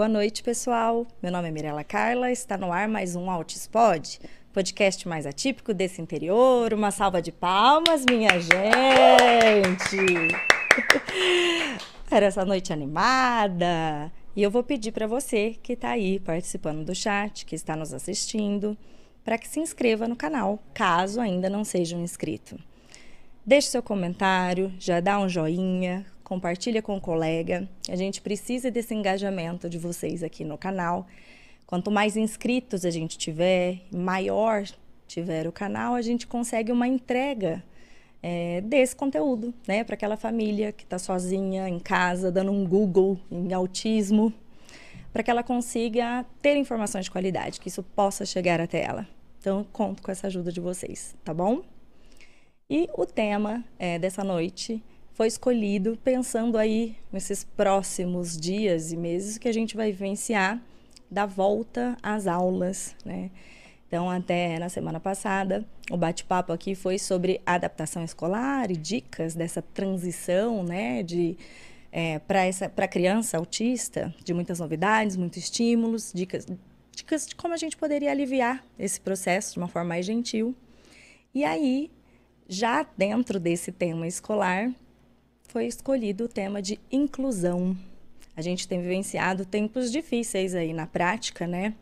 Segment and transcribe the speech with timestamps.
[0.00, 1.06] Boa noite, pessoal.
[1.22, 4.18] Meu nome é Mirela Carla, está no ar mais um Altispod,
[4.50, 6.72] podcast mais atípico desse interior.
[6.72, 9.98] Uma salva de palmas, minha gente!
[12.10, 14.10] Era essa noite animada.
[14.34, 17.92] E eu vou pedir para você que está aí participando do chat, que está nos
[17.92, 18.78] assistindo,
[19.22, 22.58] para que se inscreva no canal, caso ainda não seja um inscrito.
[23.44, 27.68] Deixe seu comentário, já dá um joinha, compartilha com o um colega.
[27.88, 31.08] A gente precisa desse engajamento de vocês aqui no canal.
[31.66, 34.64] Quanto mais inscritos a gente tiver, maior
[35.08, 37.64] tiver o canal, a gente consegue uma entrega
[38.22, 43.18] é, desse conteúdo, né, para aquela família que está sozinha em casa, dando um Google
[43.28, 44.32] em autismo,
[45.12, 49.04] para que ela consiga ter informações de qualidade, que isso possa chegar até ela.
[49.40, 51.62] Então, conto com essa ajuda de vocês, tá bom?
[52.68, 54.80] E o tema é, dessa noite
[55.20, 60.58] foi escolhido pensando aí nesses próximos dias e meses que a gente vai vivenciar
[61.10, 63.30] da volta às aulas, né?
[63.86, 69.60] Então, até na semana passada, o bate-papo aqui foi sobre adaptação escolar e dicas dessa
[69.60, 71.36] transição, né, de
[71.92, 76.46] é, para essa para criança autista, de muitas novidades, muitos estímulos, dicas
[76.92, 80.56] dicas de como a gente poderia aliviar esse processo de uma forma mais gentil.
[81.34, 81.90] E aí,
[82.48, 84.72] já dentro desse tema escolar,
[85.50, 87.76] foi escolhido o tema de inclusão.
[88.36, 91.74] A gente tem vivenciado tempos difíceis aí na prática, né?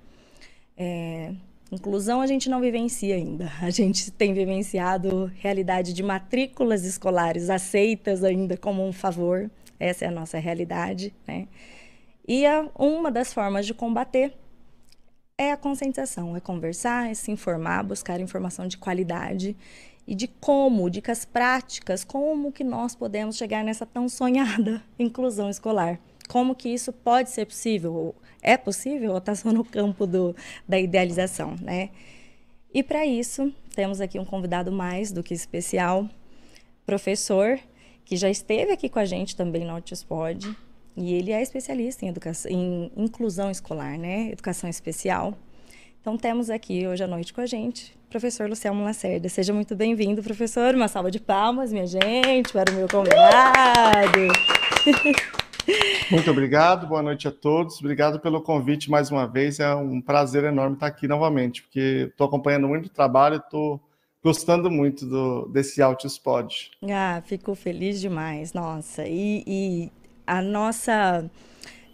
[0.75, 1.35] É,
[1.71, 3.53] inclusão a gente não vivencia ainda.
[3.61, 9.51] A gente tem vivenciado realidade de matrículas escolares aceitas ainda como um favor.
[9.79, 11.47] Essa é a nossa realidade, né?
[12.27, 14.33] E a, uma das formas de combater
[15.37, 19.57] é a conscientização, é conversar, é se informar, buscar informação de qualidade
[20.09, 26.01] e de como, dicas práticas, como que nós podemos chegar nessa tão sonhada inclusão escolar.
[26.31, 28.15] Como que isso pode ser possível?
[28.41, 30.35] É possível ou está só no campo do,
[30.67, 31.91] da idealização, né?
[32.73, 36.09] E para isso, temos aqui um convidado mais do que especial,
[36.87, 37.59] professor,
[38.03, 40.57] que já esteve aqui com a gente também no Altispod,
[40.97, 44.31] e ele é especialista em, educação, em inclusão escolar, né?
[44.31, 45.37] Educação especial.
[46.09, 49.29] Então, temos aqui hoje à noite com a gente professor Luciano Lacerda.
[49.29, 50.75] Seja muito bem-vindo, professor.
[50.75, 54.19] Uma salva de palmas, minha gente, para o meu convidado.
[56.11, 57.79] Muito obrigado, boa noite a todos.
[57.81, 59.61] Obrigado pelo convite mais uma vez.
[59.61, 63.79] É um prazer enorme estar aqui novamente, porque estou acompanhando muito o trabalho e estou
[64.25, 66.71] gostando muito do, desse Altispod.
[66.91, 69.07] Ah, fico feliz demais, nossa.
[69.07, 69.93] E, e
[70.27, 71.31] a nossa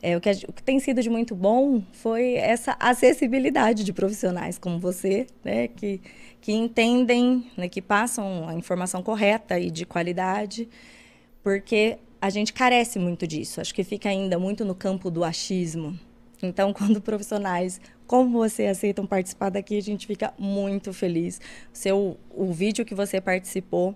[0.04, 4.58] é, o, que, o, que, tem sido de muito bom foi essa acessibilidade de profissionais
[4.58, 5.98] como você, né, que,
[6.42, 10.68] que entendem, né, que passam a informação correta e de qualidade,
[11.42, 13.62] porque a gente carece muito disso.
[13.62, 15.98] Acho que fica ainda muito no campo do achismo.
[16.42, 21.40] Então, quando profissionais como você aceitam participar daqui, a gente fica muito feliz.
[21.72, 23.94] O, seu, o vídeo que você participou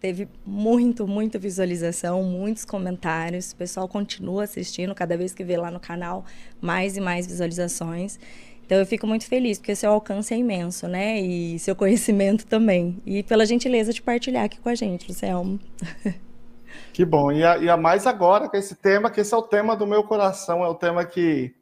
[0.00, 3.52] teve muito, muita visualização, muitos comentários.
[3.52, 6.24] O pessoal continua assistindo, cada vez que vê lá no canal,
[6.60, 8.18] mais e mais visualizações.
[8.64, 11.18] Então eu fico muito feliz, porque seu alcance é imenso, né?
[11.20, 13.00] E seu conhecimento também.
[13.06, 15.58] E pela gentileza de partilhar aqui com a gente, Luciano.
[16.92, 17.30] Que bom.
[17.30, 19.86] E a, e a mais agora com esse tema, que esse é o tema do
[19.86, 21.54] meu coração, é o tema que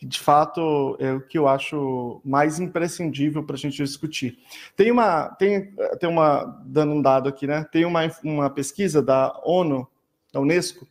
[0.00, 4.38] que de fato é o que eu acho mais imprescindível para a gente discutir.
[4.74, 7.66] Tem uma, tem, tem uma, dando um dado aqui, né?
[7.70, 9.86] Tem uma, uma pesquisa da ONU,
[10.32, 10.88] da Unesco,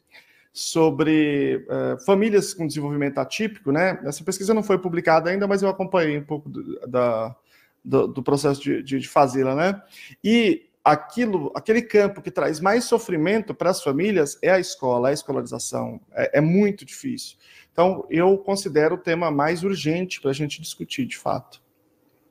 [0.54, 4.00] sobre uh, famílias com desenvolvimento atípico, né?
[4.04, 7.36] Essa pesquisa não foi publicada ainda, mas eu acompanhei um pouco do, da,
[7.84, 9.82] do, do processo de, de, de fazê-la, né?
[10.24, 15.14] E aquilo, aquele campo que traz mais sofrimento para as famílias é a escola, a
[15.14, 16.00] escolarização.
[16.14, 17.38] É, é muito difícil.
[17.72, 21.62] Então, eu considero o tema mais urgente para a gente discutir, de fato.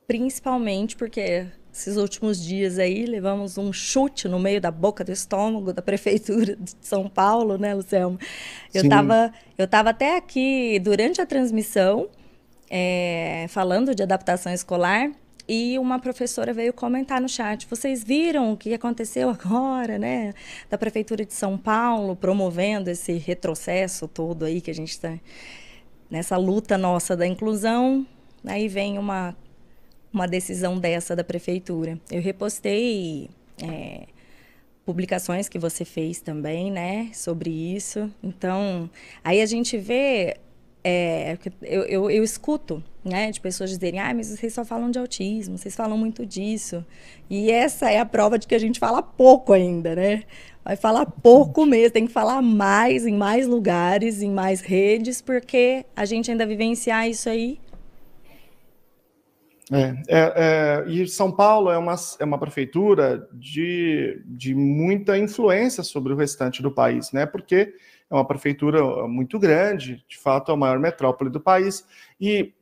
[0.07, 5.73] Principalmente porque esses últimos dias aí levamos um chute no meio da boca do estômago
[5.73, 8.19] da prefeitura de São Paulo, né, Luciano?
[8.75, 12.09] Eu estava eu tava até aqui durante a transmissão
[12.71, 15.11] é, falando de adaptação escolar
[15.49, 20.35] e uma professora veio comentar no chat: vocês viram o que aconteceu agora, né?
[20.69, 25.19] Da Prefeitura de São Paulo promovendo esse retrocesso todo aí que a gente está
[26.11, 28.07] nessa luta nossa da inclusão.
[28.45, 29.35] Aí vem uma,
[30.13, 31.99] uma decisão dessa da Prefeitura.
[32.11, 33.31] Eu repostei.
[33.63, 34.07] É,
[34.85, 38.11] publicações que você fez também, né, sobre isso.
[38.23, 38.89] Então,
[39.23, 40.39] aí a gente vê
[40.83, 44.99] é, eu, eu, eu, escuto né, de pessoas dizerem, ah, mas vocês só falam de
[44.99, 46.85] autismo, vocês falam muito disso.
[47.29, 50.25] E essa é a prova de que a gente fala pouco ainda, né?
[50.65, 55.87] Vai falar pouco mesmo, tem que falar mais, em mais lugares, em mais redes, porque
[55.97, 57.59] a gente ainda vivenciar isso aí.
[59.71, 65.83] É, é, é, e São Paulo é uma, é uma prefeitura de, de muita influência
[65.83, 67.27] sobre o restante do país, né?
[67.27, 67.75] Porque
[68.11, 71.87] é uma prefeitura muito grande, de fato, é a maior metrópole do país.
[72.19, 72.55] E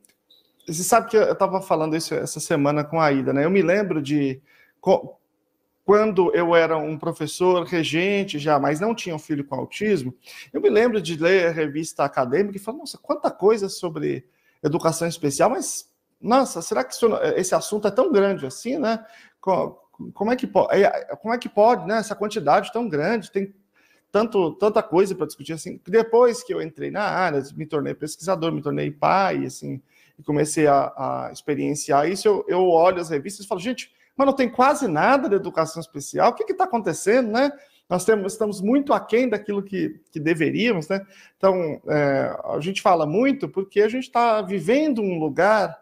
[0.67, 3.45] você sabe que eu estava falando isso essa semana com a Ida, né?
[3.45, 4.41] Eu me lembro de
[5.85, 10.13] quando eu era um professor regente já, mas não tinha um filho com autismo,
[10.51, 14.25] eu me lembro de ler a revista acadêmica e falar, nossa, quanta coisa sobre
[14.61, 19.05] educação especial, mas, nossa, será que isso, esse assunto é tão grande assim, né?
[19.39, 21.99] Como é que pode, é, como é que pode, né?
[21.99, 23.53] Essa quantidade tão grande, tem
[24.11, 25.79] tanto, tanta coisa para discutir assim.
[25.87, 29.81] Depois que eu entrei na área, me tornei pesquisador, me tornei pai, assim,
[30.17, 34.25] e comecei a, a experienciar isso, eu, eu olho as revistas e falo, gente, mas
[34.25, 36.31] não tem quase nada de educação especial.
[36.31, 37.51] O que está acontecendo, né?
[37.89, 41.05] Nós temos, estamos muito aquém daquilo que, que deveríamos, né?
[41.37, 45.77] Então, é, a gente fala muito porque a gente está vivendo um lugar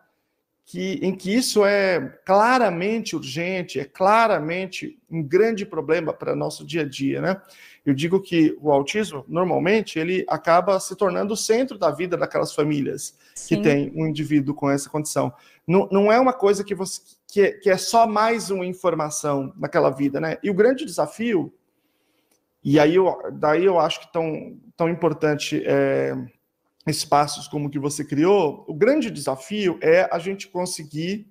[0.66, 6.82] que, em que isso é claramente urgente, é claramente um grande problema para nosso dia
[6.82, 7.40] a dia, né?
[7.86, 12.52] Eu digo que o autismo, normalmente, ele acaba se tornando o centro da vida daquelas
[12.52, 13.58] famílias Sim.
[13.58, 15.32] que tem um indivíduo com essa condição.
[15.68, 19.54] Não, não é uma coisa que, você, que, é, que é só mais uma informação
[19.56, 20.38] naquela vida, né?
[20.42, 21.54] E o grande desafio,
[22.64, 26.16] e aí eu, daí eu acho que tão, tão importante é,
[26.88, 31.28] espaços como o que você criou, o grande desafio é a gente conseguir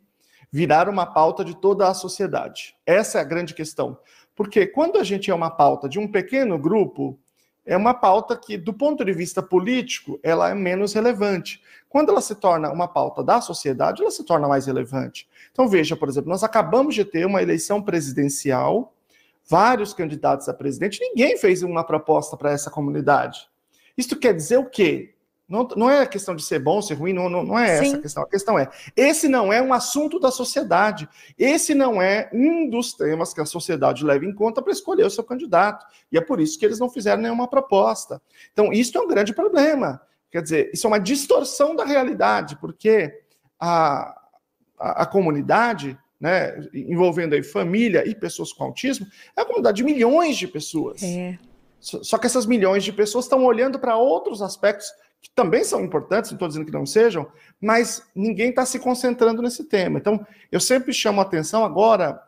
[0.51, 2.77] virar uma pauta de toda a sociedade.
[2.87, 3.99] Essa é a grande questão.
[4.35, 7.19] Porque quando a gente é uma pauta de um pequeno grupo,
[7.65, 11.63] é uma pauta que, do ponto de vista político, ela é menos relevante.
[11.89, 15.29] Quando ela se torna uma pauta da sociedade, ela se torna mais relevante.
[15.51, 18.95] Então, veja, por exemplo, nós acabamos de ter uma eleição presidencial,
[19.49, 23.49] vários candidatos a presidente, ninguém fez uma proposta para essa comunidade.
[23.97, 25.14] Isso quer dizer o quê?
[25.47, 27.87] Não, não é questão de ser bom, ser ruim, não, não, não é Sim.
[27.87, 28.23] essa a questão.
[28.23, 31.07] A questão é: esse não é um assunto da sociedade.
[31.39, 35.11] Esse não é um dos temas que a sociedade leva em conta para escolher o
[35.11, 35.85] seu candidato.
[36.11, 38.23] E é por isso que eles não fizeram nenhuma proposta.
[38.53, 40.01] Então, isso é um grande problema.
[40.31, 43.23] Quer dizer, isso é uma distorção da realidade, porque
[43.61, 44.19] a,
[44.79, 49.07] a, a comunidade, né, envolvendo aí família e pessoas com autismo,
[49.37, 51.03] é uma comunidade de milhões de pessoas.
[51.03, 51.39] É.
[51.79, 54.91] Só que essas milhões de pessoas estão olhando para outros aspectos
[55.25, 57.27] que também são importantes, não estou dizendo que não sejam,
[57.59, 59.99] mas ninguém está se concentrando nesse tema.
[59.99, 62.23] Então, eu sempre chamo a atenção agora.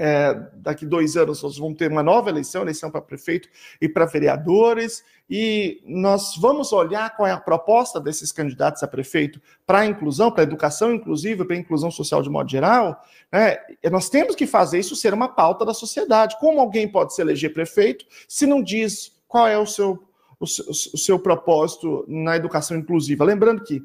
[0.00, 3.48] É, daqui dois anos nós vamos ter uma nova eleição, eleição para prefeito
[3.80, 9.42] e para vereadores, e nós vamos olhar qual é a proposta desses candidatos a prefeito
[9.66, 13.02] para a inclusão, para a educação inclusiva, para a inclusão social de modo geral.
[13.32, 13.56] Né?
[13.90, 16.36] Nós temos que fazer isso ser uma pauta da sociedade.
[16.38, 20.07] Como alguém pode se eleger prefeito se não diz qual é o seu
[20.40, 23.24] o seu, o seu propósito na educação inclusiva.
[23.24, 23.82] Lembrando que,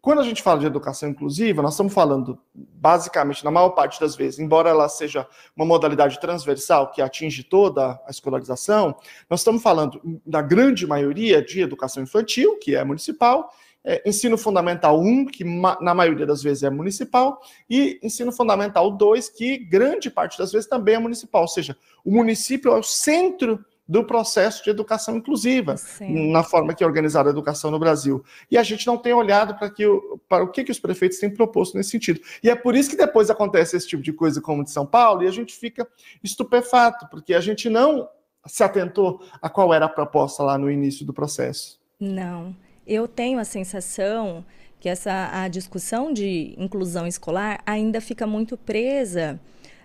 [0.00, 4.16] quando a gente fala de educação inclusiva, nós estamos falando, basicamente, na maior parte das
[4.16, 5.26] vezes, embora ela seja
[5.56, 8.96] uma modalidade transversal que atinge toda a escolarização,
[9.30, 13.48] nós estamos falando, da grande maioria, de educação infantil, que é municipal,
[13.84, 17.40] é, ensino fundamental 1, que ma na maioria das vezes é municipal,
[17.70, 21.42] e ensino fundamental 2, que grande parte das vezes também é municipal.
[21.42, 26.30] Ou seja, o município é o centro do processo de educação inclusiva, Sim.
[26.30, 28.24] na forma que é organizada a educação no Brasil.
[28.50, 29.84] E a gente não tem olhado para, que,
[30.28, 32.20] para o que, que os prefeitos têm proposto nesse sentido.
[32.42, 35.22] E é por isso que depois acontece esse tipo de coisa como de São Paulo,
[35.22, 35.86] e a gente fica
[36.22, 38.08] estupefato, porque a gente não
[38.46, 41.80] se atentou a qual era a proposta lá no início do processo.
[41.98, 42.56] Não.
[42.86, 44.44] Eu tenho a sensação
[44.80, 49.40] que essa a discussão de inclusão escolar ainda fica muito presa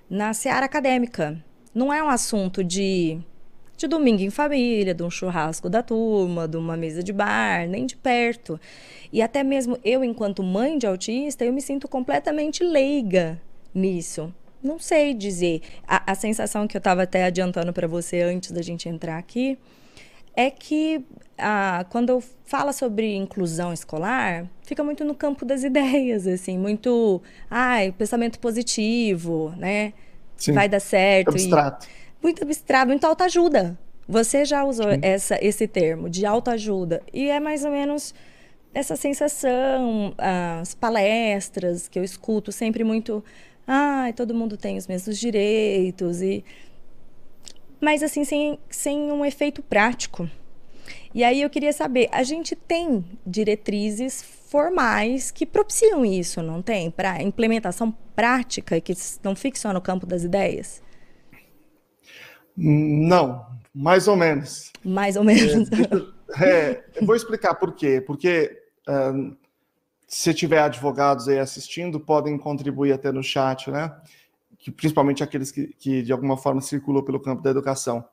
[0.10, 1.43] na seara acadêmica.
[1.74, 3.19] Não é um assunto de
[3.77, 7.86] de domingo em família, de um churrasco da turma, de uma mesa de bar, nem
[7.86, 8.60] de perto.
[9.13, 13.39] E até mesmo eu, enquanto mãe de autista, eu me sinto completamente leiga
[13.74, 14.34] nisso.
[14.62, 15.62] Não sei dizer.
[15.88, 19.57] A, a sensação que eu estava até adiantando para você antes da gente entrar aqui
[20.36, 21.05] é que
[21.38, 27.22] ah, quando eu falo sobre inclusão escolar, fica muito no campo das ideias, assim, muito,
[27.50, 29.93] ai, pensamento positivo, né?
[30.36, 31.29] Sim, Vai dar certo.
[31.29, 31.88] Abstrato.
[31.88, 33.77] E muito abstrato, muito autoajuda.
[34.07, 37.01] Você já usou essa, esse termo de autoajuda.
[37.13, 38.13] E é mais ou menos
[38.74, 43.24] essa sensação, as palestras que eu escuto sempre muito.
[43.65, 46.21] Ai, ah, todo mundo tem os mesmos direitos.
[46.21, 46.43] e
[47.81, 50.29] Mas assim, sem, sem um efeito prático.
[51.13, 56.89] E aí eu queria saber, a gente tem diretrizes formais que propiciam isso, não tem?
[56.89, 58.93] Para implementação prática que
[59.24, 60.81] não fique só no campo das ideias?
[62.57, 64.71] Não, Mais ou menos.
[64.83, 65.69] Mais ou menos.
[66.41, 68.01] É, é, vou explicar por quê.
[68.05, 68.51] Porque
[70.07, 73.95] se tiver advogados aí assistindo, podem contribuir até no chat, né?
[74.57, 78.03] Que, principalmente aqueles que, que de alguma forma circulam pelo campo da educação.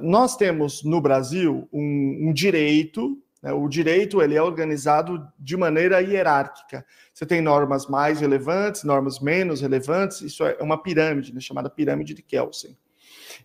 [0.00, 3.16] Nós temos no Brasil um, um direito
[3.46, 3.52] né?
[3.52, 6.84] O direito ele é organizado de maneira hierárquica.
[7.14, 10.20] Você tem normas mais relevantes, normas menos relevantes.
[10.20, 11.40] Isso é uma pirâmide, né?
[11.40, 12.76] chamada pirâmide de Kelsen.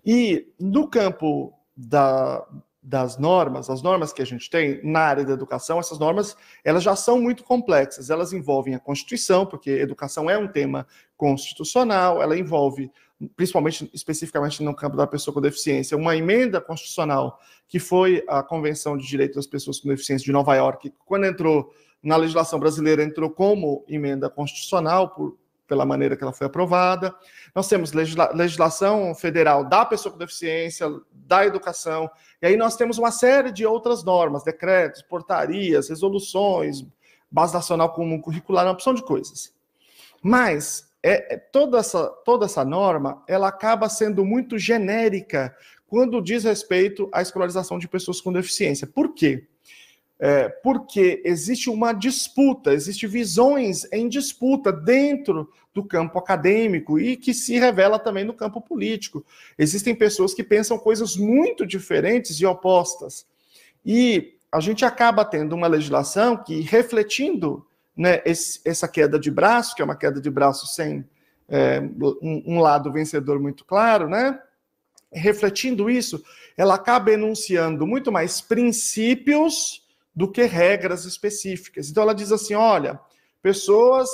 [0.05, 2.45] E no campo da,
[2.81, 6.83] das normas, as normas que a gente tem na área da educação, essas normas elas
[6.83, 8.10] já são muito complexas.
[8.10, 12.91] Elas envolvem a Constituição, porque educação é um tema constitucional, ela envolve
[13.36, 18.98] principalmente especificamente no campo da pessoa com deficiência, uma emenda constitucional que foi a Convenção
[18.98, 21.71] de Direitos das Pessoas com Deficiência de Nova York, quando entrou
[22.01, 25.38] na legislação brasileira, entrou como emenda constitucional por,
[25.72, 27.16] pela maneira que ela foi aprovada.
[27.56, 32.12] Nós temos legisla legislação federal da pessoa com deficiência, da educação,
[32.42, 36.86] e aí nós temos uma série de outras normas, decretos, portarias, resoluções,
[37.32, 39.54] base nacional comum curricular, uma opção de coisas.
[40.22, 45.56] Mas é, é, toda, essa, toda essa norma ela acaba sendo muito genérica
[45.88, 48.86] quando diz respeito à escolarização de pessoas com deficiência.
[48.86, 49.48] Por quê?
[50.20, 57.34] É, porque existe uma disputa, existem visões em disputa dentro do campo acadêmico e que
[57.34, 59.25] se revela também no campo político.
[59.58, 63.25] Existem pessoas que pensam coisas muito diferentes e opostas.
[63.86, 69.75] E a gente acaba tendo uma legislação que, refletindo né, esse, essa queda de braço,
[69.75, 71.06] que é uma queda de braço sem
[71.48, 71.80] é,
[72.22, 74.40] um, um, lado vencedor muito claro, né?
[75.12, 76.24] Refletindo isso,
[76.58, 79.86] ela acaba enunciando muito mais princípios
[80.16, 81.90] do que regras específicas.
[81.90, 83.00] Então ela diz assim, olha,
[83.41, 84.10] pessoas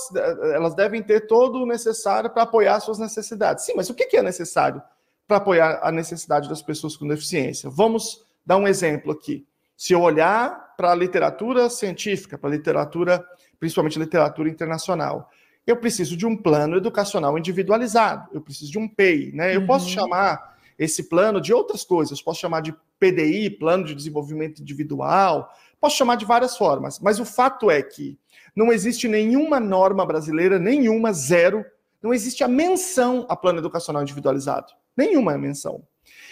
[0.53, 3.65] elas devem ter todo o necessário para apoiar suas necessidades.
[3.65, 4.81] Sim, mas o que é necessário
[5.27, 7.69] para apoiar a necessidade das pessoas com deficiência?
[7.69, 9.46] Vamos dar um exemplo aqui.
[9.75, 13.25] Se eu olhar para a literatura científica, para a literatura
[13.60, 15.29] principalmente literatura internacional.
[15.65, 19.55] Eu preciso de um plano educacional individualizado, eu preciso de um PEI, né?
[19.55, 19.67] Eu uhum.
[19.67, 25.51] posso chamar esse plano de outras coisas, posso chamar de PDI, Plano de Desenvolvimento Individual,
[25.81, 28.17] posso chamar de várias formas, mas o fato é que
[28.58, 31.64] não existe nenhuma norma brasileira, nenhuma, zero,
[32.02, 34.74] não existe a menção a plano educacional individualizado.
[34.98, 35.84] Nenhuma menção.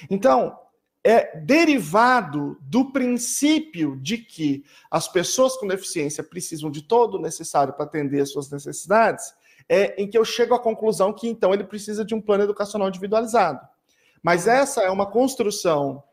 [0.10, 0.58] Então,
[1.04, 7.74] é derivado do princípio de que as pessoas com deficiência precisam de todo o necessário
[7.74, 9.32] para atender as suas necessidades,
[9.70, 12.88] é em que eu chego à conclusão que então ele precisa de um plano educacional
[12.88, 13.60] individualizado.
[14.24, 16.04] Mas essa é uma construção,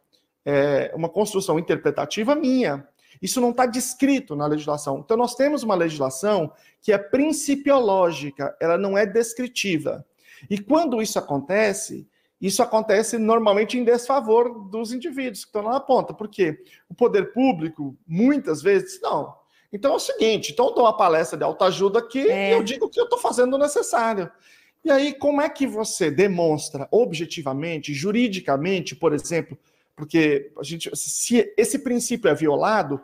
[0.44, 2.86] é, uma construção interpretativa minha.
[3.22, 4.98] Isso não está descrito na legislação.
[4.98, 10.04] Então nós temos uma legislação que é principiológica, ela não é descritiva.
[10.50, 12.08] E quando isso acontece,
[12.40, 17.32] isso acontece normalmente em desfavor dos indivíduos que estão lá na ponta, porque o poder
[17.32, 19.32] público, muitas vezes, não.
[19.72, 22.50] Então é o seguinte: então eu dou uma palestra de autoajuda aqui é.
[22.50, 24.28] e eu digo que eu estou fazendo o necessário.
[24.84, 29.56] E aí, como é que você demonstra objetivamente, juridicamente, por exemplo,
[29.94, 33.00] porque a gente, se esse princípio é violado,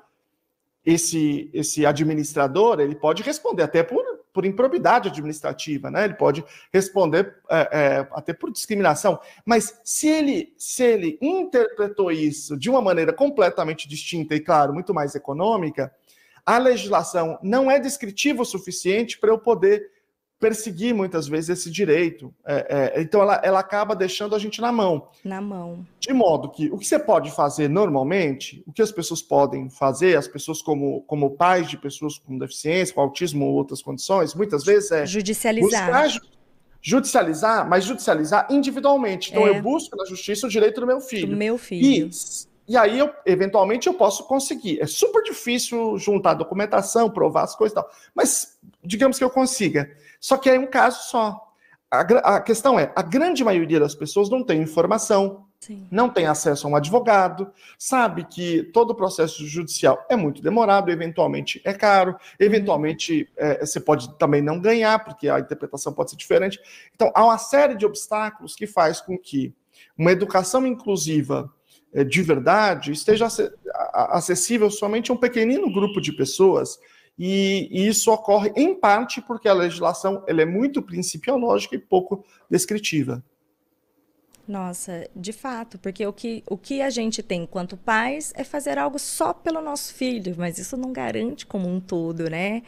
[0.88, 6.04] esse, esse administrador ele pode responder até por por improbidade administrativa, né?
[6.04, 9.18] Ele pode responder é, é, até por discriminação.
[9.44, 14.94] Mas se ele, se ele interpretou isso de uma maneira completamente distinta e, claro, muito
[14.94, 15.92] mais econômica,
[16.46, 19.90] a legislação não é descritiva o suficiente para eu poder
[20.38, 22.32] perseguir muitas vezes esse direito.
[22.46, 25.08] É, é, então ela, ela acaba deixando a gente na mão.
[25.24, 25.86] Na mão.
[25.98, 30.16] De modo que o que você pode fazer normalmente, o que as pessoas podem fazer,
[30.16, 34.64] as pessoas como, como pais de pessoas com deficiência, com autismo ou outras condições, muitas
[34.64, 36.08] vezes é judicializar.
[36.80, 39.30] Judicializar, mas judicializar individualmente.
[39.30, 39.50] Então é.
[39.50, 41.30] eu busco na justiça o direito do meu filho.
[41.30, 41.84] Do meu filho.
[41.84, 42.10] E,
[42.68, 44.80] e aí, eu, eventualmente, eu posso conseguir.
[44.80, 47.90] É super difícil juntar documentação, provar as coisas e tal.
[48.14, 49.90] Mas digamos que eu consiga.
[50.20, 51.48] Só que é um caso só.
[51.90, 52.00] A,
[52.36, 55.88] a questão é, a grande maioria das pessoas não tem informação, Sim.
[55.90, 60.90] não tem acesso a um advogado, sabe que todo o processo judicial é muito demorado,
[60.90, 66.16] eventualmente é caro, eventualmente é, você pode também não ganhar, porque a interpretação pode ser
[66.16, 66.60] diferente.
[66.94, 69.54] Então, há uma série de obstáculos que faz com que
[69.96, 71.50] uma educação inclusiva
[71.92, 73.26] é, de verdade esteja
[73.94, 76.78] acessível somente a um pequenino grupo de pessoas
[77.18, 83.22] e, isso ocorre em parte porque a legislação ela é muito principiológica e pouco descritiva.
[84.46, 88.78] Nossa, de fato, porque o que, o que a gente tem enquanto pais é fazer
[88.78, 92.62] algo só pelo nosso filho, mas isso não garante como um todo, né?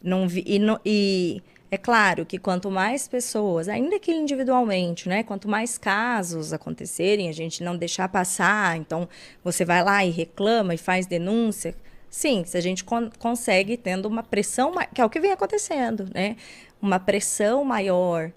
[0.00, 5.76] Não, e, e É claro que quanto mais pessoas, ainda que individualmente, né, quanto mais
[5.76, 9.08] casos acontecerem, a gente não deixar passar, então
[9.42, 11.74] você vai lá e reclama e faz denúncia.
[12.14, 16.08] Sim, se a gente con consegue tendo uma pressão, que é o que vem acontecendo,
[16.14, 16.36] né?
[16.80, 18.30] Uma pressão maior,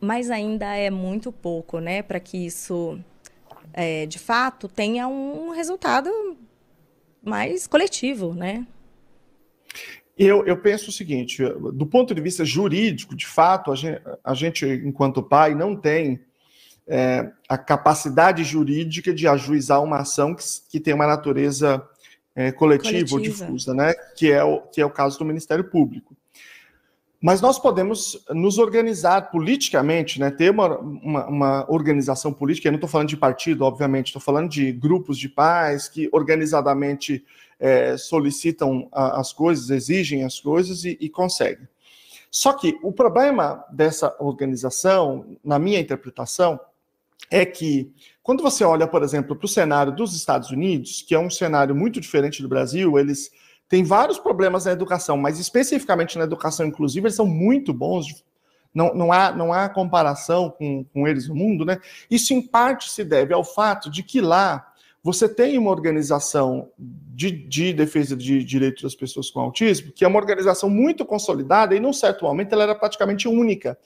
[0.00, 2.96] mas ainda é muito pouco, né, para que isso
[3.72, 6.08] é, de fato tenha um resultado
[7.20, 8.64] mais coletivo, né?
[10.16, 11.42] Eu, eu penso o seguinte:
[11.74, 16.20] do ponto de vista jurídico, de fato, a gente, a gente enquanto pai, não tem
[16.86, 21.84] é, a capacidade jurídica de ajuizar uma ação que, que tem uma natureza
[22.38, 23.92] é, coletiva, coletiva, ou difusa, né?
[24.16, 26.16] Que é, o, que é o caso do Ministério Público.
[27.20, 30.30] Mas nós podemos nos organizar politicamente, né?
[30.30, 32.68] ter uma, uma, uma organização política.
[32.68, 37.24] Eu não estou falando de partido, obviamente, estou falando de grupos de pais que organizadamente
[37.58, 41.66] é, solicitam a, as coisas, exigem as coisas e, e conseguem.
[42.30, 46.60] Só que o problema dessa organização, na minha interpretação,
[47.32, 47.92] é que
[48.28, 51.74] quando você olha, por exemplo, para o cenário dos Estados Unidos, que é um cenário
[51.74, 53.30] muito diferente do Brasil, eles
[53.66, 58.22] têm vários problemas na educação, mas especificamente na educação inclusiva, eles são muito bons.
[58.74, 61.80] Não, não, há, não há comparação com, com eles no mundo, né?
[62.10, 67.30] Isso em parte se deve ao fato de que lá você tem uma organização de,
[67.30, 71.80] de, defesa de direitos das pessoas com autismo, que é uma organização muito consolidada e,
[71.80, 73.78] num certo momento, ela era praticamente única.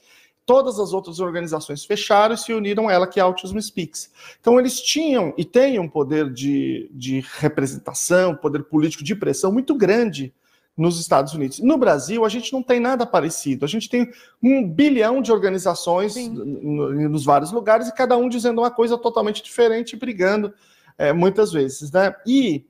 [0.45, 4.11] Todas as outras organizações fecharam e se uniram a ela, que é a Autism Speaks.
[4.39, 9.73] Então, eles tinham e têm um poder de, de representação, poder político de pressão muito
[9.75, 10.33] grande
[10.75, 11.59] nos Estados Unidos.
[11.59, 13.63] No Brasil, a gente não tem nada parecido.
[13.63, 18.71] A gente tem um bilhão de organizações nos vários lugares e cada um dizendo uma
[18.71, 20.53] coisa totalmente diferente, brigando
[20.97, 22.15] é, muitas vezes, né?
[22.25, 22.65] E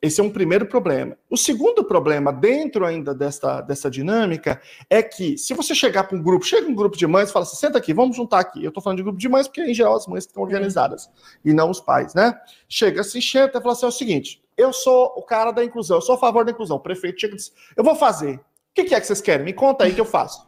[0.00, 1.16] esse é um primeiro problema.
[1.30, 4.60] O segundo problema, dentro ainda dessa, dessa dinâmica,
[4.90, 7.44] é que se você chegar para um grupo, chega um grupo de mães e fala
[7.44, 8.62] assim: senta aqui, vamos juntar aqui.
[8.62, 11.08] Eu estou falando de grupo de mães, porque em geral as mães estão organizadas,
[11.44, 12.38] e não os pais, né?
[12.68, 15.96] Chega assim, senta e fala assim: é o seguinte, eu sou o cara da inclusão,
[15.96, 16.76] eu sou a favor da inclusão.
[16.76, 18.36] O prefeito chega e diz: eu vou fazer.
[18.36, 18.40] O
[18.74, 19.46] que, que é que vocês querem?
[19.46, 20.46] Me conta aí que eu faço.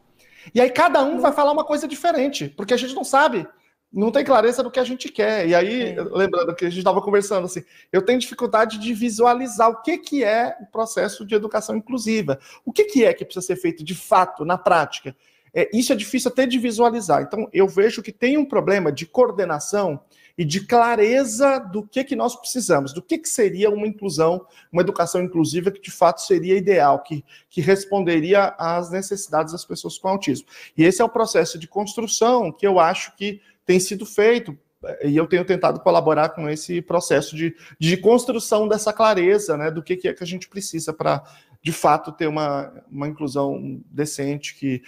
[0.55, 3.47] E aí cada um vai falar uma coisa diferente, porque a gente não sabe
[3.93, 5.49] não tem clareza do que a gente quer.
[5.49, 6.03] E aí, é.
[6.03, 10.23] lembrando que a gente estava conversando assim, eu tenho dificuldade de visualizar o que, que
[10.23, 12.39] é o processo de educação inclusiva.
[12.65, 15.17] O que, que é que precisa ser feito de fato, na prática?
[15.55, 17.23] É, isso é difícil até de visualizar.
[17.23, 20.01] Então, eu vejo que tem um problema de coordenação
[20.37, 24.83] e de clareza do que, que nós precisamos, do que, que seria uma inclusão, uma
[24.83, 30.07] educação inclusiva que de fato seria ideal, que, que responderia às necessidades das pessoas com
[30.09, 30.47] autismo.
[30.77, 34.59] E esse é o processo de construção que eu acho que tem sido feito
[35.05, 39.83] e eu tenho tentado colaborar com esse processo de, de construção dessa clareza, né, do
[39.83, 41.23] que, que é que a gente precisa para,
[41.63, 44.83] de fato, ter uma, uma inclusão decente que,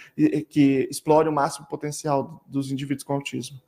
[0.49, 3.61] que explore o máximo potencial dos indivíduos com autismo.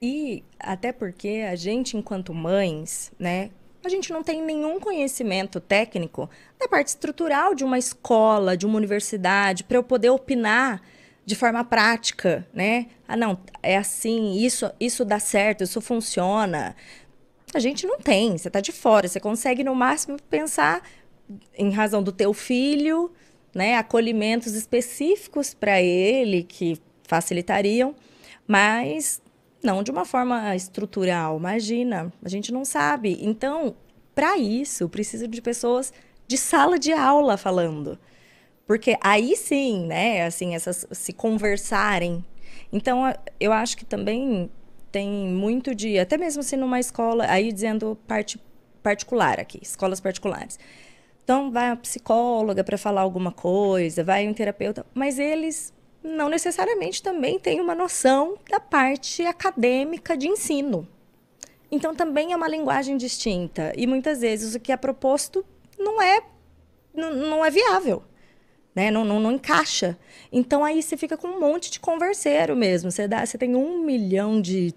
[0.00, 3.50] E até porque a gente, enquanto mães, né,
[3.84, 8.76] a gente não tem nenhum conhecimento técnico da parte estrutural de uma escola, de uma
[8.76, 10.80] universidade, para eu poder opinar
[11.24, 12.86] de forma prática, né?
[13.06, 16.74] Ah, não, é assim, isso, isso dá certo, isso funciona.
[17.54, 20.82] A gente não tem, você está de fora, você consegue no máximo pensar
[21.56, 23.12] em razão do teu filho,
[23.54, 27.94] né, acolhimentos específicos para ele que facilitariam,
[28.46, 29.20] mas
[29.62, 31.38] não de uma forma estrutural.
[31.38, 33.18] Imagina, a gente não sabe.
[33.20, 33.76] Então,
[34.14, 35.92] para isso, preciso de pessoas
[36.26, 37.98] de sala de aula falando.
[38.66, 42.24] Porque aí sim, né, assim, essas se conversarem.
[42.72, 43.02] Então,
[43.38, 44.50] eu acho que também
[44.90, 48.40] tem muito de, até mesmo se numa escola, aí dizendo parte
[48.82, 50.58] particular aqui, escolas particulares.
[51.24, 55.72] Então, vai a psicóloga para falar alguma coisa, vai um terapeuta, mas eles
[56.02, 60.86] não necessariamente também têm uma noção da parte acadêmica de ensino.
[61.70, 63.72] Então, também é uma linguagem distinta.
[63.76, 65.44] E muitas vezes o que é proposto
[65.78, 66.20] não é,
[66.92, 68.02] não, não é viável
[68.74, 68.90] né?
[68.90, 69.98] Não, não, não, encaixa.
[70.30, 72.90] Então aí você fica com um monte de converseiro mesmo.
[72.90, 74.74] Você, dá, você tem um milhão de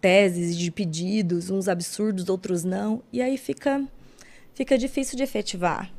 [0.00, 3.84] teses, de pedidos, uns absurdos, outros não, e aí fica,
[4.54, 5.90] fica difícil de efetivar.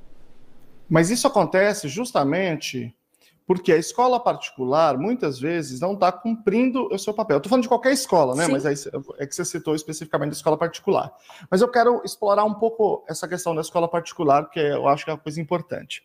[0.90, 2.96] Mas isso acontece justamente
[3.48, 7.38] porque a escola particular, muitas vezes, não está cumprindo o seu papel.
[7.38, 8.46] Estou falando de qualquer escola, né?
[8.46, 8.52] Sim.
[8.52, 8.76] Mas aí
[9.20, 11.14] é que você citou especificamente a escola particular.
[11.50, 15.12] Mas eu quero explorar um pouco essa questão da escola particular, porque eu acho que
[15.12, 16.04] é uma coisa importante.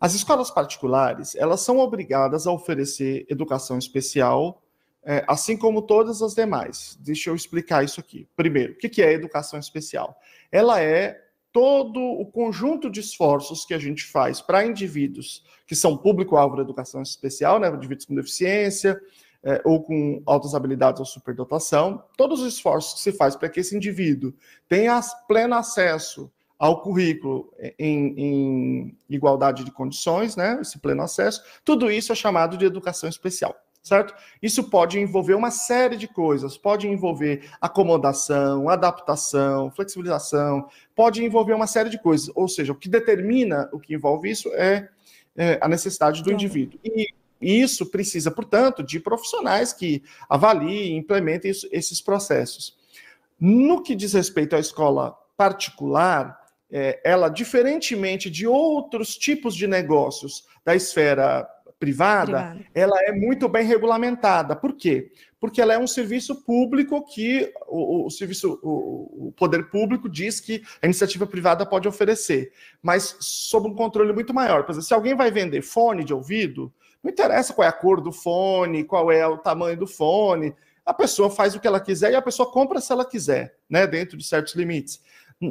[0.00, 4.62] As escolas particulares, elas são obrigadas a oferecer educação especial,
[5.02, 6.98] é, assim como todas as demais.
[7.00, 8.28] Deixa eu explicar isso aqui.
[8.36, 10.18] Primeiro, o que é educação especial?
[10.50, 15.96] Ela é todo o conjunto de esforços que a gente faz para indivíduos que são
[15.96, 19.00] público-alvo da educação especial, né, indivíduos com deficiência
[19.42, 23.60] é, ou com altas habilidades ou superdotação, todos os esforços que se faz para que
[23.60, 24.34] esse indivíduo
[24.68, 31.90] tenha pleno acesso ao currículo em, em, igualdade de condições, né, esse pleno acesso, tudo
[31.90, 33.54] isso é chamado de educação especial
[33.86, 34.12] certo?
[34.42, 41.68] Isso pode envolver uma série de coisas, pode envolver acomodação, adaptação, flexibilização, pode envolver uma
[41.68, 42.28] série de coisas.
[42.34, 44.88] Ou seja, o que determina o que envolve isso é,
[45.36, 46.80] é a necessidade do indivíduo.
[46.82, 52.76] E isso precisa, portanto, de profissionais que avaliem, implementem isso, esses processos.
[53.38, 60.44] No que diz respeito à escola particular, é, ela, diferentemente de outros tipos de negócios
[60.64, 61.48] da esfera
[61.78, 64.56] privada, ela é muito bem regulamentada.
[64.56, 65.12] Por quê?
[65.38, 70.40] Porque ela é um serviço público que o, o serviço, o, o, poder público diz
[70.40, 72.50] que a iniciativa privada pode oferecer,
[72.82, 74.64] mas sob um controle muito maior.
[74.64, 78.00] Por exemplo, se alguém vai vender fone de ouvido, não interessa qual é a cor
[78.00, 82.12] do fone, qual é o tamanho do fone, a pessoa faz o que ela quiser
[82.12, 85.02] e a pessoa compra se ela quiser, né, dentro de certos limites.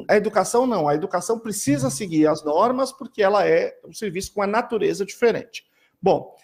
[0.09, 4.41] A educação não, a educação precisa seguir as normas porque ela é um serviço com
[4.41, 5.63] uma natureza diferente.
[6.01, 6.35] Bom,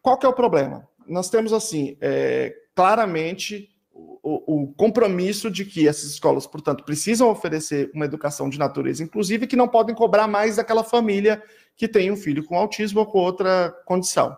[0.00, 0.88] qual que é o problema?
[1.06, 7.90] Nós temos, assim, é, claramente o, o, compromisso de que essas escolas, portanto, precisam oferecer
[7.94, 11.42] uma educação de natureza inclusive que não podem cobrar mais daquela família
[11.76, 14.36] que tem um filho com autismo ou com outra condição.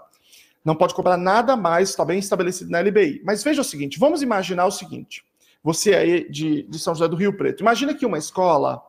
[0.65, 3.23] Não pode cobrar nada mais, está bem estabelecido na LBI.
[3.25, 5.25] Mas veja o seguinte, vamos imaginar o seguinte,
[5.63, 8.83] você aí de, de São José do Rio Preto, imagina que uma escola,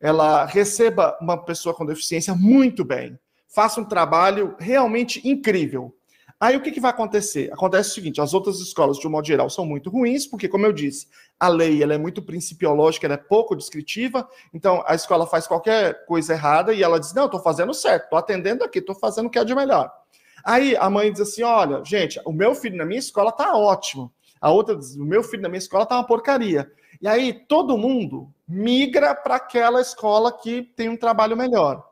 [0.00, 5.94] ela receba uma pessoa com deficiência muito bem, faça um trabalho realmente incrível.
[6.40, 7.52] Aí o que, que vai acontecer?
[7.52, 10.64] Acontece o seguinte: as outras escolas, de um modo geral, são muito ruins, porque, como
[10.64, 11.06] eu disse,
[11.38, 16.06] a lei ela é muito principiológica, ela é pouco descritiva, então a escola faz qualquer
[16.06, 19.30] coisa errada e ela diz: não, estou fazendo certo, estou atendendo aqui, estou fazendo o
[19.30, 19.92] que é de melhor.
[20.42, 24.10] Aí a mãe diz assim: olha, gente, o meu filho na minha escola está ótimo.
[24.40, 26.70] A outra diz: o meu filho na minha escola está uma porcaria.
[27.00, 31.84] E aí todo mundo migra para aquela escola que tem um trabalho melhor.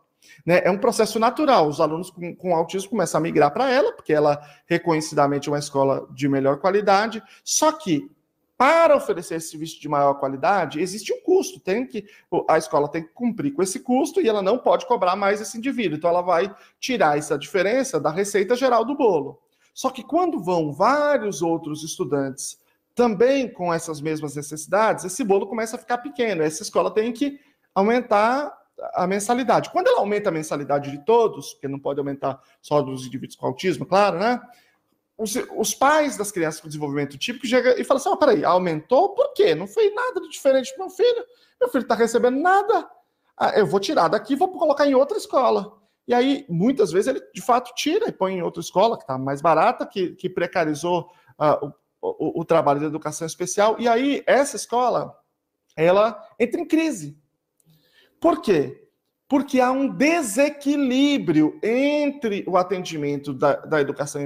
[0.45, 0.61] Né?
[0.65, 1.69] É um processo natural.
[1.69, 5.59] Os alunos com, com autismo começam a migrar para ela, porque ela reconhecidamente é uma
[5.59, 7.23] escola de melhor qualidade.
[7.45, 8.11] Só que
[8.57, 11.61] para oferecer esse serviço de maior qualidade, existe um custo.
[11.61, 12.07] Tem que
[12.49, 15.57] a escola tem que cumprir com esse custo e ela não pode cobrar mais esse
[15.57, 15.97] indivíduo.
[15.97, 19.41] Então ela vai tirar essa diferença da receita geral do bolo.
[19.79, 22.59] Só que quando vão vários outros estudantes
[22.97, 26.43] também com essas mesmas necessidades, esse bolo começa a ficar pequeno.
[26.43, 27.39] Essa escola tem que
[27.73, 28.53] aumentar
[28.93, 29.71] a mensalidade.
[29.71, 33.47] Quando ela aumenta a mensalidade de todos, porque não pode aumentar só dos indivíduos com
[33.47, 34.43] autismo, claro, né?
[35.17, 39.11] Os, os pais das crianças com desenvolvimento típico chegam e falam assim: oh, peraí, aumentou?
[39.11, 39.55] Por quê?
[39.55, 41.25] Não foi nada de diferente para meu filho.
[41.61, 42.91] Meu filho está recebendo nada.
[43.37, 45.78] Ah, eu vou tirar daqui e vou colocar em outra escola.
[46.09, 49.17] E aí, muitas vezes, ele de fato tira e põe em outra escola, que está
[49.17, 53.77] mais barata, que, que precarizou uh, o, o, o trabalho de educação especial.
[53.79, 55.15] E aí, essa escola,
[55.77, 57.17] ela entra em crise
[58.21, 58.89] por quê?
[59.29, 64.25] Porque há um desequilíbrio entre o atendimento da, da educação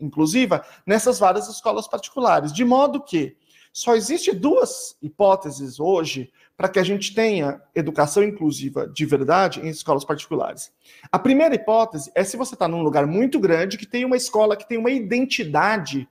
[0.00, 3.36] inclusiva nessas várias escolas particulares, de modo que
[3.78, 9.68] só existe duas hipóteses hoje para que a gente tenha educação inclusiva de verdade em
[9.68, 10.72] escolas particulares.
[11.12, 14.56] A primeira hipótese é se você está num lugar muito grande que tem uma escola
[14.56, 16.08] que tem uma identidade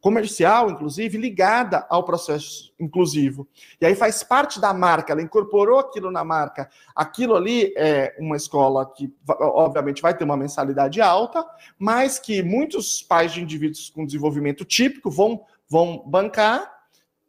[0.00, 3.46] comercial, inclusive, ligada ao processo inclusivo.
[3.78, 6.70] E aí faz parte da marca, ela incorporou aquilo na marca.
[6.96, 11.44] Aquilo ali é uma escola que, obviamente, vai ter uma mensalidade alta,
[11.78, 16.81] mas que muitos pais de indivíduos com desenvolvimento típico vão, vão bancar.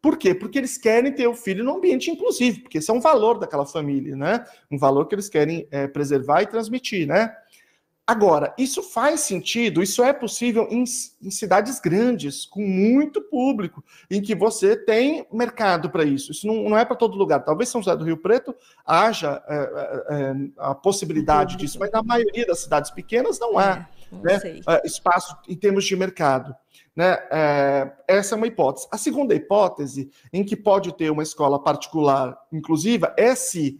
[0.03, 0.35] Por quê?
[0.35, 3.65] Porque eles querem ter o filho no ambiente inclusivo, porque esse é um valor daquela
[3.65, 4.43] família, né?
[4.69, 7.33] Um valor que eles querem é, preservar e transmitir, né?
[8.05, 10.83] Agora, isso faz sentido, isso é possível em,
[11.21, 16.33] em, cidades grandes, com muito público, em que você tem mercado para isso.
[16.33, 17.39] Isso não, não é para todo lugar.
[17.45, 18.53] Talvez São José do Rio Preto
[18.85, 23.69] haja é, é, é a possibilidade disso, mas na maioria das cidades pequenas não há
[23.71, 23.85] é,
[24.21, 26.55] né, é, espaço em termos de mercado.
[26.95, 27.17] Né?
[27.31, 28.87] É, essa é uma hipótese.
[28.91, 33.79] A segunda hipótese, em que pode ter uma escola particular inclusiva, é se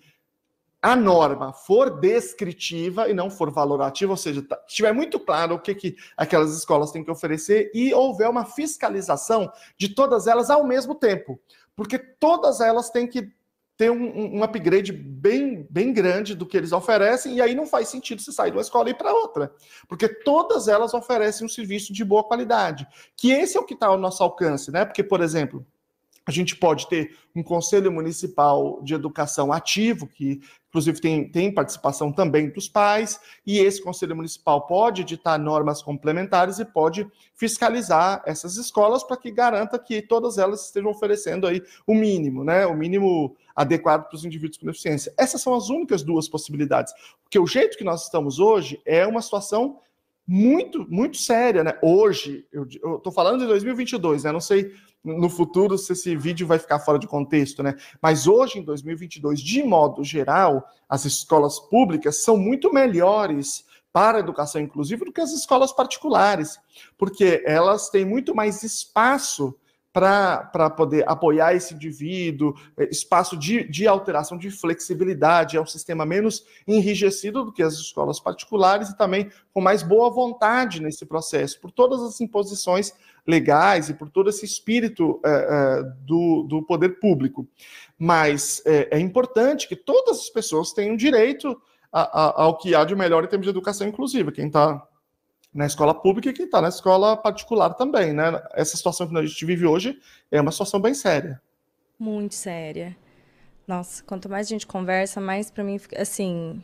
[0.82, 5.60] a norma for descritiva e não for valorativa, ou seja, tá, estiver muito claro o
[5.60, 10.66] que, que aquelas escolas têm que oferecer e houver uma fiscalização de todas elas ao
[10.66, 11.40] mesmo tempo,
[11.74, 13.32] porque todas elas têm que
[13.84, 17.90] ter um, um upgrade bem, bem grande do que eles oferecem, e aí não faz
[17.90, 19.54] sentido você sair de uma escola e ir para outra,
[19.90, 23.88] porque todas elas oferecem um serviço de boa qualidade, que esse é o que está
[23.88, 24.86] ao nosso alcance, né?
[24.86, 25.66] Porque, por exemplo,
[26.26, 32.12] A gente pode ter um conselho municipal de educação ativo, que inclusive tem, tem participação
[32.12, 37.06] também dos pais, e esse conselho municipal pode editar normas complementares e pode
[37.36, 42.66] fiscalizar essas escolas para que garanta que todas elas estejam oferecendo aí o mínimo, né?
[42.66, 45.14] O mínimo adequado para os indivíduos com deficiência.
[45.18, 46.94] Essas são as únicas duas possibilidades.
[47.24, 49.80] Porque o jeito que nós estamos hoje é uma situação
[50.26, 51.78] muito, muito séria, né?
[51.82, 54.32] Hoje, eu estou falando de 2022, né?
[54.32, 54.72] Não sei
[55.04, 57.76] no futuro se esse vídeo vai ficar fora de contexto, né?
[58.02, 64.22] Mas hoje, em 2022, de modo geral, as escolas públicas são muito melhores para a
[64.22, 66.58] educação inclusiva do que as escolas particulares,
[66.98, 69.56] porque elas têm muito mais espaço
[69.94, 76.04] para poder apoiar esse indivíduo, eh, espaço de, de alteração, de flexibilidade, é um sistema
[76.04, 81.62] menos enrijecido do que as escolas particulares e também com mais boa vontade nesse processo,
[81.62, 82.92] por todas as imposições
[83.26, 87.48] legais e por todo esse espírito é, do, do poder público.
[87.98, 91.60] Mas é, é, importante que todas as pessoas tenham direito
[91.92, 94.32] a, a, ao que há de melhor em termos de educação inclusiva.
[94.32, 94.86] Quem está
[95.54, 98.42] na escola pública e quem está na escola particular também, né?
[98.54, 100.00] Essa situação que a gente vive hoje
[100.32, 101.40] é uma situação bem séria.
[101.98, 102.98] Muito séria.
[103.68, 106.62] Nossa, quanto mais a gente conversa, mais para mim, assim,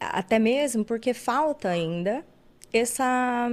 [0.00, 2.24] até mesmo porque falta ainda
[2.72, 3.50] essa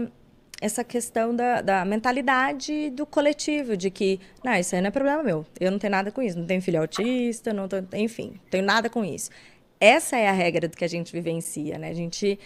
[0.63, 5.21] essa questão da, da mentalidade do coletivo, de que, não, isso aí não é problema
[5.21, 8.63] meu, eu não tenho nada com isso, não tenho filho autista, não tô, enfim, tenho
[8.63, 9.29] nada com isso.
[9.77, 11.89] Essa é a regra do que a gente vivencia, né?
[11.89, 12.39] A gente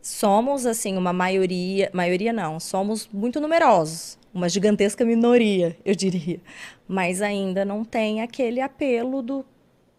[0.00, 6.40] somos, assim, uma maioria, maioria não, somos muito numerosos, uma gigantesca minoria, eu diria,
[6.86, 9.44] mas ainda não tem aquele apelo do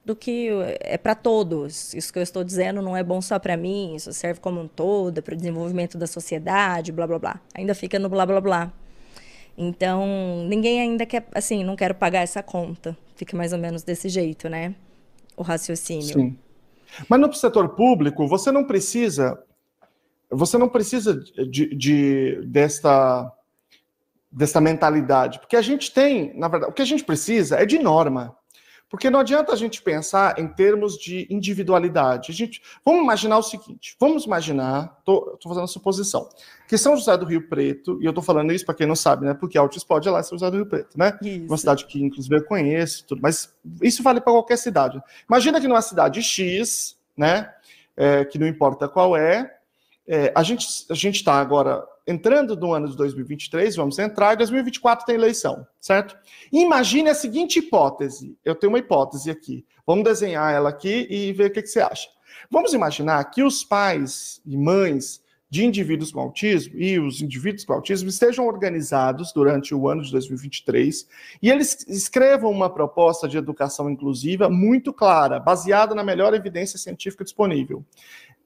[0.06, 1.94] do que é para todos.
[1.94, 4.68] Isso que eu estou dizendo não é bom só para mim, isso serve como um
[4.68, 7.42] todo, para o desenvolvimento da sociedade, blá blá blá.
[7.56, 8.74] Ainda fica no blá blá blá.
[9.58, 10.06] Então,
[10.48, 12.96] ninguém ainda quer, assim, não quero pagar essa conta.
[13.16, 14.76] Fica mais ou menos desse jeito, né?
[15.36, 16.14] O raciocínio.
[16.14, 16.38] Sim.
[17.10, 19.42] Mas no setor público, você não precisa
[20.30, 21.14] você não precisa
[21.50, 23.32] de, de desta
[24.32, 27.80] desta mentalidade, porque a gente tem, na verdade, o que a gente precisa é de
[27.80, 28.36] norma.
[28.90, 32.32] Porque não adianta a gente pensar em termos de individualidade.
[32.32, 36.30] A gente, vamos imaginar o seguinte: vamos imaginar, estou fazendo a suposição,
[36.68, 39.26] que São José do Rio Preto, e eu estou falando isso para quem não sabe,
[39.26, 39.34] né?
[39.34, 41.18] Porque Altis pode ir lá em São José do Rio Preto, né?
[41.22, 41.46] Isso.
[41.46, 45.02] Uma cidade que, inclusive, eu conheço, tudo, mas isso vale para qualquer cidade.
[45.28, 47.52] Imagina que numa cidade X, né?
[47.98, 49.58] É, que não importa qual é,
[50.08, 55.06] é a gente a está agora entrando no ano de 2023, vamos entrar, em 2024
[55.06, 56.16] tem eleição, certo?
[56.52, 58.38] Imagine a seguinte hipótese.
[58.44, 59.66] Eu tenho uma hipótese aqui.
[59.86, 62.08] Vamos desenhar ela aqui e ver o que, que você acha.
[62.50, 67.74] Vamos imaginar que os pais e mães de indivíduos com autismo e os indivíduos com
[67.74, 71.08] autismo estejam organizados durante o ano de 2023
[71.42, 77.24] e eles escrevam uma proposta de educação inclusiva muito clara, baseada na melhor evidência científica
[77.24, 77.86] disponível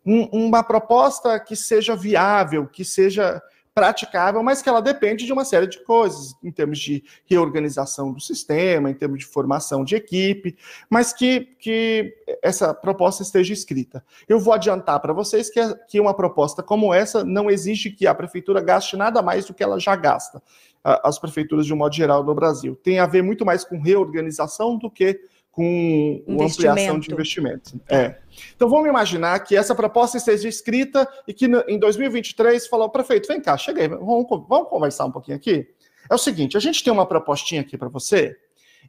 [0.06, 3.42] um, uma proposta que seja viável, que seja
[3.74, 8.20] praticável, mas que ela depende de uma série de coisas, em termos de reorganização do
[8.20, 10.58] sistema, em termos de formação de equipe,
[10.90, 14.04] mas que, que essa proposta esteja escrita.
[14.28, 18.14] Eu vou adiantar para vocês que, que uma proposta como essa não exige que a
[18.14, 20.44] prefeitura gaste nada mais do que ela já gasta,
[20.84, 22.76] as prefeituras de um modo geral no Brasil.
[22.84, 27.76] Tem a ver muito mais com reorganização do que com ampliação de investimentos.
[27.88, 28.18] É.
[28.56, 33.42] Então vamos imaginar que essa proposta esteja escrita e que em 2023 falou, prefeito, vem
[33.42, 35.68] cá, chega aí, vamos, vamos conversar um pouquinho aqui.
[36.10, 38.38] É o seguinte, a gente tem uma propostinha aqui para você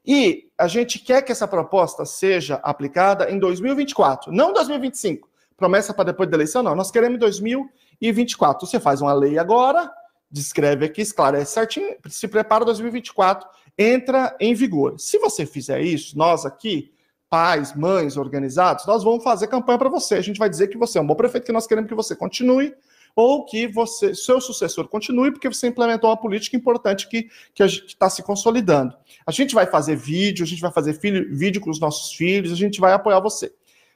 [0.07, 5.29] e a gente quer que essa proposta seja aplicada em 2024, não 2025.
[5.57, 6.75] Promessa para depois da eleição, não.
[6.75, 8.67] Nós queremos em 2024.
[8.67, 9.93] Você faz uma lei agora,
[10.31, 13.47] descreve aqui, esclarece certinho, se prepara 2024
[13.81, 14.99] entra em vigor.
[14.99, 16.93] Se você fizer isso, nós aqui,
[17.31, 20.17] pais, mães organizados, nós vamos fazer campanha para você.
[20.17, 22.17] A gente vai dizer que você é um bom prefeito, que nós queremos que você
[22.17, 22.75] continue,
[23.15, 28.23] ou que você, seu sucessor continue, porque você implementou uma política importante que está se
[28.23, 28.97] consolidando.
[29.25, 32.53] A gente vai fazer vídeo, a gente vai fazer filho, vídeo com os nossos filhos,
[32.53, 33.53] a gente vai apoiar você.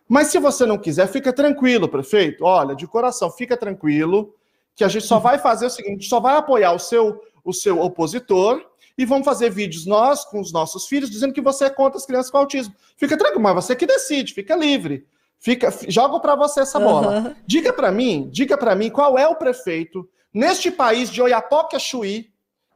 [0.08, 2.44] Mas se você não quiser, fica tranquilo, prefeito.
[2.44, 4.34] Olha, de coração, fica tranquilo,
[4.76, 7.80] que a gente só vai fazer o seguinte: só vai apoiar o seu, o seu
[7.80, 8.64] opositor
[8.96, 12.06] e vamos fazer vídeos nós com os nossos filhos dizendo que você é contra as
[12.06, 12.74] crianças com autismo.
[12.96, 15.06] Fica tranquilo, mas você que decide, fica livre.
[15.38, 17.18] Fica, jogo para você essa bola.
[17.18, 17.34] Uhum.
[17.46, 21.78] Diga para mim, diga para mim qual é o prefeito neste país de Oiapoque a
[21.78, 22.32] Chuí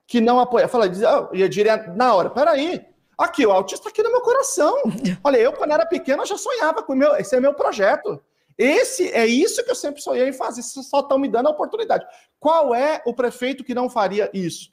[0.06, 0.68] que não apoia.
[0.68, 0.86] Fala,
[1.32, 2.84] eu diria na hora, peraí,
[3.16, 4.74] aqui, o autista aqui no meu coração.
[5.22, 8.20] Olha, eu quando era pequeno eu já sonhava com o meu, esse é meu projeto.
[8.56, 10.62] Esse é isso que eu sempre sonhei em fazer.
[10.62, 12.04] Vocês só estão me dando a oportunidade.
[12.40, 14.72] Qual é o prefeito que não faria isso?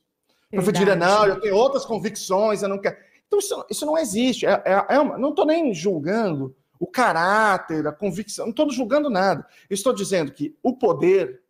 [0.55, 2.97] Prefeito diria, não, eu tenho outras convicções, eu não quero.
[3.27, 4.45] Então, isso, isso não existe.
[4.45, 9.09] É, é, é uma, não estou nem julgando o caráter, a convicção, não estou julgando
[9.09, 9.45] nada.
[9.69, 11.41] Estou dizendo que o poder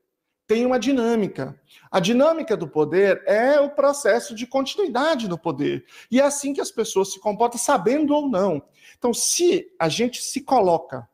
[0.48, 1.60] tem uma dinâmica.
[1.92, 5.86] A dinâmica do poder é o processo de continuidade do poder.
[6.12, 8.62] E é assim que as pessoas se comportam, sabendo ou não.
[8.98, 11.08] Então, se a gente se coloca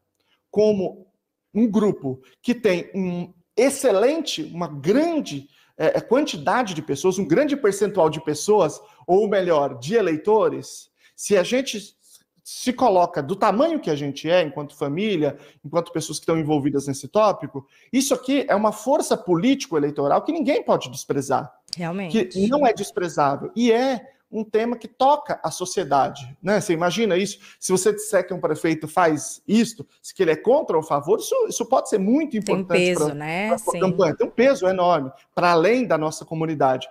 [0.49, 1.07] como
[1.53, 5.47] um grupo que tem um excelente, uma grande
[5.81, 11.35] é, é, quantidade de pessoas, um grande percentual de pessoas, ou melhor, de eleitores, se
[11.35, 11.95] a gente
[12.43, 16.85] se coloca do tamanho que a gente é, enquanto família, enquanto pessoas que estão envolvidas
[16.85, 21.51] nesse tópico, isso aqui é uma força político-eleitoral que ninguém pode desprezar.
[21.75, 22.25] Realmente.
[22.25, 23.51] Que não é desprezável.
[23.55, 26.35] E é um tema que toca a sociedade.
[26.41, 26.61] Né?
[26.61, 27.39] Você imagina isso?
[27.59, 31.19] Se você disser que um prefeito faz isto, se ele é contra ou a favor,
[31.19, 32.67] isso, isso pode ser muito importante.
[32.67, 33.57] Tem peso, pra, né?
[33.57, 34.15] Pra campanha.
[34.15, 36.87] Tem um peso enorme para além da nossa comunidade.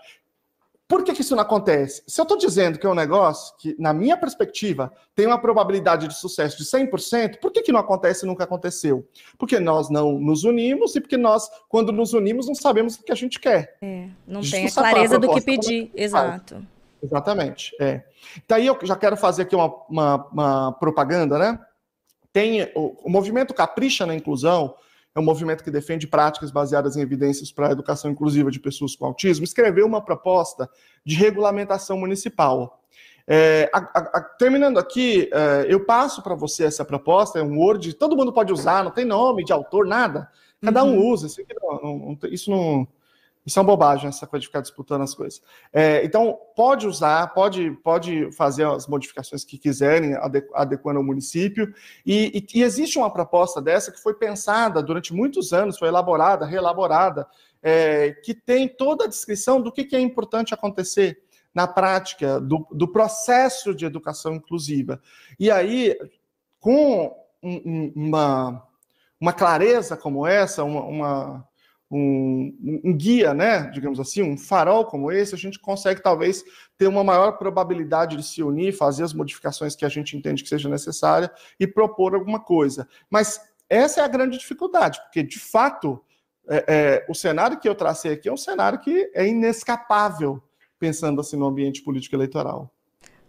[0.91, 2.03] Por que, que isso não acontece?
[2.05, 6.09] Se eu estou dizendo que é um negócio que, na minha perspectiva, tem uma probabilidade
[6.09, 9.07] de sucesso de 100%, por que, que não acontece e nunca aconteceu?
[9.39, 13.13] Porque nós não nos unimos e porque nós, quando nos unimos, não sabemos o que
[13.13, 13.77] a gente quer.
[13.81, 16.67] É, não tem a clareza a do que pedir, exato.
[17.03, 18.05] Exatamente, é.
[18.47, 21.59] Daí então, eu já quero fazer aqui uma, uma, uma propaganda, né?
[22.33, 24.75] Tem o, o movimento Capricha na Inclusão,
[25.15, 28.95] é um movimento que defende práticas baseadas em evidências para a educação inclusiva de pessoas
[28.95, 30.71] com autismo, escreveu uma proposta
[31.05, 32.81] de regulamentação municipal.
[33.27, 37.95] É, a, a, terminando aqui, é, eu passo para você essa proposta, é um Word,
[37.95, 40.29] todo mundo pode usar, não tem nome de autor, nada.
[40.63, 41.09] Cada um uhum.
[41.09, 42.89] usa, isso, não, não, isso não,
[43.51, 45.43] isso é uma bobagem, essa coisa de ficar disputando as coisas.
[45.73, 50.15] É, então, pode usar, pode, pode fazer as modificações que quiserem,
[50.55, 51.75] adequando ao município.
[52.07, 56.47] E, e, e, existe uma proposta dessa que foi pensada durante muitos anos, foi elaborada,
[56.47, 57.27] reelaborada,
[57.61, 61.21] é, que tem toda a descrição do que, que é importante acontecer
[61.53, 65.03] na prática do, do, processo de educação inclusiva.
[65.41, 65.99] E aí,
[66.61, 68.65] com um, uma,
[69.21, 71.50] uma clareza como essa, uma, uma
[71.91, 76.45] um, um, guia, né, digamos assim, um farol como esse, a gente consegue talvez
[76.79, 80.49] ter uma maior probabilidade de se unir, fazer as modificações que a gente entende que
[80.49, 82.89] seja necessária e propor alguma coisa.
[83.11, 86.01] Mas essa é a grande dificuldade, porque de fato
[86.49, 90.43] é, é, o cenário que eu tracei aqui é um cenário que é inescapável,
[90.79, 92.73] pensando assim no ambiente político eleitoral.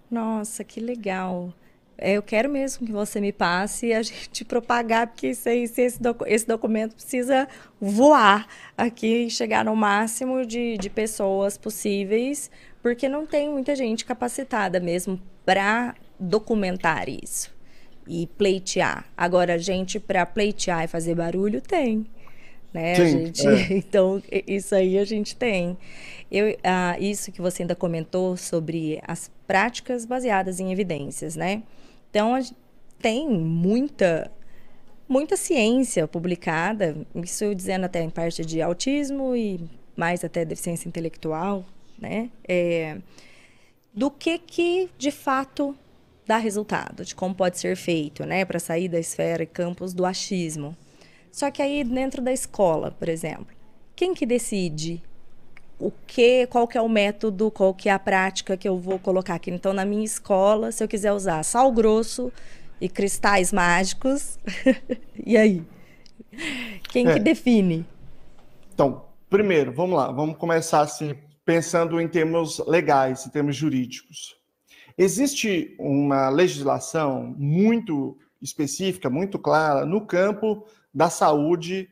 [0.09, 1.53] Nossa, que legal.
[2.03, 6.25] É, eu quero mesmo que você me passe e a gente propagar, porque esse, docu
[6.27, 7.47] esse documento precisa
[7.79, 12.49] voar aqui e chegar no máximo de, de pessoas possíveis,
[12.81, 17.53] porque não tem muita gente capacitada mesmo para documentar isso
[18.07, 19.05] e pleitear.
[19.15, 22.07] Agora, gente para pleitear e fazer barulho tem.
[22.73, 22.95] Né?
[22.95, 23.73] Sim, gente, é.
[23.77, 25.77] Então, isso aí a gente tem.
[26.31, 31.61] Eu, ah, isso que você ainda comentou sobre as práticas baseadas em evidências, né?
[32.11, 32.37] Então,
[32.99, 34.29] tem muita
[35.07, 39.59] muita ciência publicada, isso dizendo até em parte de autismo e
[39.93, 41.65] mais até deficiência intelectual,
[41.99, 42.29] né?
[42.47, 42.97] É,
[43.93, 45.75] do que que de fato
[46.25, 50.05] dá resultado, de como pode ser feito, né, para sair da esfera e campos do
[50.05, 50.77] achismo.
[51.29, 53.47] Só que aí dentro da escola, por exemplo,
[53.95, 55.03] quem que decide
[55.81, 58.99] o que, qual que é o método, qual que é a prática que eu vou
[58.99, 59.49] colocar aqui.
[59.49, 62.31] Então, na minha escola, se eu quiser usar sal grosso
[62.79, 64.37] e cristais mágicos,
[65.25, 65.63] e aí?
[66.89, 67.13] Quem é.
[67.13, 67.85] que define?
[68.73, 74.35] Então, primeiro, vamos lá, vamos começar assim, pensando em termos legais, em termos jurídicos.
[74.97, 81.89] Existe uma legislação muito específica, muito clara, no campo da saúde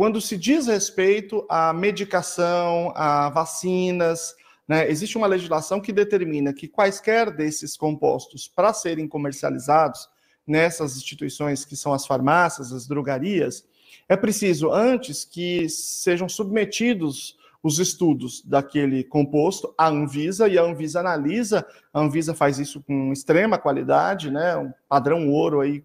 [0.00, 4.34] quando se diz respeito à medicação, a vacinas,
[4.66, 10.08] né, existe uma legislação que determina que quaisquer desses compostos, para serem comercializados
[10.46, 13.62] nessas instituições que são as farmácias, as drogarias,
[14.08, 21.00] é preciso, antes que sejam submetidos os estudos daquele composto à Anvisa, e a Anvisa
[21.00, 25.84] analisa, a Anvisa faz isso com extrema qualidade, né, um padrão ouro aí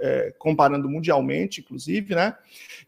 [0.00, 2.36] é, comparando mundialmente, inclusive, né?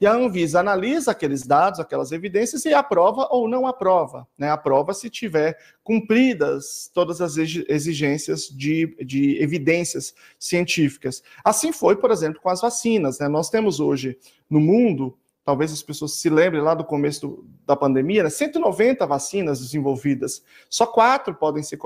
[0.01, 4.51] E a Anvisa analisa aqueles dados, aquelas evidências e aprova ou não aprova, né?
[4.51, 11.23] Aprova se tiver cumpridas todas as exigências de, de evidências científicas.
[11.45, 13.29] Assim foi, por exemplo, com as vacinas, né?
[13.29, 17.77] Nós temos hoje no mundo talvez as pessoas se lembrem lá do começo do, da
[17.77, 18.31] pandemia, né?
[18.31, 20.43] 190 vacinas desenvolvidas.
[20.71, 21.79] Só quatro podem ser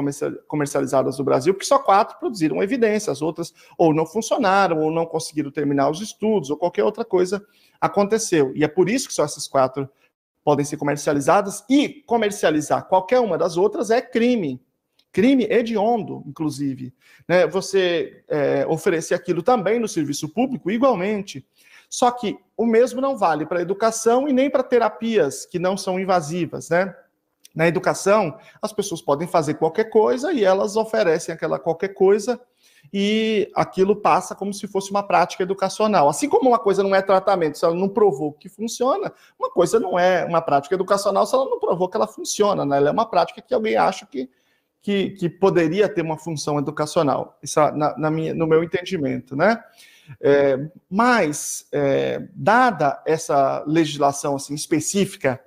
[0.47, 5.05] comercializadas no Brasil, porque só quatro produziram evidência, as outras ou não funcionaram, ou não
[5.05, 7.45] conseguiram terminar os estudos, ou qualquer outra coisa
[7.81, 8.53] aconteceu.
[8.55, 9.89] E é por isso que só essas quatro
[10.45, 14.63] podem ser comercializadas, e comercializar qualquer uma das outras é crime.
[15.13, 16.95] crime hediondo, inclusive.
[17.27, 17.47] Né?
[17.49, 21.45] Você é, oferecer aquilo também no serviço público, igualmente.
[21.89, 25.77] Só que o mesmo não vale para a educação e nem para terapias que não
[25.77, 26.95] são invasivas, né?
[27.55, 32.41] Na educação, as pessoas podem fazer qualquer coisa e elas oferecem aquela qualquer coisa
[32.93, 36.09] e aquilo passa como se fosse uma prática educacional.
[36.09, 39.81] Assim como uma coisa não é tratamento se ela não provou que funciona, uma coisa
[39.81, 42.77] não é uma prática educacional se ela não provou que ela funciona, né?
[42.77, 44.31] Ela é uma prática que alguém acha que,
[44.81, 47.39] que, que poderia ter uma função educacional.
[47.43, 49.63] Isso é na, na minha, no meu entendimento, né?
[50.21, 50.59] É,
[50.91, 55.41] mas, é, dada essa legislação assim, específica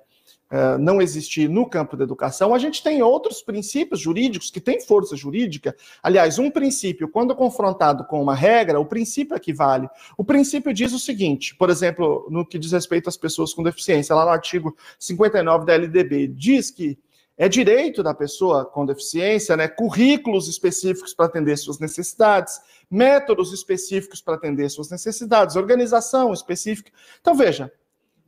[0.52, 4.82] é, não existir no campo da educação, a gente tem outros princípios jurídicos que têm
[4.82, 5.74] força jurídica.
[6.02, 9.88] Aliás, um princípio, quando confrontado com uma regra, o princípio equivale.
[10.14, 14.14] O princípio diz o seguinte, por exemplo, no que diz respeito às pessoas com deficiência,
[14.14, 16.98] lá no artigo 59 da LDB, diz que
[17.36, 22.60] é direito da pessoa com deficiência, né, currículos específicos para atender suas necessidades,
[22.90, 26.92] métodos específicos para atender suas necessidades, organização específica.
[27.20, 27.72] Então, veja,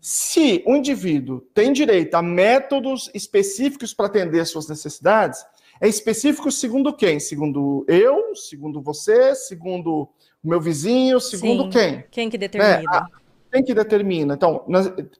[0.01, 5.45] se o indivíduo tem direito a métodos específicos para atender suas necessidades,
[5.81, 7.19] é específico segundo quem?
[7.19, 10.09] Segundo eu, segundo você, segundo
[10.43, 12.05] o meu vizinho, segundo Sim, quem?
[12.11, 13.09] Quem que determina?
[13.11, 13.24] É,
[13.55, 14.35] quem que determina?
[14.35, 14.67] Então,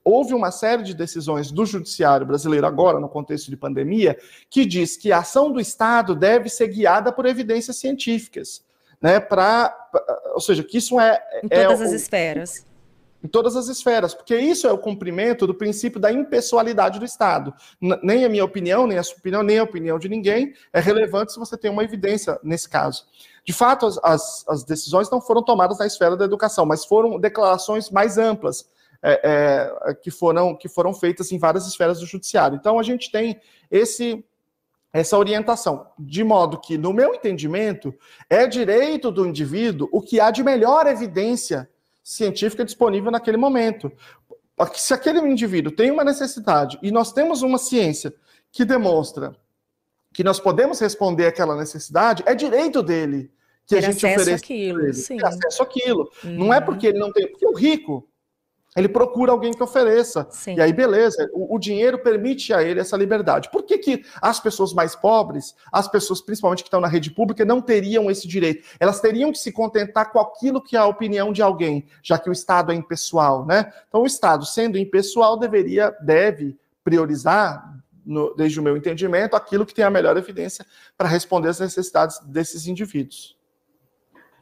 [0.03, 4.17] houve uma série de decisões do judiciário brasileiro agora, no contexto de pandemia,
[4.49, 8.61] que diz que a ação do Estado deve ser guiada por evidências científicas,
[9.01, 9.21] né?
[9.21, 9.73] Para,
[10.33, 12.65] ou seja, que isso é em todas é, as o, esferas
[13.23, 17.51] em todas as esferas, porque isso é o cumprimento do princípio da impessoalidade do Estado.
[17.81, 20.79] N nem a minha opinião, nem a sua opinião, nem a opinião de ninguém é
[20.79, 23.03] relevante se você tem uma evidência nesse caso.
[23.45, 27.19] De fato, as, as, as decisões não foram tomadas na esfera da educação, mas foram
[27.19, 28.67] declarações mais amplas
[29.03, 32.57] é, é, que, foram, que foram feitas em várias esferas do judiciário.
[32.57, 33.39] Então, a gente tem
[33.69, 34.25] esse
[34.91, 37.93] essa orientação, de modo que, no meu entendimento,
[38.29, 41.69] é direito do indivíduo o que há de melhor evidência
[42.01, 43.91] científica disponível naquele momento.
[44.75, 48.13] Se aquele indivíduo tem uma necessidade e nós temos uma ciência
[48.49, 49.35] que demonstra
[50.13, 53.29] que nós podemos responder aquela necessidade, é direito dele
[53.67, 55.17] que ter a gente ele, sim.
[55.17, 56.09] ter acesso àquilo.
[56.23, 56.37] Uhum.
[56.37, 56.65] Não é uhum.
[56.65, 58.07] porque ele não tem, porque o rico
[58.75, 60.27] ele procura alguém que ofereça.
[60.29, 60.55] Sim.
[60.55, 63.49] E aí, beleza, o, o, dinheiro permite a ele essa liberdade.
[63.49, 67.45] Por que, que as pessoas mais pobres, as pessoas principalmente que estão na rede pública,
[67.45, 68.67] não teriam esse direito?
[68.77, 72.29] Elas teriam que se contentar com aquilo que é a opinião de alguém, já que
[72.29, 73.71] o Estado é impessoal, né?
[73.87, 79.73] Então, o Estado, sendo impessoal, deveria, deve priorizar, no, desde o meu entendimento, aquilo que
[79.73, 80.65] tem a melhor evidência
[80.97, 83.34] para responder às necessidades desses indivíduos.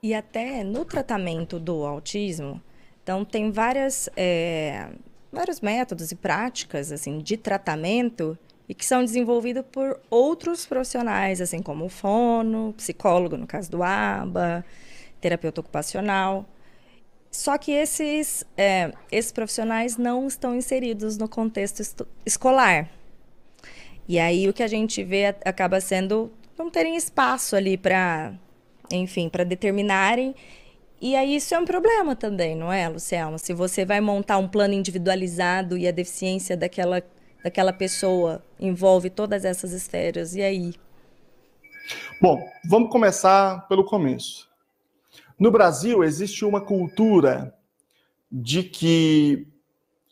[0.03, 2.61] E até no tratamento do autismo,
[3.03, 4.87] então, tem várias, é,
[5.31, 8.37] vários métodos e práticas assim de tratamento
[8.67, 13.83] e que são desenvolvidos por outros profissionais, assim como o fono, psicólogo, no caso do
[13.83, 14.65] ABA,
[15.19, 16.45] terapeuta ocupacional.
[17.29, 22.89] Só que esses, é, esses profissionais não estão inseridos no contexto escolar.
[24.07, 28.33] E aí o que a gente vê acaba sendo não terem espaço ali para,
[28.91, 30.35] enfim, para determinarem
[31.05, 33.37] e aí isso é um problema também, não é, Luciano?
[33.37, 37.03] Se você vai montar um plano individualizado e a deficiência daquela,
[37.43, 40.73] daquela pessoa envolve todas essas esferas, e aí?
[42.21, 44.49] Bom, vamos começar pelo começo.
[45.37, 47.53] No Brasil existe uma cultura
[48.31, 49.45] de que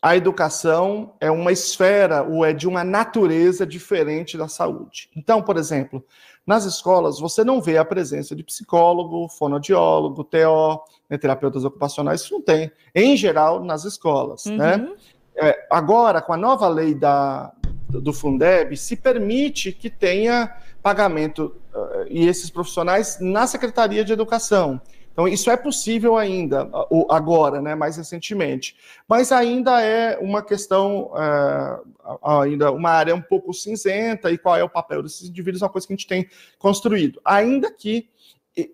[0.02, 5.08] a educação é uma esfera ou é de uma natureza diferente da saúde.
[5.16, 6.04] Então, por exemplo,
[6.46, 12.34] nas escolas, você não vê a presença de psicólogo, fonoaudiólogo, TO, né, terapeutas ocupacionais, isso
[12.34, 14.44] não tem, em geral, nas escolas.
[14.46, 14.76] Né?
[14.76, 14.82] Uhum.
[14.82, 14.92] Né?
[15.36, 17.52] É, agora, com a nova lei da,
[17.88, 24.80] do Fundeb, se permite que tenha pagamento uh, e esses profissionais na Secretaria de Educação.
[25.12, 26.68] Então, isso é possível ainda,
[27.10, 28.74] agora, né, mais recentemente.
[29.06, 31.80] Mas ainda é uma questão, é,
[32.22, 35.70] ainda uma área um pouco cinzenta, e qual é o papel desses indivíduos, é uma
[35.70, 36.26] coisa que a gente tem
[36.58, 37.20] construído.
[37.24, 38.08] Ainda que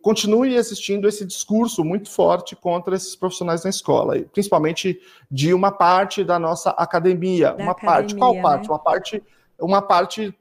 [0.02, 6.24] continue existindo esse discurso muito forte contra esses profissionais na escola, principalmente de uma parte
[6.24, 7.52] da nossa academia.
[7.52, 8.42] Da uma academia, parte, qual né?
[8.42, 8.68] parte?
[8.68, 9.22] Uma parte,
[9.60, 10.34] uma parte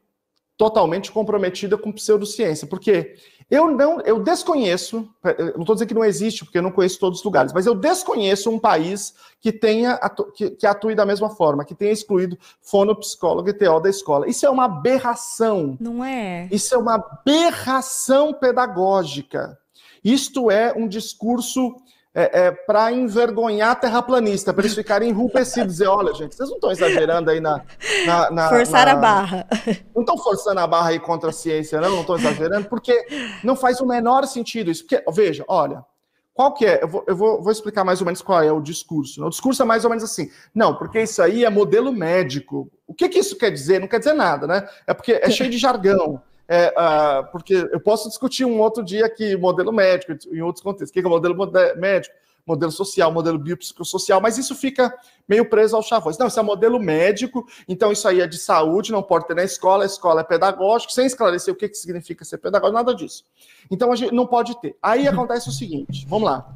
[0.57, 3.15] totalmente comprometida com pseudociência, porque
[3.49, 6.99] eu não, eu desconheço, eu não estou dizendo que não existe, porque eu não conheço
[6.99, 9.97] todos os lugares, mas eu desconheço um país que tenha
[10.35, 14.29] que, que atue da mesma forma, que tenha excluído fonopsicólogo e TO da escola.
[14.29, 15.77] Isso é uma aberração.
[15.79, 16.49] Não é?
[16.51, 19.57] Isso é uma aberração pedagógica.
[20.03, 21.75] Isto é um discurso
[22.13, 26.71] é, é para envergonhar terraplanista, para eles ficarem enrubescidos, dizer, olha, gente, vocês não estão
[26.71, 27.61] exagerando aí na...
[28.05, 28.91] na, na Forçar na...
[28.91, 29.47] a barra.
[29.95, 33.05] Não estão forçando a barra aí contra a ciência, não, não estão exagerando, porque
[33.43, 34.85] não faz o menor sentido isso.
[34.85, 35.83] Porque, veja, olha,
[36.37, 36.83] qual que é?
[36.83, 39.19] Eu, vou, eu vou, vou, explicar mais ou menos qual é o discurso.
[39.19, 39.25] Né?
[39.25, 40.29] O discurso é mais ou menos assim.
[40.53, 42.71] Não, porque isso aí é modelo médico.
[42.85, 43.81] O que, que isso quer dizer?
[43.81, 44.69] Não quer dizer nada, né?
[44.85, 46.21] É porque é cheio de jargão.
[46.47, 50.89] É, uh, porque eu posso discutir um outro dia aqui modelo médico, em outros contextos.
[50.89, 51.35] O que é modelo
[51.75, 52.15] médico?
[52.45, 56.17] Modelo social, modelo biopsicossocial, mas isso fica meio preso ao chavões.
[56.17, 59.43] Não, isso é modelo médico, então isso aí é de saúde, não pode ter na
[59.43, 63.25] escola, a escola é pedagógica, sem esclarecer o que, que significa ser pedagógico, nada disso.
[63.69, 64.77] Então a gente não pode ter.
[64.81, 66.49] Aí acontece o seguinte: vamos lá.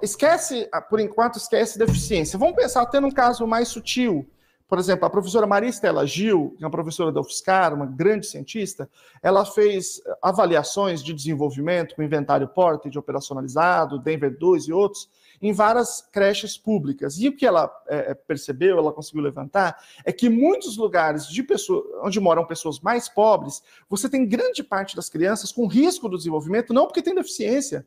[0.00, 2.38] Esquece, por enquanto, esquece deficiência.
[2.38, 4.26] Vamos pensar até num caso mais sutil
[4.70, 8.28] por exemplo, a professora Maria Estela Gil, que é uma professora da UFSCar, uma grande
[8.28, 8.88] cientista,
[9.20, 15.10] ela fez avaliações de desenvolvimento com inventário Porter operacionalizado, Denver 2 e outros,
[15.42, 17.18] em várias creches públicas.
[17.18, 21.84] E o que ela é, percebeu, ela conseguiu levantar, é que muitos lugares de pessoas,
[22.04, 26.72] onde moram pessoas mais pobres, você tem grande parte das crianças com risco do desenvolvimento,
[26.72, 27.84] não porque tem deficiência,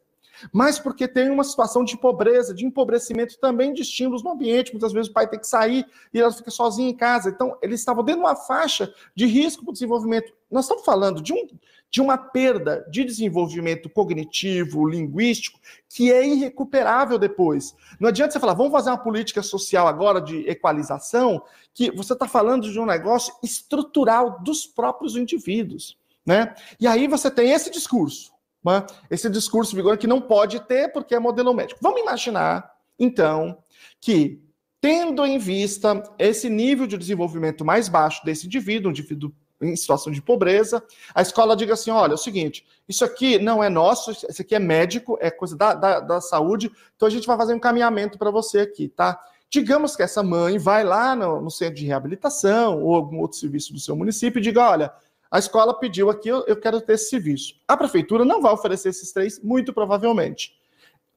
[0.51, 4.71] mas porque tem uma situação de pobreza, de empobrecimento também de estímulos no ambiente.
[4.71, 7.29] Muitas vezes o pai tem que sair e ela fica sozinha em casa.
[7.29, 10.33] Então, eles estavam dentro de uma faixa de risco para o desenvolvimento.
[10.49, 11.47] Nós estamos falando de, um,
[11.89, 17.75] de uma perda de desenvolvimento cognitivo, linguístico, que é irrecuperável depois.
[17.99, 21.41] Não adianta você falar, vamos fazer uma política social agora de equalização,
[21.73, 25.97] que você está falando de um negócio estrutural dos próprios indivíduos.
[26.25, 26.53] Né?
[26.79, 28.32] E aí você tem esse discurso
[28.63, 28.85] né?
[29.09, 31.79] esse discurso vigor que não pode ter porque é modelo médico.
[31.81, 33.57] Vamos imaginar, então,
[33.99, 34.41] que,
[34.79, 40.11] tendo em vista esse nível de desenvolvimento mais baixo desse indivíduo, um indivíduo em situação
[40.11, 40.83] de pobreza,
[41.13, 44.55] a escola diga assim: olha, é o seguinte, isso aqui não é nosso, isso aqui
[44.55, 48.17] é médico, é coisa da, da, da saúde, então a gente vai fazer um encaminhamento
[48.17, 49.19] para você aqui, tá?
[49.49, 53.71] Digamos que essa mãe vai lá no, no, centro de reabilitação ou algum outro serviço
[53.71, 54.91] do seu município e diga: olha,
[55.33, 57.55] a escola pediu aqui, eu, eu quero ter esse serviço.
[57.67, 60.53] A prefeitura não vai oferecer esses três, muito provavelmente.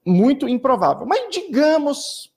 [0.06, 1.04] Muito improvável.
[1.04, 2.32] Mas digamos,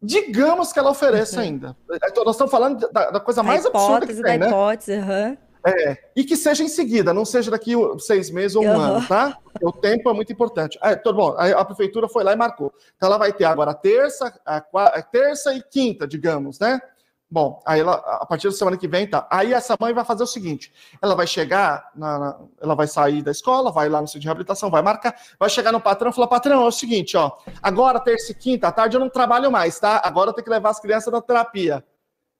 [0.00, 1.42] digamos que ela ofereça uhum.
[1.42, 1.76] ainda.
[2.24, 4.46] Nós estamos falando da, da coisa mais absurda que tem, da né?
[4.46, 5.36] hipótese, uhum.
[5.66, 8.80] É, e que seja em seguida, não seja daqui seis meses ou um uhum.
[8.80, 9.36] ano, tá?
[9.60, 10.78] O tempo é muito importante.
[10.80, 12.72] É, tudo bom, a, a, prefeitura foi lá e marcou.
[12.96, 16.80] Então ela vai ter agora terça, a, a terça e quinta, digamos, né?
[17.28, 19.26] Bom, aí ela, a partir da semana que vem, tá.
[19.28, 20.72] Aí essa mãe vai fazer o seguinte:
[21.02, 24.26] ela vai chegar, na, na, ela vai sair da escola, vai lá no centro de
[24.26, 27.98] reabilitação, vai marcar, vai chegar no patrão e falar: patrão, é o seguinte, ó, agora,
[27.98, 30.00] terça e quinta, à tarde eu não trabalho mais, tá?
[30.04, 31.84] Agora eu tenho que levar as crianças na terapia.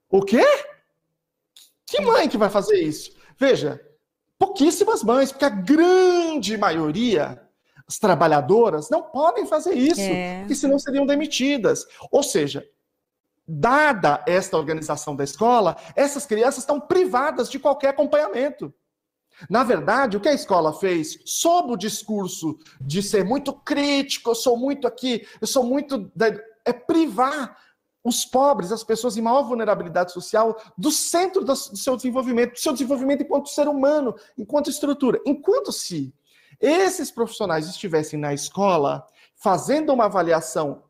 [0.08, 0.44] O quê?
[1.84, 3.10] Que mãe que vai fazer isso?
[3.36, 3.80] Veja,
[4.38, 7.42] pouquíssimas mães, porque a grande maioria
[7.88, 10.40] as trabalhadoras não podem fazer isso, é.
[10.40, 11.86] porque senão seriam demitidas.
[12.10, 12.66] Ou seja,
[13.46, 18.74] dada esta organização da escola, essas crianças estão privadas de qualquer acompanhamento.
[19.50, 24.34] Na verdade, o que a escola fez, sob o discurso de ser muito crítico, eu
[24.34, 26.10] sou muito aqui, eu sou muito.
[26.64, 27.56] é privar
[28.02, 32.72] os pobres, as pessoas em maior vulnerabilidade social, do centro do seu desenvolvimento, do seu
[32.72, 35.20] desenvolvimento enquanto ser humano, enquanto estrutura.
[35.26, 36.14] Enquanto se
[36.60, 40.84] esses profissionais estivessem na escola, fazendo uma avaliação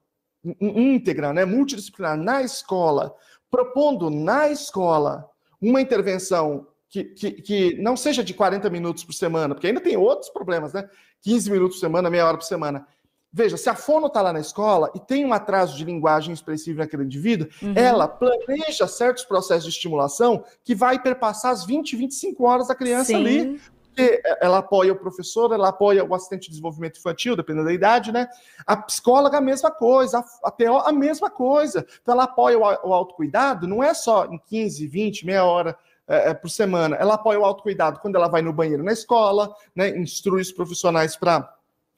[0.60, 3.14] íntegra, né, multidisciplinar na escola,
[3.50, 5.28] propondo na escola
[5.60, 9.96] uma intervenção que, que, que, não seja de 40 minutos por semana, porque ainda tem
[9.96, 10.88] outros problemas, né?
[11.22, 12.86] 15 minutos por semana, meia hora por semana.
[13.32, 16.78] Veja, se a fono está lá na escola e tem um atraso de linguagem expressiva
[16.78, 17.74] naquele indivíduo, uhum.
[17.74, 23.08] ela planeja certos processos de estimulação que vai perpassar as 20, 25 horas da criança
[23.08, 23.16] Sim.
[23.16, 23.60] ali,
[23.96, 28.12] porque ela apoia o professor, ela apoia o assistente de desenvolvimento infantil, dependendo da idade,
[28.12, 28.28] né?
[28.66, 31.86] A psicóloga, a mesma coisa, a TO, a mesma coisa.
[32.02, 36.34] Então, ela apoia o autocuidado, não é só em 15, 20, meia hora é, é,
[36.34, 36.94] por semana.
[36.96, 39.88] Ela apoia o autocuidado quando ela vai no banheiro na escola, né?
[39.96, 41.55] Instrui os profissionais para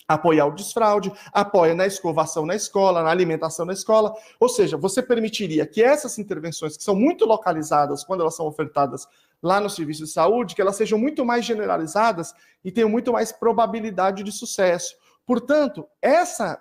[0.08, 4.14] apoiar o desfraude, apoia na escovação na escola, na alimentação na escola.
[4.40, 9.06] Ou seja, você permitiria que essas intervenções, que são muito localizadas quando elas são ofertadas
[9.42, 12.34] lá no serviço de saúde, que elas sejam muito mais generalizadas
[12.64, 14.96] e tenham muito mais probabilidade de sucesso.
[15.26, 16.60] Portanto, essa,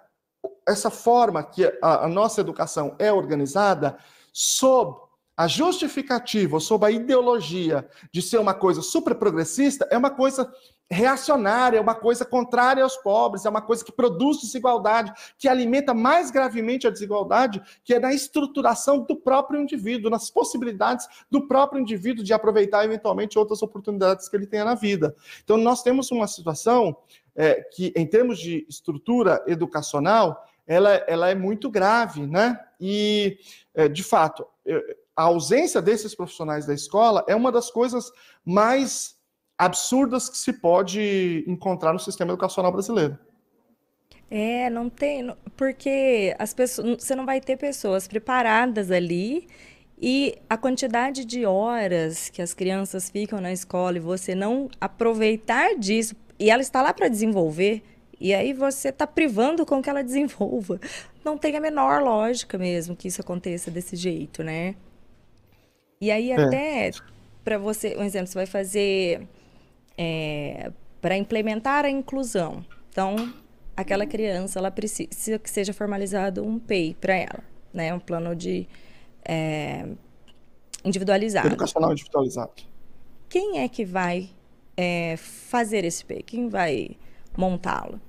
[0.67, 3.97] essa forma que a, a nossa educação é organizada,
[4.33, 5.06] sob
[5.37, 10.51] a justificativa, sob a ideologia de ser uma coisa super progressista, é uma coisa
[10.89, 15.93] reacionária, é uma coisa contrária aos pobres, é uma coisa que produz desigualdade, que alimenta
[15.93, 21.81] mais gravemente a desigualdade, que é na estruturação do próprio indivíduo, nas possibilidades do próprio
[21.81, 25.15] indivíduo de aproveitar eventualmente outras oportunidades que ele tenha na vida.
[25.43, 26.97] Então, nós temos uma situação
[27.35, 32.59] é, que, em termos de estrutura educacional, ela, ela é muito grave, né?
[32.79, 33.37] E,
[33.75, 34.45] é, de fato,
[35.17, 38.11] a ausência desses profissionais da escola é uma das coisas
[38.45, 39.15] mais
[39.57, 43.17] absurdas que se pode encontrar no sistema educacional brasileiro.
[44.29, 49.47] É, não tem, porque as pessoas, você não vai ter pessoas preparadas ali
[49.99, 55.75] e a quantidade de horas que as crianças ficam na escola e você não aproveitar
[55.75, 57.81] disso, e ela está lá para desenvolver,
[58.19, 60.79] e aí você está privando com que ela desenvolva.
[61.25, 64.75] Não tem a menor lógica mesmo que isso aconteça desse jeito, né?
[65.99, 66.35] E aí é.
[66.35, 66.91] até
[67.43, 69.27] para você, um exemplo, você vai fazer
[69.97, 70.71] é,
[71.01, 72.63] para implementar a inclusão.
[72.89, 73.33] Então,
[73.75, 77.43] aquela criança, ela precisa que seja formalizado um PEI para ela,
[77.73, 77.93] né?
[77.93, 78.67] Um plano de
[79.23, 79.87] é,
[80.83, 81.47] individualizado.
[81.47, 82.51] Educacional individualizado.
[83.29, 84.29] Quem é que vai
[84.75, 86.23] é, fazer esse PEI?
[86.23, 86.97] Quem vai
[87.37, 87.99] montá-lo?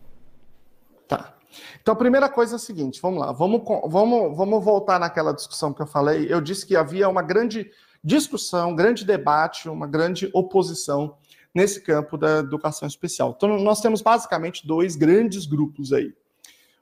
[1.07, 1.38] Tá.
[1.81, 5.73] Então, a primeira coisa é a seguinte, vamos lá, vamos, vamos, vamos voltar naquela discussão
[5.73, 6.27] que eu falei.
[6.33, 7.71] Eu disse que havia uma grande
[8.03, 11.17] discussão, um grande debate, uma grande oposição
[11.55, 13.35] nesse campo da educação especial.
[13.37, 16.15] Então, nós temos basicamente dois grandes grupos aí.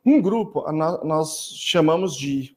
[0.04, 2.56] Um grupo nós chamamos de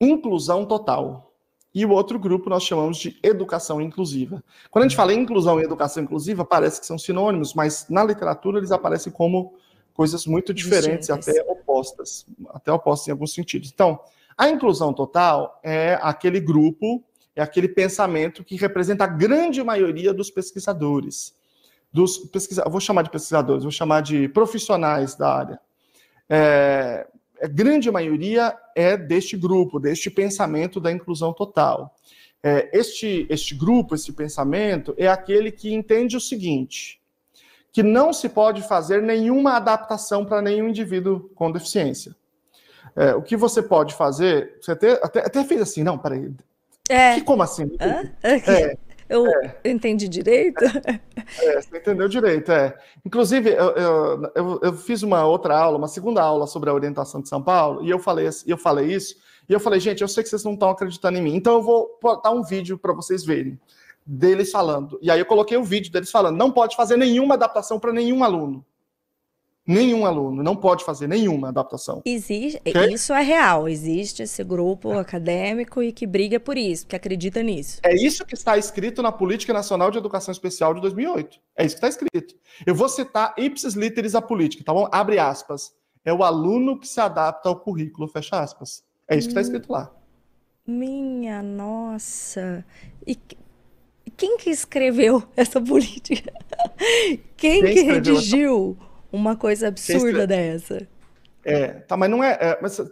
[0.00, 1.28] inclusão total,
[1.74, 4.42] e o outro grupo nós chamamos de educação inclusiva.
[4.70, 8.02] Quando a gente fala em inclusão e educação inclusiva, parece que são sinônimos, mas na
[8.02, 9.54] literatura eles aparecem como
[9.98, 13.72] coisas muito diferentes, até opostas, até opostas em alguns sentidos.
[13.74, 13.98] Então,
[14.36, 17.02] a inclusão total é aquele grupo,
[17.34, 21.34] é aquele pensamento que representa a grande maioria dos pesquisadores.
[21.92, 22.62] Dos pesquisa...
[22.68, 25.60] vou chamar de pesquisadores, vou chamar de profissionais da área.
[26.30, 27.08] É,
[27.42, 31.92] a grande maioria é deste grupo, deste pensamento da inclusão total.
[32.40, 36.97] É, este, este grupo, esse pensamento, é aquele que entende o seguinte:
[37.78, 42.12] que não se pode fazer nenhuma adaptação para nenhum indivíduo com deficiência.
[42.96, 46.28] É, o que você pode fazer, você até, até, até fez assim, não, peraí.
[46.90, 47.14] É.
[47.14, 47.70] Que, como assim?
[47.78, 48.76] É,
[49.08, 49.54] eu é.
[49.64, 50.64] entendi direito?
[51.40, 52.76] É, você entendeu direito, é.
[53.06, 57.20] Inclusive, eu, eu, eu, eu, fiz uma outra aula, uma segunda aula sobre a orientação
[57.20, 59.14] de São Paulo, e eu falei, eu falei isso,
[59.48, 61.62] e eu falei, gente, eu sei que vocês não estão acreditando em mim, então eu
[61.62, 63.56] vou botar um vídeo para vocês verem
[64.08, 64.98] deles falando.
[65.02, 68.24] E aí eu coloquei o vídeo deles falando: não pode fazer nenhuma adaptação para nenhum
[68.24, 68.64] aluno.
[69.66, 72.00] Nenhum aluno, não pode fazer nenhuma adaptação.
[72.06, 72.94] Existe, okay?
[72.94, 73.68] isso é real.
[73.68, 77.78] Existe esse grupo acadêmico e que briga por isso, que acredita nisso.
[77.82, 81.38] É isso que está escrito na Política Nacional de Educação Especial de 2008.
[81.54, 82.34] É isso que está escrito.
[82.64, 84.88] Eu vou citar ipsis literis a política, tá bom?
[84.90, 85.74] Abre aspas.
[86.02, 88.82] É o aluno que se adapta ao currículo, fecha aspas.
[89.06, 89.92] É isso que está escrito lá.
[90.66, 92.64] Minha nossa.
[93.06, 93.14] E
[94.18, 96.32] quem que escreveu essa política?
[97.36, 98.76] Quem, Quem que redigiu
[99.10, 100.86] uma coisa absurda dessa?
[101.44, 102.84] É, tá, mas não é, é, mas, é,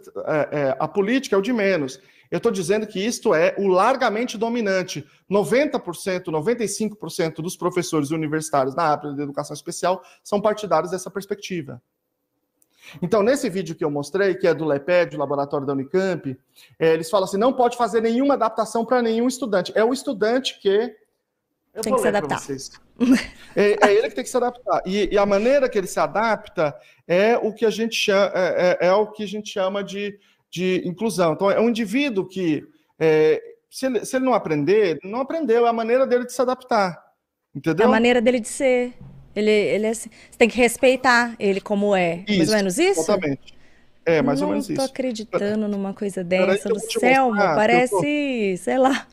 [0.51, 2.01] é, a política é o de menos.
[2.31, 5.05] Eu estou dizendo que isto é o largamente dominante.
[5.29, 11.81] 90%, 95% dos professores universitários na área de educação especial são partidários dessa perspectiva.
[13.01, 16.37] Então, nesse vídeo que eu mostrei, que é do LEPED, laboratório da Unicamp,
[16.79, 19.73] é, eles falam assim: não pode fazer nenhuma adaptação para nenhum estudante.
[19.75, 20.95] É o estudante que
[21.77, 22.41] eu tem que se adaptar.
[23.55, 24.81] É, é, ele que tem que se adaptar.
[24.85, 26.75] E, e, a maneira que ele se adapta
[27.07, 30.17] é o que a gente chama, é, é, é o que a gente chama de,
[30.49, 31.33] de inclusão.
[31.33, 32.63] Então, é um indivíduo que,
[32.99, 36.41] é, se, ele, se ele não aprender, não aprendeu, é a maneira dele de se
[36.41, 36.99] adaptar.
[37.55, 37.85] Entendeu?
[37.85, 38.93] É a maneira dele de ser.
[39.35, 42.23] Ele, ele é, assim, você tem que respeitar ele como é.
[42.27, 43.01] Isso, mais ou menos isso?
[43.01, 43.55] Exatamente.
[44.03, 44.79] É, mais não ou menos isso.
[44.79, 46.69] Não tô acreditando numa coisa dessa.
[46.69, 47.91] Do Selmo, parece,
[48.57, 48.63] tô...
[48.63, 49.05] sei lá.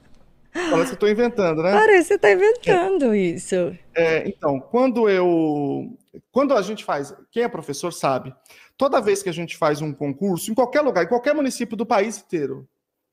[0.54, 1.72] Parece que eu estou inventando, né?
[1.72, 3.18] Parece que você está inventando é.
[3.18, 3.76] isso.
[3.92, 5.92] É, então, quando eu.
[6.30, 7.12] Quando a gente faz.
[7.30, 8.32] Quem é professor sabe.
[8.76, 11.84] Toda vez que a gente faz um concurso, em qualquer lugar, em qualquer município do
[11.84, 12.68] país inteiro,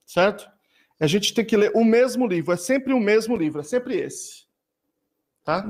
[0.05, 0.47] certo?
[0.99, 2.53] A gente tem que ler o mesmo livro.
[2.53, 4.45] É sempre o mesmo livro, é sempre esse.
[5.43, 5.65] Tá?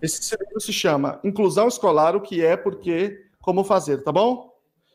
[0.00, 4.52] Esse livro se chama Inclusão Escolar: O que é, porque, como fazer, tá bom?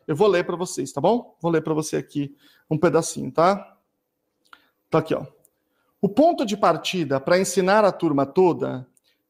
[0.07, 1.35] Eu vou ler para vocês, tá bom?
[1.41, 2.33] Vou ler para você aqui
[2.69, 3.77] um pedacinho, tá?
[4.89, 5.25] Tá aqui, ó.
[6.07, 8.87] O ponto de partida para ensinar a turma toda,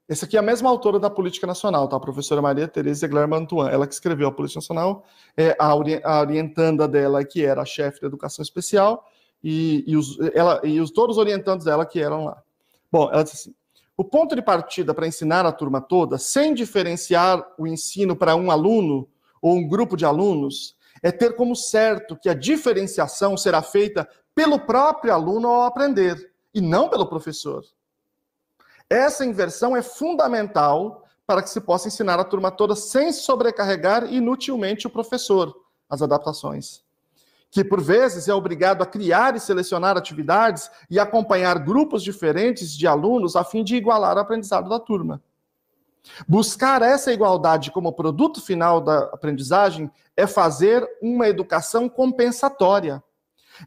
[0.07, 1.97] essa aqui é a mesma autora da Política Nacional, tá?
[1.97, 5.03] A professora Maria Tereza Glermantuan, ela que escreveu a Política Nacional,
[5.35, 9.03] é, a, ori a orientanda dela, que era a chefe da Educação Especial,
[9.43, 12.43] e, e, os, ela, e os, todos os orientandos dela que eram lá.
[12.91, 13.55] Bom, ela disse assim,
[13.97, 18.51] o ponto de partida para ensinar a turma toda, sem diferenciar o ensino para um
[18.51, 19.09] aluno
[19.41, 24.59] ou um grupo de alunos, é ter como certo que a diferenciação será feita pelo
[24.59, 27.63] próprio aluno ao aprender e não pelo professor.
[28.89, 34.87] Essa inversão é fundamental para que se possa ensinar a turma toda sem sobrecarregar inutilmente
[34.87, 35.53] o professor.
[35.89, 36.83] as adaptações.
[37.49, 42.85] Que, por vezes, é obrigado a criar e selecionar atividades e acompanhar grupos diferentes de
[42.85, 45.21] alunos a fim de igualar o aprendizado da turma.
[46.27, 53.03] Buscar essa igualdade como produto final da aprendizagem é fazer uma educação compensatória,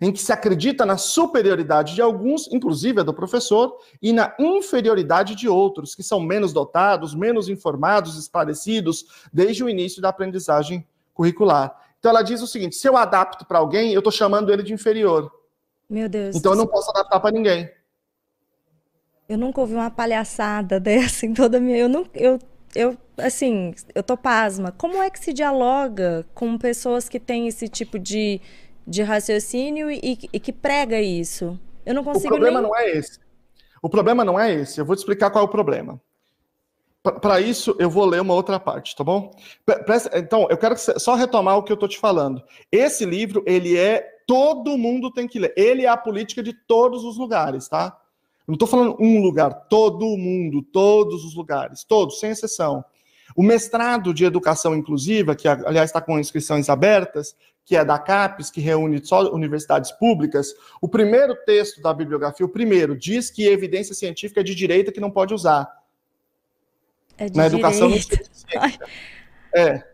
[0.00, 5.34] em que se acredita na superioridade de alguns, inclusive a do professor, e na inferioridade
[5.34, 11.74] de outros, que são menos dotados, menos informados, esclarecidos, desde o início da aprendizagem curricular.
[11.98, 14.72] Então ela diz o seguinte: se eu adapto para alguém, eu estou chamando ele de
[14.72, 15.30] inferior.
[15.88, 16.36] Meu Deus.
[16.36, 17.70] Então eu não posso adaptar para ninguém.
[19.28, 21.76] Eu nunca ouvi uma palhaçada dessa em toda a minha.
[21.76, 22.38] Eu não, eu,
[22.74, 24.72] eu, assim, eu tô pasma.
[24.72, 28.40] Como é que se dialoga com pessoas que têm esse tipo de,
[28.86, 31.58] de raciocínio e, e que prega isso?
[31.84, 32.26] Eu não consigo.
[32.26, 32.70] O problema nem...
[32.70, 33.18] não é esse.
[33.82, 34.80] O problema não é esse.
[34.80, 36.00] Eu vou te explicar qual é o problema.
[37.02, 39.34] Para isso, eu vou ler uma outra parte, tá bom?
[40.14, 42.42] Então, eu quero só retomar o que eu estou te falando.
[42.70, 44.06] Esse livro, ele é.
[44.26, 45.52] Todo mundo tem que ler.
[45.56, 48.00] Ele é a política de todos os lugares, tá?
[48.50, 52.84] não estou falando um lugar, todo mundo, todos os lugares, todos, sem exceção.
[53.36, 58.50] O mestrado de educação inclusiva, que aliás está com inscrições abertas, que é da CAPES,
[58.50, 63.94] que reúne só universidades públicas, o primeiro texto da bibliografia, o primeiro, diz que evidência
[63.94, 65.70] científica é de direita que não pode usar.
[67.16, 68.20] É de Na educação direita.
[69.54, 69.90] É.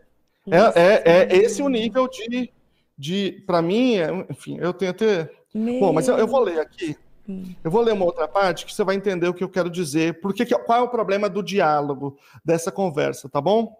[0.49, 2.51] É, é, é esse o nível de,
[2.97, 5.29] de para mim, é, enfim, eu tenho até.
[5.53, 5.79] Meu...
[5.79, 6.95] Bom, mas eu, eu vou ler aqui.
[7.27, 7.53] Hum.
[7.63, 10.21] Eu vou ler uma outra parte que você vai entender o que eu quero dizer.
[10.21, 13.75] Porque qual é o problema do diálogo dessa conversa, tá bom?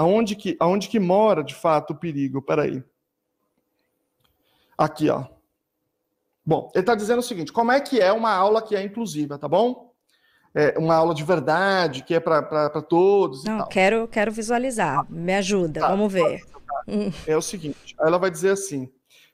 [0.00, 2.40] Aonde que, aonde que mora de fato o perigo?
[2.40, 2.82] Peraí.
[4.78, 5.26] Aqui, ó.
[6.42, 9.36] Bom, ele está dizendo o seguinte: como é que é uma aula que é inclusiva,
[9.36, 9.92] tá bom?
[10.54, 13.44] É uma aula de verdade, que é para todos.
[13.44, 15.04] Não, quero, quero visualizar.
[15.10, 16.40] Me ajuda, Tá, vamos ver.
[17.26, 18.90] É o seguinte: ela vai dizer assim.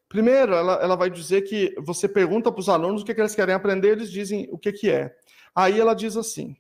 [0.08, 3.36] Primeiro, ela, ela vai dizer que você pergunta para os alunos o que, que eles
[3.36, 5.14] querem aprender, eles dizem o que, que é.
[5.54, 6.56] Aí ela diz assim.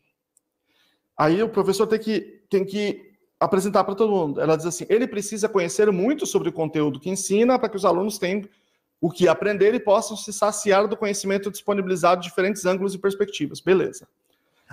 [1.18, 3.05] Aí o professor tem que, tem que
[3.38, 4.40] apresentar para todo mundo.
[4.40, 7.84] Ela diz assim: ele precisa conhecer muito sobre o conteúdo que ensina para que os
[7.84, 8.42] alunos tenham
[9.00, 13.60] o que aprender e possam se saciar do conhecimento disponibilizado de diferentes ângulos e perspectivas.
[13.60, 14.08] Beleza.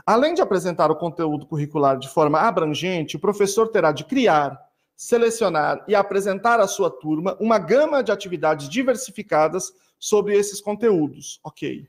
[0.05, 4.59] Além de apresentar o conteúdo curricular de forma abrangente, o professor terá de criar,
[4.95, 11.39] selecionar e apresentar à sua turma uma gama de atividades diversificadas sobre esses conteúdos.
[11.43, 11.87] Ok.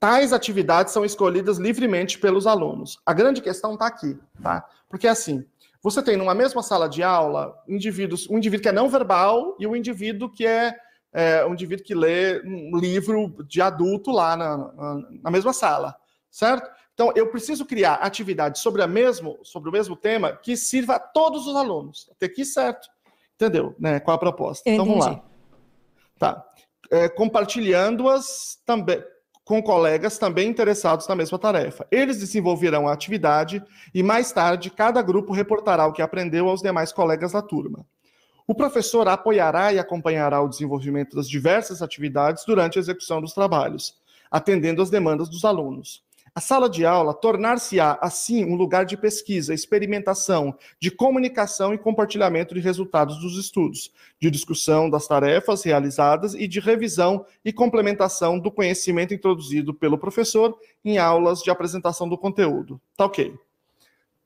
[0.00, 3.00] Tais atividades são escolhidas livremente pelos alunos.
[3.06, 4.68] A grande questão está aqui, tá?
[4.88, 5.46] Porque assim,
[5.84, 9.66] você tem numa mesma sala de aula indivíduos, um indivíduo que é não verbal e
[9.66, 10.74] um indivíduo que é,
[11.12, 15.94] é um indivíduo que lê um livro de adulto lá na, na, na mesma sala,
[16.30, 16.70] certo?
[16.94, 20.98] Então, eu preciso criar atividades sobre, a mesmo, sobre o mesmo tema que sirva a
[20.98, 22.08] todos os alunos.
[22.12, 22.88] Até aqui, certo.
[23.34, 23.74] Entendeu?
[23.78, 24.00] Né?
[24.00, 24.66] Qual a proposta?
[24.66, 25.20] Eu então, vamos entendi.
[25.20, 25.28] lá.
[26.18, 26.46] Tá.
[26.90, 29.04] É, Compartilhando-as também
[29.44, 31.86] com colegas também interessados na mesma tarefa.
[31.90, 33.62] Eles desenvolverão a atividade
[33.94, 37.84] e, mais tarde, cada grupo reportará o que aprendeu aos demais colegas da turma.
[38.46, 43.96] O professor apoiará e acompanhará o desenvolvimento das diversas atividades durante a execução dos trabalhos,
[44.30, 46.02] atendendo às demandas dos alunos.
[46.36, 52.54] A sala de aula tornar-se-á, assim, um lugar de pesquisa, experimentação, de comunicação e compartilhamento
[52.54, 58.50] de resultados dos estudos, de discussão das tarefas realizadas e de revisão e complementação do
[58.50, 62.80] conhecimento introduzido pelo professor em aulas de apresentação do conteúdo.
[62.96, 63.32] Tá ok.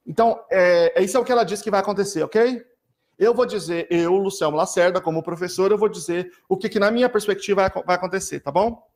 [0.07, 2.65] Então, é, isso é o que ela diz que vai acontecer, ok?
[3.19, 6.91] Eu vou dizer, eu, Luciano Lacerda, como professor, eu vou dizer o que, que na
[6.91, 8.88] minha perspectiva, vai, vai acontecer, tá bom?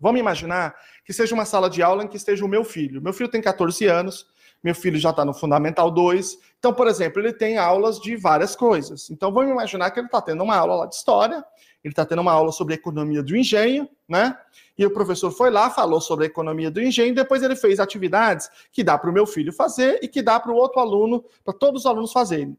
[0.00, 0.74] Vamos imaginar
[1.04, 3.02] que seja uma sala de aula em que esteja o meu filho.
[3.02, 4.26] Meu filho tem 14 anos,
[4.62, 6.38] meu filho já está no Fundamental 2.
[6.58, 9.08] Então, por exemplo, ele tem aulas de várias coisas.
[9.10, 11.44] Então, vamos imaginar que ele está tendo uma aula lá de história,
[11.84, 14.36] ele está tendo uma aula sobre economia do engenho, né?
[14.76, 18.50] E o professor foi lá, falou sobre a economia do engenho, depois ele fez atividades
[18.72, 21.54] que dá para o meu filho fazer e que dá para o outro aluno, para
[21.54, 22.56] todos os alunos fazerem,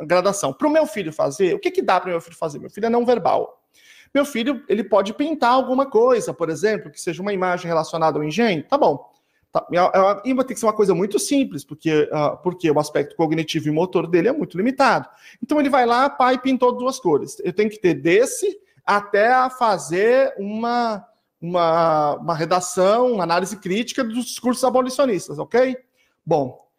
[0.00, 0.52] gradação.
[0.52, 2.58] Para o meu filho fazer, o que, que dá para o meu filho fazer?
[2.58, 3.59] Meu filho é não verbal.
[4.14, 8.24] Meu filho, ele pode pintar alguma coisa, por exemplo, que seja uma imagem relacionada ao
[8.24, 8.64] engenho.
[8.64, 9.08] Tá bom.
[9.52, 9.66] Tá.
[10.24, 13.68] E vai ter que ser uma coisa muito simples, porque, uh, porque o aspecto cognitivo
[13.68, 15.08] e motor dele é muito limitado.
[15.42, 17.40] Então ele vai lá, pai, pintou duas cores.
[17.44, 21.04] Eu tenho que ter desse até fazer uma,
[21.40, 25.76] uma, uma redação, uma análise crítica dos discursos abolicionistas, ok?
[26.24, 26.69] Bom,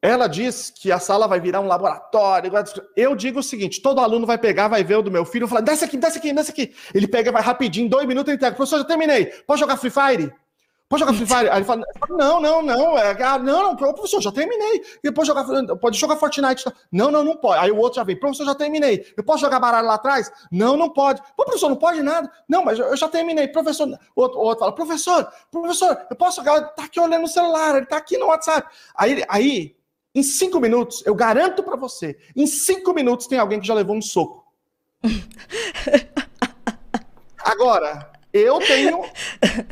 [0.00, 2.52] ela diz que a sala vai virar um laboratório.
[2.96, 5.60] Eu digo o seguinte: todo aluno vai pegar, vai ver o do meu filho, falar,
[5.60, 6.74] desce aqui, desce aqui, desce aqui.
[6.94, 8.54] Ele pega, vai rapidinho, dois minutos, ele entrega.
[8.54, 9.26] Professor, já terminei.
[9.46, 10.32] Pode jogar Free Fire?
[10.88, 11.50] Pode jogar Free Fire?
[11.50, 12.96] Aí ele fala, não, não, não.
[12.96, 14.76] É, ah, não, não, professor, já terminei.
[14.76, 15.44] E depois jogar,
[15.78, 16.64] pode jogar Fortnite.
[16.92, 17.58] Não, não, não pode.
[17.58, 19.04] Aí o outro já vem, professor, já terminei.
[19.16, 20.30] Eu posso jogar baralho lá atrás?
[20.50, 21.20] Não, não pode.
[21.36, 22.30] Pô, professor, não pode nada.
[22.48, 23.48] Não, mas eu já terminei.
[23.48, 23.86] Professor,
[24.16, 26.62] o outro, o outro fala, professor, professor, eu posso jogar?
[26.68, 28.66] Tá aqui olhando no celular, ele tá aqui no WhatsApp.
[28.94, 29.77] Aí, aí
[30.18, 33.96] em cinco minutos, eu garanto para você, em cinco minutos tem alguém que já levou
[33.96, 34.44] um soco.
[37.38, 39.04] Agora, eu tenho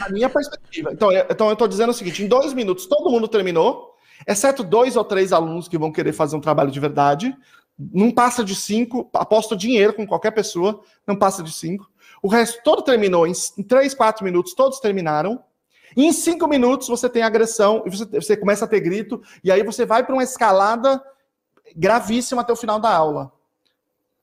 [0.00, 0.92] a minha perspectiva.
[0.92, 3.94] Então, eu, então eu estou dizendo o seguinte: em dois minutos todo mundo terminou,
[4.26, 7.36] exceto dois ou três alunos que vão querer fazer um trabalho de verdade.
[7.78, 11.90] Não passa de cinco, aposto dinheiro com qualquer pessoa, não passa de cinco.
[12.22, 15.42] O resto todo terminou em, em três, quatro minutos, todos terminaram.
[15.96, 19.62] Em cinco minutos você tem agressão, e você, você começa a ter grito, e aí
[19.62, 21.02] você vai para uma escalada
[21.74, 23.32] gravíssima até o final da aula.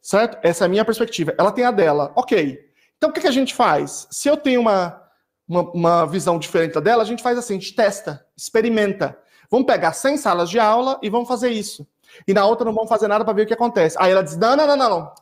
[0.01, 0.37] Certo?
[0.43, 1.33] Essa é a minha perspectiva.
[1.37, 2.11] Ela tem a dela.
[2.15, 2.59] Ok.
[2.97, 4.07] Então, o que, que a gente faz?
[4.11, 5.01] Se eu tenho uma,
[5.47, 9.17] uma, uma, visão diferente da dela, a gente faz assim, a gente testa, experimenta.
[9.49, 11.87] Vamos pegar 100 salas de aula e vamos fazer isso.
[12.27, 13.97] E na outra não vamos fazer nada para ver o que acontece.
[13.99, 15.13] Aí ela diz, não, não, não, não, não.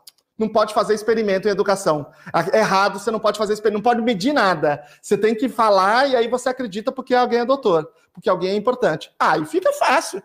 [0.42, 2.12] Não pode fazer experimento em educação.
[2.52, 4.84] Errado, você não pode fazer experimento, não pode medir nada.
[5.00, 8.56] Você tem que falar e aí você acredita porque alguém é doutor, porque alguém é
[8.56, 9.14] importante.
[9.20, 10.20] Aí fica fácil.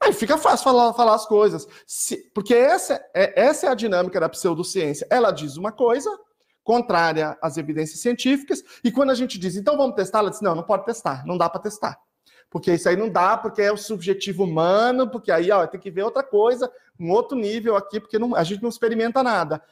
[0.00, 1.64] Aí fica fácil falar, falar as coisas.
[1.86, 5.06] Se, porque essa é, essa é a dinâmica da pseudociência.
[5.08, 6.10] Ela diz uma coisa,
[6.64, 10.56] contrária às evidências científicas, e quando a gente diz, então vamos testar, ela diz, não,
[10.56, 11.96] não pode testar, não dá para testar.
[12.50, 15.90] Porque isso aí não dá, porque é o subjetivo humano, porque aí ó, tem que
[15.90, 16.68] ver outra coisa,
[17.00, 19.62] um outro nível aqui, porque não, a gente não experimenta nada.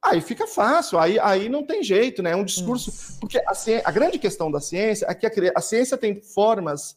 [0.00, 2.30] Aí fica fácil, aí, aí não tem jeito, né?
[2.30, 2.90] É um discurso.
[2.90, 3.20] Isso.
[3.20, 3.52] Porque a,
[3.84, 6.96] a, grande questão da ciência é que a, a ciência tem formas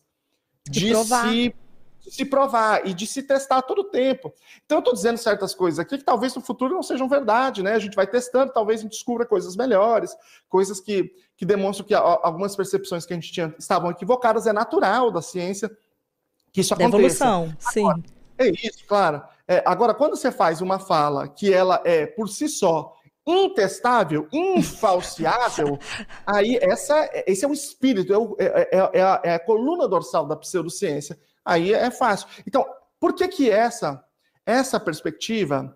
[0.70, 1.56] de, de se
[2.02, 4.34] de se provar e de se testar todo o tempo.
[4.66, 7.74] Então, eu estou dizendo certas coisas aqui que talvez no futuro não sejam verdade, né?
[7.74, 10.16] A gente vai testando, talvez a gente descubra coisas melhores,
[10.50, 14.48] coisas que, que demonstram que algumas percepções que a gente tinha estavam equivocadas.
[14.48, 15.70] É natural da ciência
[16.52, 16.98] que isso aconteça.
[16.98, 17.82] Evolução, sim.
[17.82, 18.04] Agora,
[18.40, 19.22] é isso, claro.
[19.52, 22.96] É, agora, quando você faz uma fala que ela é, por si só,
[23.28, 25.78] intestável, infalciável,
[26.26, 29.90] aí essa, esse é o espírito, é, o, é, é, é, a, é a coluna
[29.90, 32.30] dorsal da pseudociência Aí é fácil.
[32.48, 32.66] Então,
[32.98, 34.02] por que que essa,
[34.46, 35.76] essa perspectiva,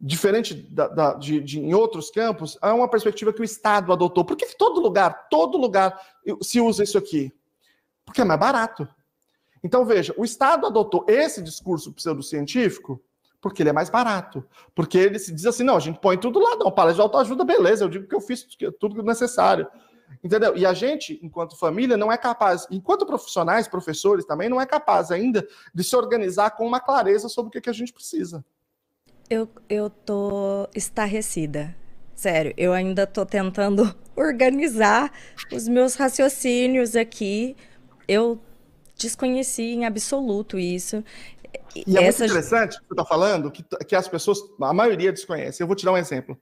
[0.00, 4.24] diferente da, da, de, de, em outros campos, é uma perspectiva que o Estado adotou?
[4.24, 6.00] Por que, que todo lugar, todo lugar
[6.40, 7.30] se usa isso aqui?
[8.06, 8.88] Porque é mais barato.
[9.66, 13.02] Então, veja, o Estado adotou esse discurso pseudocientífico
[13.40, 14.46] porque ele é mais barato.
[14.76, 17.44] Porque ele se diz assim, não, a gente põe tudo lá, não, palestra de autoajuda,
[17.44, 18.46] beleza, eu digo que eu fiz
[18.78, 19.66] tudo necessário.
[20.22, 20.56] Entendeu?
[20.56, 25.10] E a gente, enquanto família, não é capaz, enquanto profissionais, professores também, não é capaz
[25.10, 25.44] ainda
[25.74, 28.44] de se organizar com uma clareza sobre o que, que a gente precisa.
[29.28, 31.74] Eu, eu tô estarrecida.
[32.14, 35.10] Sério, eu ainda tô tentando organizar
[35.52, 37.56] os meus raciocínios aqui.
[38.06, 38.40] Eu
[38.96, 41.04] desconheci em absoluto isso.
[41.74, 45.12] E é muito interessante o que você está falando, que, que as pessoas, a maioria
[45.12, 45.62] desconhece.
[45.62, 46.38] Eu vou te dar um exemplo.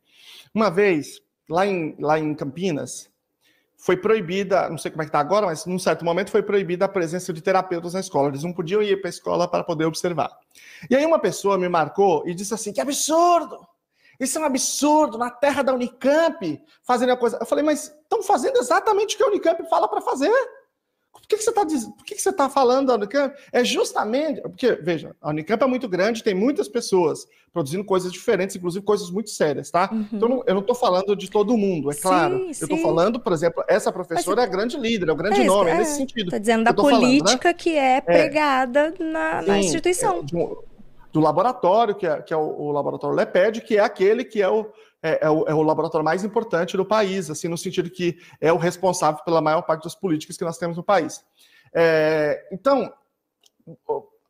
[0.55, 3.11] Uma vez, lá em, lá em Campinas,
[3.76, 6.86] foi proibida, não sei como é que está agora, mas num certo momento foi proibida
[6.86, 8.28] a presença de terapeutas na escola.
[8.28, 10.30] Eles não podiam ir para a escola para poder observar.
[10.88, 13.66] E aí uma pessoa me marcou e disse assim: que absurdo!
[14.18, 17.36] Isso é um absurdo, na terra da Unicamp, fazendo a coisa.
[17.40, 20.32] Eu falei, mas estão fazendo exatamente o que a Unicamp fala para fazer.
[21.25, 23.35] Por que, que você está por que, que você tá falando da Unicamp?
[23.51, 24.41] É justamente.
[24.43, 29.11] Porque, veja, a Unicamp é muito grande, tem muitas pessoas produzindo coisas diferentes, inclusive coisas
[29.11, 29.89] muito sérias, tá?
[29.91, 30.09] Uhum.
[30.12, 32.39] Então, eu não estou falando de todo mundo, é sim, claro.
[32.39, 32.45] Sim.
[32.61, 35.41] Eu estou falando, por exemplo, essa professora Mas, é a grande líder, é o grande
[35.41, 36.27] é, nome, é, nesse sentido.
[36.27, 37.55] Está dizendo da política falando, né?
[37.55, 38.01] que é, é.
[38.01, 40.18] pregada na, sim, na, instituição.
[40.18, 40.75] É,
[41.12, 44.49] do laboratório, que é, que é o, o laboratório LEPED, que é aquele que é
[44.49, 44.66] o,
[45.05, 48.50] é, é, o, é, o, laboratório mais importante do país, assim, no sentido que é
[48.50, 51.22] o responsável pela maior parte das políticas que nós temos no país.
[51.74, 52.90] É, então,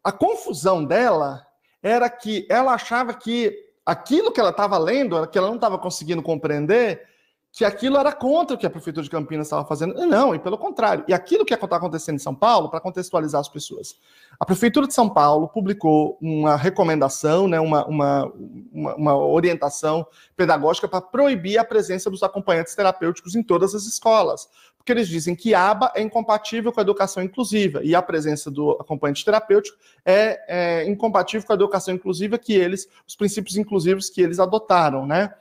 [0.03, 1.47] a confusão dela
[1.81, 3.57] era que ela achava que
[3.87, 7.07] aquilo que ela estava lendo, que ela não estava conseguindo compreender,
[7.55, 9.95] que aquilo era contra o que a Prefeitura de Campinas estava fazendo.
[9.95, 11.05] Não, e pelo contrário.
[11.07, 13.95] E aquilo que está acontecendo em São Paulo, para contextualizar as pessoas.
[14.41, 18.33] A Prefeitura de São Paulo publicou uma recomendação, né, uma, uma,
[18.73, 20.05] uma, uma orientação
[20.37, 24.49] pedagógica para proibir a presença dos acompanhantes terapêuticos em todas as escolas.
[24.77, 28.73] Porque eles dizem que aba é incompatível com a educação inclusiva e a presença do
[28.73, 34.21] acompanhante terapêutico é, é incompatível com a educação inclusiva que eles, os princípios inclusivos que
[34.21, 35.33] eles adotaram, né?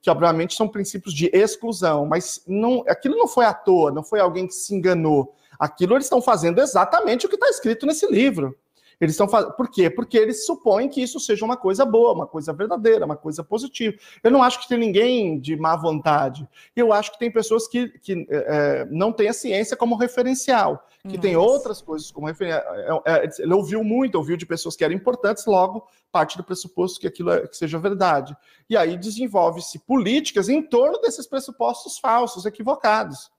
[0.00, 4.20] Que obviamente são princípios de exclusão, mas não, aquilo não foi à toa, não foi
[4.20, 5.34] alguém que se enganou.
[5.58, 8.56] Aquilo eles estão fazendo exatamente o que está escrito nesse livro.
[9.00, 9.52] Eles estão fazendo.
[9.52, 9.88] Por quê?
[9.88, 13.96] Porque eles supõem que isso seja uma coisa boa, uma coisa verdadeira, uma coisa positiva.
[14.22, 16.46] Eu não acho que tem ninguém de má vontade.
[16.76, 21.08] Eu acho que tem pessoas que, que é, não têm a ciência como referencial, que
[21.08, 21.20] Nossa.
[21.20, 23.02] tem outras coisas como referencial.
[23.06, 27.00] É, é, ele ouviu muito, ouviu de pessoas que eram importantes, logo parte do pressuposto
[27.00, 28.36] que aquilo é, que seja verdade.
[28.68, 33.30] E aí desenvolve-se políticas em torno desses pressupostos falsos, equivocados.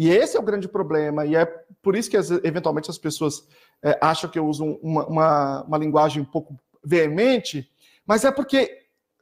[0.00, 1.44] E esse é o grande problema, e é
[1.82, 3.46] por isso que eventualmente as pessoas
[3.82, 7.70] é, acham que eu uso uma, uma, uma linguagem um pouco veemente,
[8.06, 8.78] mas é porque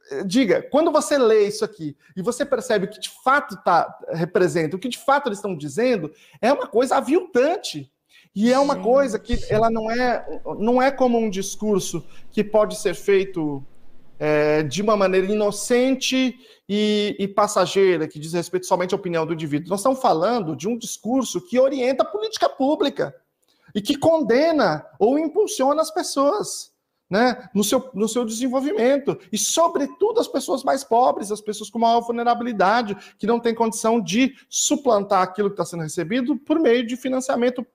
[0.09, 3.93] é, diga, quando você lê isso aqui e você percebe o que de fato tá,
[4.13, 7.91] representa, o que de fato eles estão dizendo, é uma coisa aviltante.
[8.33, 8.83] E é uma Gente.
[8.83, 13.61] coisa que ela não é, não é como um discurso que pode ser feito
[14.17, 16.37] é, de uma maneira inocente
[16.69, 19.71] e, e, passageira, que diz respeito somente à opinião do indivíduo.
[19.71, 23.15] Nós estamos falando de um discurso que orienta a política pública
[23.73, 26.77] e que condena ou impulsiona as pessoas.
[27.11, 31.79] Né, no, seu, no seu desenvolvimento, e sobretudo as pessoas mais pobres, as pessoas com
[31.79, 36.85] maior vulnerabilidade, que não têm condição de suplantar aquilo que está sendo recebido por meio
[36.85, 37.65] de financiamento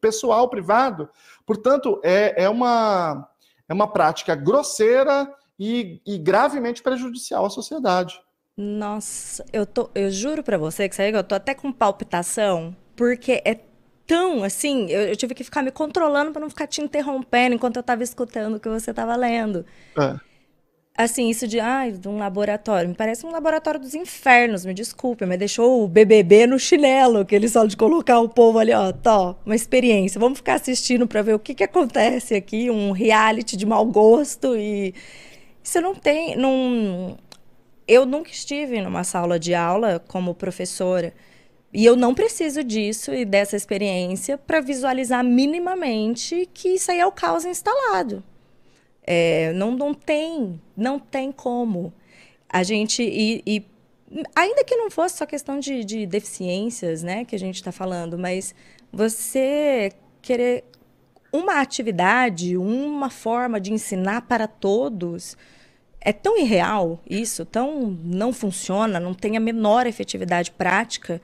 [0.00, 1.06] pessoal, privado.
[1.44, 3.28] Portanto, é, é, uma,
[3.68, 8.20] é uma prática grosseira e, e gravemente prejudicial à sociedade.
[8.56, 13.58] Nossa, eu, tô, eu juro para você que eu tô até com palpitação, porque é
[14.06, 17.76] tão assim, eu, eu tive que ficar me controlando para não ficar te interrompendo enquanto
[17.76, 19.64] eu estava escutando o que você estava lendo.
[19.98, 20.32] É.
[20.94, 22.90] Assim, isso de, ah, de um laboratório.
[22.90, 27.34] Me parece um laboratório dos infernos, me desculpe, mas deixou o BBB no chinelo, que
[27.34, 30.20] eles falam de colocar o povo ali, ó, tó, uma experiência.
[30.20, 34.54] Vamos ficar assistindo para ver o que, que acontece aqui, um reality de mau gosto
[34.54, 34.94] e
[35.62, 36.36] você não tem.
[36.36, 37.16] Não...
[37.86, 41.12] Eu nunca estive numa sala de aula como professora.
[41.72, 47.06] E eu não preciso disso e dessa experiência para visualizar minimamente que isso aí é
[47.06, 48.22] o caos instalado.
[49.04, 51.92] É, não, não tem, não tem como.
[52.48, 53.02] A gente.
[53.02, 53.64] E, e
[54.36, 58.18] ainda que não fosse só questão de, de deficiências, né, que a gente está falando,
[58.18, 58.54] mas
[58.92, 60.64] você querer
[61.32, 65.36] uma atividade, uma forma de ensinar para todos
[66.04, 71.20] é tão irreal isso, tão não funciona, não tem a menor efetividade prática.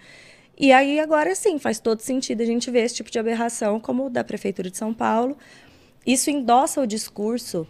[0.56, 4.06] E aí agora sim, faz todo sentido a gente ver esse tipo de aberração como
[4.06, 5.36] o da prefeitura de São Paulo.
[6.06, 7.66] Isso endossa o discurso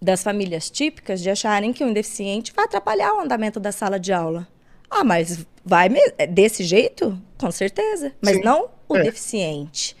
[0.00, 4.12] das famílias típicas de acharem que um deficiente vai atrapalhar o andamento da sala de
[4.12, 4.46] aula.
[4.90, 5.88] Ah, mas vai
[6.28, 7.18] desse jeito?
[7.38, 8.12] Com certeza.
[8.20, 8.42] Mas sim.
[8.42, 9.02] não o é.
[9.02, 9.96] deficiente.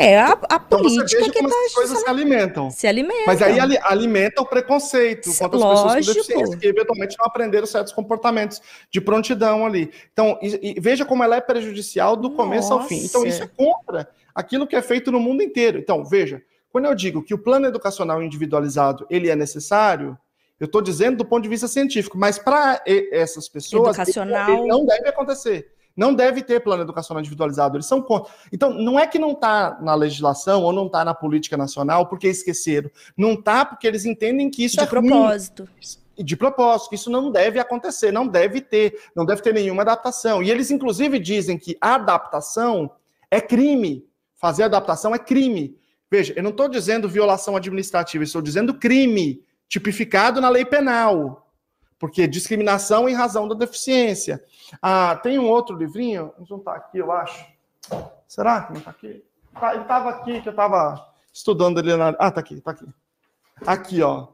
[0.00, 2.70] É a, a então política que como tá as coisas se alimentam.
[2.70, 3.26] Se alimentam.
[3.26, 7.92] Mas aí alimenta o preconceito contra as pessoas com deficiência, que eventualmente não aprenderam certos
[7.92, 9.90] comportamentos de prontidão ali.
[10.12, 12.84] Então, e, e veja como ela é prejudicial do começo Nossa.
[12.84, 13.04] ao fim.
[13.04, 15.78] Então, isso é contra aquilo que é feito no mundo inteiro.
[15.78, 16.40] Então, veja,
[16.70, 20.16] quando eu digo que o plano educacional individualizado ele é necessário,
[20.60, 24.48] eu estou dizendo do ponto de vista científico, mas para essas pessoas Educacional...
[24.48, 25.72] ele não deve acontecer.
[25.98, 27.76] Não deve ter plano educacional individualizado.
[27.76, 28.32] Eles são contra.
[28.52, 32.28] Então, não é que não está na legislação ou não está na política nacional porque
[32.28, 32.88] esqueceram.
[33.16, 35.64] Não está porque eles entendem que isso de é propósito.
[35.64, 36.24] Ruim.
[36.24, 40.40] De propósito, que isso não deve acontecer, não deve ter, não deve ter nenhuma adaptação.
[40.40, 42.92] E eles, inclusive, dizem que a adaptação
[43.28, 44.06] é crime.
[44.36, 45.76] Fazer adaptação é crime.
[46.08, 51.47] Veja, eu não estou dizendo violação administrativa, estou dizendo crime, tipificado na lei penal.
[51.98, 54.42] Porque discriminação em razão da deficiência.
[54.80, 57.44] Ah, tem um outro livrinho, não está aqui, eu acho.
[58.26, 59.24] Será que não está aqui?
[59.58, 62.14] Tá, ele estava aqui, que eu estava estudando ele na.
[62.18, 62.86] Ah, está aqui, está aqui.
[63.66, 64.28] Aqui, ó.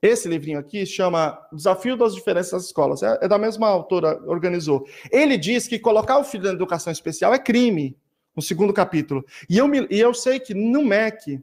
[0.00, 3.02] Esse livrinho aqui chama Desafio das Diferenças das Escolas.
[3.02, 4.86] É, é da mesma autora, organizou.
[5.10, 7.96] Ele diz que colocar o filho na educação especial é crime,
[8.34, 9.24] no segundo capítulo.
[9.48, 11.42] E eu, me, e eu sei que no MEC,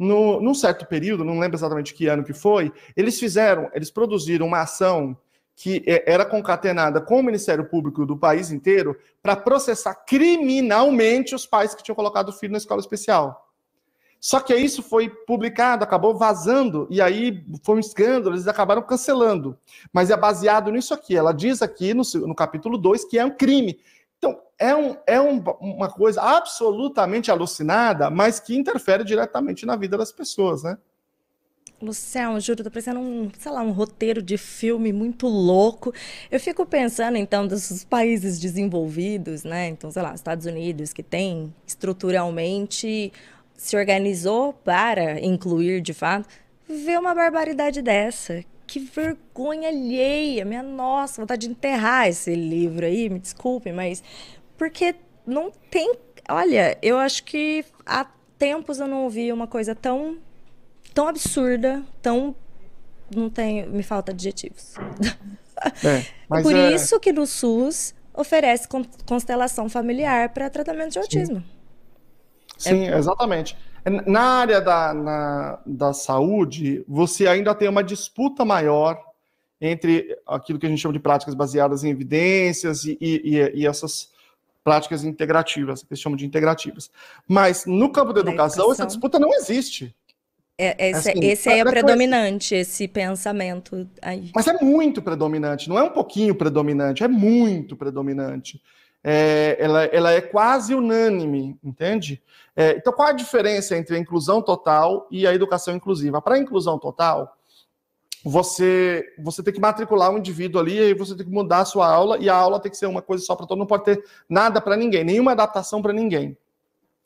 [0.00, 4.46] no, num certo período, não lembro exatamente que ano que foi, eles fizeram, eles produziram
[4.46, 5.14] uma ação
[5.54, 11.44] que é, era concatenada com o Ministério Público do país inteiro para processar criminalmente os
[11.44, 13.46] pais que tinham colocado o filho na escola especial.
[14.18, 19.58] Só que isso foi publicado, acabou vazando, e aí foi um escândalo, eles acabaram cancelando.
[19.92, 21.14] Mas é baseado nisso aqui.
[21.14, 23.78] Ela diz aqui no, no capítulo 2 que é um crime.
[24.20, 29.96] Então, é, um, é um, uma coisa absolutamente alucinada, mas que interfere diretamente na vida
[29.96, 30.76] das pessoas, né?
[31.80, 35.94] Luciano, juro, tá parecendo um, sei lá, um roteiro de filme muito louco.
[36.30, 39.68] Eu fico pensando, então, dos países desenvolvidos, né?
[39.68, 43.10] Então, sei lá, Estados Unidos, que tem estruturalmente
[43.56, 46.28] se organizou para incluir, de fato,
[46.68, 48.44] ver uma barbaridade dessa.
[48.70, 54.00] Que vergonha alheia, minha nossa, vontade de enterrar esse livro aí, me desculpe, mas
[54.56, 54.94] porque
[55.26, 55.92] não tem.
[56.28, 58.06] Olha, eu acho que a
[58.38, 60.18] tempos eu não ouvi uma coisa tão,
[60.94, 62.32] tão absurda, tão.
[63.12, 63.66] Não tem.
[63.66, 64.74] Me falta adjetivos.
[65.84, 66.02] É,
[66.42, 66.74] por é...
[66.74, 68.66] isso que no SUS oferece
[69.04, 71.44] constelação familiar para tratamento de autismo.
[72.56, 72.96] Sim, é...
[72.96, 73.54] exatamente.
[74.06, 79.00] Na área da, na, da saúde, você ainda tem uma disputa maior
[79.60, 84.10] entre aquilo que a gente chama de práticas baseadas em evidências e, e, e essas
[84.64, 86.90] práticas integrativas, que eles chamam de integrativas.
[87.26, 88.72] Mas no campo da educação, educação.
[88.72, 89.94] essa disputa não existe.
[90.58, 94.30] É, esse, assim, esse é, é predominante, esse pensamento aí.
[94.34, 98.60] Mas é muito predominante, não é um pouquinho predominante, é muito predominante.
[99.02, 102.22] É, ela, ela, é quase unânime, entende?
[102.54, 106.20] É, então, qual a diferença entre a inclusão total e a educação inclusiva?
[106.20, 107.36] Para a inclusão total,
[108.22, 111.88] você, você tem que matricular um indivíduo ali, e você tem que mudar a sua
[111.88, 114.04] aula, e a aula tem que ser uma coisa só para todo não pode ter
[114.28, 116.36] nada para ninguém, nenhuma adaptação para ninguém.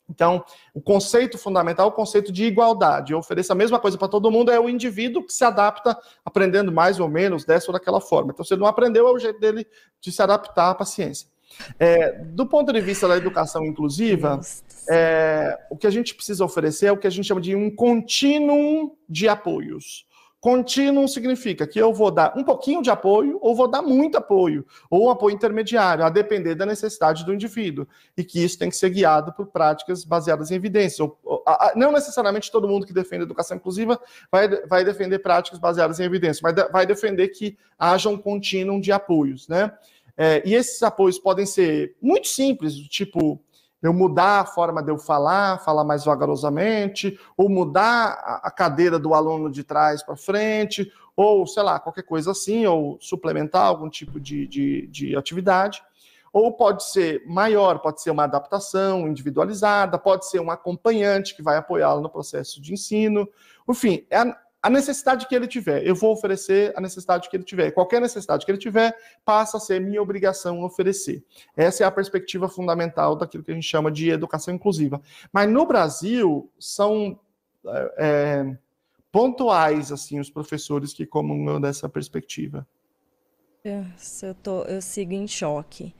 [0.09, 0.43] Então,
[0.73, 3.11] o conceito fundamental é o conceito de igualdade.
[3.11, 6.71] Eu ofereço a mesma coisa para todo mundo, é o indivíduo que se adapta aprendendo
[6.71, 8.31] mais ou menos dessa ou daquela forma.
[8.31, 9.65] Então, se ele não aprendeu, é o jeito dele
[9.99, 11.27] de se adaptar à paciência.
[11.79, 14.39] É, do ponto de vista da educação inclusiva,
[14.89, 17.73] é, o que a gente precisa oferecer é o que a gente chama de um
[17.73, 20.05] contínuo de apoios.
[20.45, 24.63] Contínuo significa que eu vou dar um pouquinho de apoio ou vou dar muito apoio,
[24.91, 27.87] ou um apoio intermediário, a depender da necessidade do indivíduo.
[28.15, 30.99] E que isso tem que ser guiado por práticas baseadas em evidências.
[30.99, 33.99] Ou, ou, a, não necessariamente todo mundo que defende educação inclusiva
[34.31, 38.91] vai, vai defender práticas baseadas em evidências, mas vai defender que haja um contínuo de
[38.91, 39.47] apoios.
[39.47, 39.71] Né?
[40.17, 43.41] É, e esses apoios podem ser muito simples, tipo
[43.85, 49.13] eu mudar a forma de eu falar, falar mais vagarosamente, ou mudar a cadeira do
[49.13, 54.19] aluno de trás para frente, ou sei lá, qualquer coisa assim, ou suplementar algum tipo
[54.19, 55.83] de, de, de atividade.
[56.33, 61.55] Ou pode ser maior, pode ser uma adaptação individualizada, pode ser um acompanhante que vai
[61.55, 63.29] apoiá-lo no processo de ensino.
[63.69, 64.35] Enfim, é
[64.65, 65.85] a, necessidade que ele tiver.
[65.85, 67.71] Eu vou oferecer a necessidade que ele tiver.
[67.71, 71.23] Qualquer necessidade que ele tiver passa a ser minha obrigação oferecer.
[71.55, 75.01] Essa é a perspectiva fundamental daquilo que a gente chama de educação inclusiva.
[75.31, 77.19] Mas no Brasil são
[77.67, 78.57] é, é
[79.11, 82.67] pontuais assim os professores que comungam dessa perspectiva.
[83.63, 85.95] Eu, tô, eu sigo em choque,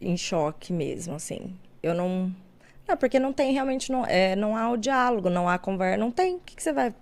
[0.00, 1.54] em choque mesmo, assim.
[1.82, 2.34] Eu não,
[2.86, 6.10] não porque não tem realmente não, é, não há o diálogo, não há conversa, não
[6.10, 6.36] tem.
[6.36, 6.94] O que, que você vai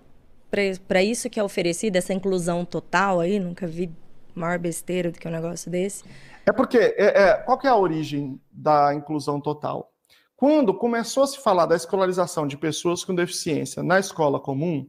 [0.49, 3.91] para isso que é oferecido, essa inclusão total aí, nunca vi
[4.33, 6.03] maior besteira do que um negócio desse.
[6.45, 9.91] É porque, é, é, qual que é a origem da inclusão total?
[10.35, 14.87] Quando começou a se falar da escolarização de pessoas com deficiência na escola comum,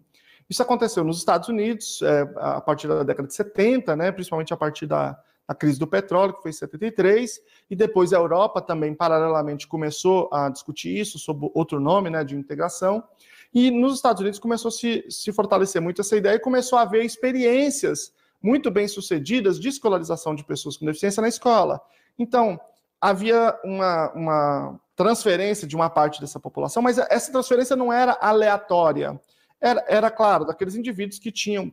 [0.49, 4.57] isso aconteceu nos Estados Unidos é, a partir da década de 70, né, principalmente a
[4.57, 7.41] partir da, da crise do petróleo, que foi em 73,
[7.71, 12.37] e depois a Europa também, paralelamente, começou a discutir isso sob outro nome né, de
[12.37, 13.03] integração.
[13.53, 16.83] E nos Estados Unidos começou a se, se fortalecer muito essa ideia e começou a
[16.83, 21.81] haver experiências muito bem sucedidas de escolarização de pessoas com deficiência na escola.
[22.19, 22.61] Então,
[23.01, 29.21] havia uma, uma transferência de uma parte dessa população, mas essa transferência não era aleatória.
[29.61, 31.73] Era, era claro, daqueles indivíduos que tinham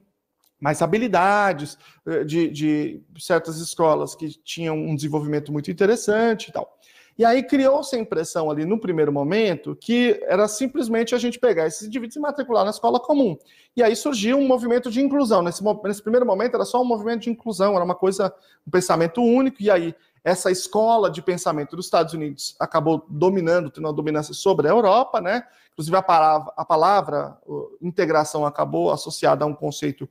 [0.59, 6.79] mais habilidades, eh, de, de certas escolas que tinham um desenvolvimento muito interessante e tal.
[7.17, 11.65] E aí criou-se a impressão ali no primeiro momento que era simplesmente a gente pegar
[11.65, 13.37] esses indivíduos e matricular na escola comum.
[13.75, 15.41] E aí surgiu um movimento de inclusão.
[15.41, 18.33] Nesse, nesse primeiro momento era só um movimento de inclusão, era uma coisa,
[18.67, 19.95] um pensamento único, e aí
[20.25, 25.21] essa escola de pensamento dos Estados Unidos acabou dominando, tendo uma dominância sobre a Europa,
[25.21, 25.43] né?
[25.71, 27.37] Inclusive a palavra, a palavra
[27.81, 30.09] integração acabou associada a um conceito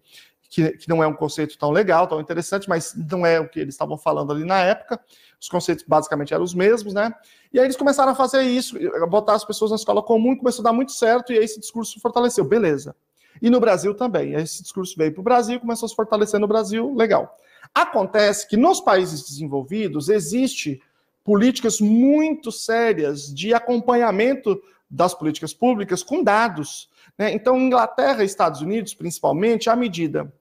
[0.54, 3.58] que, que, não é um conceito tão legal, tão interessante, mas não é o que
[3.58, 5.00] eles estavam falando ali na época.
[5.40, 7.12] Os conceitos basicamente eram os mesmos, né?
[7.52, 8.78] E aí eles começaram a fazer isso,
[9.08, 12.00] botar as pessoas na escola comum, começou a dar muito certo, e aí esse discurso
[12.00, 12.94] fortaleceu, beleza.
[13.42, 14.34] E no Brasil também.
[14.34, 17.36] Esse discurso veio para o Brasil, começou a se fortalecer no Brasil, legal.
[17.74, 20.80] Acontece que nos países desenvolvidos existe
[21.24, 26.88] políticas muito sérias de acompanhamento das políticas públicas com dados.
[27.18, 27.32] Né?
[27.32, 30.32] Então, Inglaterra e Estados Unidos, principalmente, à medida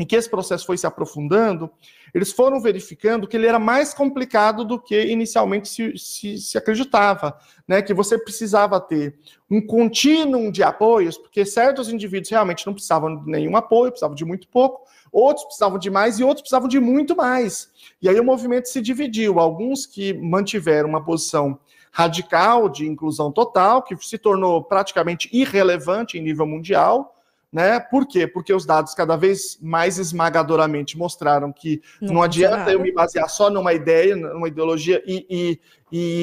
[0.00, 1.70] em que esse processo foi se aprofundando,
[2.14, 7.38] eles foram verificando que ele era mais complicado do que inicialmente se, se, se acreditava,
[7.68, 7.82] né?
[7.82, 9.18] Que você precisava ter
[9.50, 14.24] um contínuo de apoios, porque certos indivíduos realmente não precisavam de nenhum apoio, precisavam de
[14.24, 17.68] muito pouco, outros precisavam de mais e outros precisavam de muito mais.
[18.00, 21.60] E aí o movimento se dividiu, alguns que mantiveram uma posição
[21.92, 27.14] radical de inclusão total, que se tornou praticamente irrelevante em nível mundial,
[27.52, 27.80] né?
[27.80, 28.26] Por quê?
[28.26, 33.28] Porque os dados cada vez mais esmagadoramente mostraram que não, não adianta eu me basear
[33.28, 35.60] só numa ideia, numa ideologia e, e,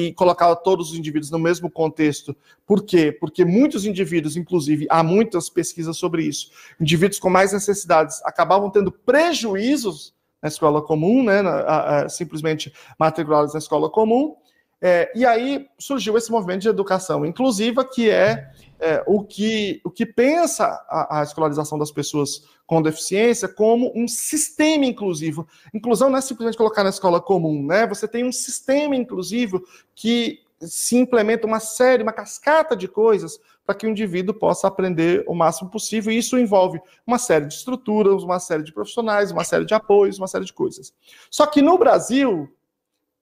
[0.08, 2.34] e, colocar todos os indivíduos no mesmo contexto.
[2.66, 3.12] Por quê?
[3.12, 6.50] Porque muitos indivíduos, inclusive, há muitas pesquisas sobre isso,
[6.80, 11.42] indivíduos com mais necessidades acabavam tendo prejuízos na escola comum, né?
[11.42, 14.34] Na, a, a, simplesmente matriculados na escola comum.
[14.80, 18.48] É, e aí surgiu esse movimento de educação inclusiva, que é
[18.80, 24.06] é, o, que, o que pensa a, a, escolarização das pessoas com deficiência como um
[24.06, 25.46] sistema inclusivo.
[25.74, 27.86] Inclusão não é simplesmente colocar na escola comum, né?
[27.86, 29.62] Você tem um sistema inclusivo
[29.94, 35.24] que se implementa uma série, uma cascata de coisas para que o indivíduo possa aprender
[35.26, 36.12] o máximo possível.
[36.12, 40.18] E isso envolve uma série de estruturas, uma série de profissionais, uma série de apoios,
[40.18, 40.92] uma série de coisas.
[41.30, 42.48] Só que no Brasil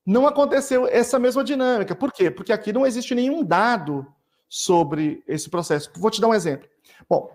[0.05, 1.97] não aconteceu essa mesma dinâmica.
[1.97, 2.31] Por quê?
[2.31, 4.07] Porque aqui não existe nenhum dado
[4.48, 5.90] sobre esse processo.
[5.97, 6.68] Vou te dar um exemplo.
[7.09, 7.35] Bom,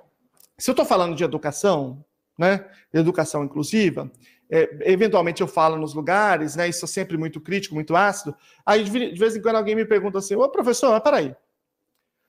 [0.57, 2.03] se eu estou falando de educação,
[2.37, 4.11] né, educação inclusiva,
[4.49, 8.35] é, eventualmente eu falo nos lugares, né, isso é sempre muito crítico, muito ácido,
[8.65, 11.35] aí de vez em quando alguém me pergunta assim, ô professor, mas peraí,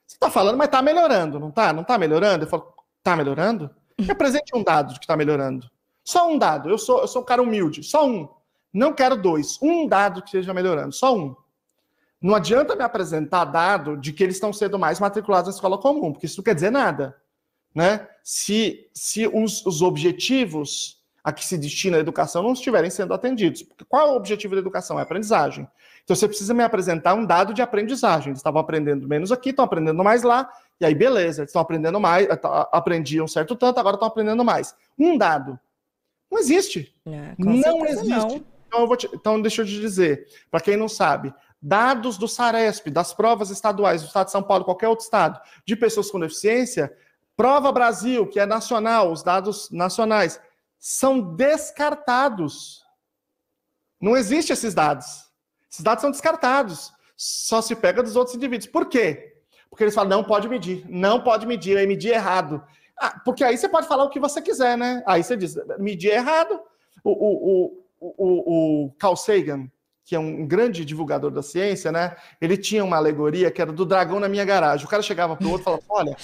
[0.06, 1.72] você está falando, mas está melhorando, não está?
[1.72, 2.44] Não está melhorando?
[2.44, 3.70] Eu falo, está melhorando?
[3.98, 5.70] Me apresente um dado de que está melhorando.
[6.04, 8.28] Só um dado, eu sou, eu sou um cara humilde, só um.
[8.72, 11.34] Não quero dois, um dado que esteja melhorando, só um.
[12.23, 16.12] Não adianta me apresentar dado de que eles estão sendo mais matriculados na escola comum,
[16.12, 17.16] porque isso não quer dizer nada.
[17.74, 18.07] Né?
[18.23, 23.62] Se, se os, os objetivos a que se destina a educação não estiverem sendo atendidos.
[23.62, 24.99] Porque qual é o objetivo da educação?
[24.99, 25.69] É aprendizagem.
[26.03, 28.31] Então você precisa me apresentar um dado de aprendizagem.
[28.31, 30.51] Eles estavam aprendendo menos aqui, estão aprendendo mais lá,
[30.81, 34.44] e aí beleza, eles estão aprendendo mais, eh, tá, aprendiam certo tanto, agora estão aprendendo
[34.44, 34.74] mais.
[34.99, 35.59] Um dado.
[36.31, 36.93] Não existe.
[37.07, 38.09] É, não existe.
[38.09, 38.44] Não.
[38.66, 41.32] Então, te, então, deixa eu te dizer, para quem não sabe,
[41.62, 45.76] dados do SARESP, das provas estaduais do Estado de São Paulo, qualquer outro estado, de
[45.76, 46.93] pessoas com deficiência,
[47.36, 50.40] Prova Brasil, que é nacional, os dados nacionais,
[50.78, 52.84] são descartados.
[54.01, 55.30] Não existem esses dados.
[55.70, 56.93] Esses dados são descartados.
[57.16, 58.70] Só se pega dos outros indivíduos.
[58.70, 59.40] Por quê?
[59.70, 62.62] Porque eles falam, não pode medir, não pode medir, é medir errado.
[62.98, 65.02] Ah, porque aí você pode falar o que você quiser, né?
[65.06, 66.60] Aí você diz, medir errado.
[67.02, 67.64] O, o,
[67.98, 69.70] o, o, o Carl Sagan,
[70.05, 72.16] que é um grande divulgador da ciência, né?
[72.41, 74.85] Ele tinha uma alegoria que era do dragão na minha garagem.
[74.85, 76.16] O cara chegava para o outro e falava: Olha,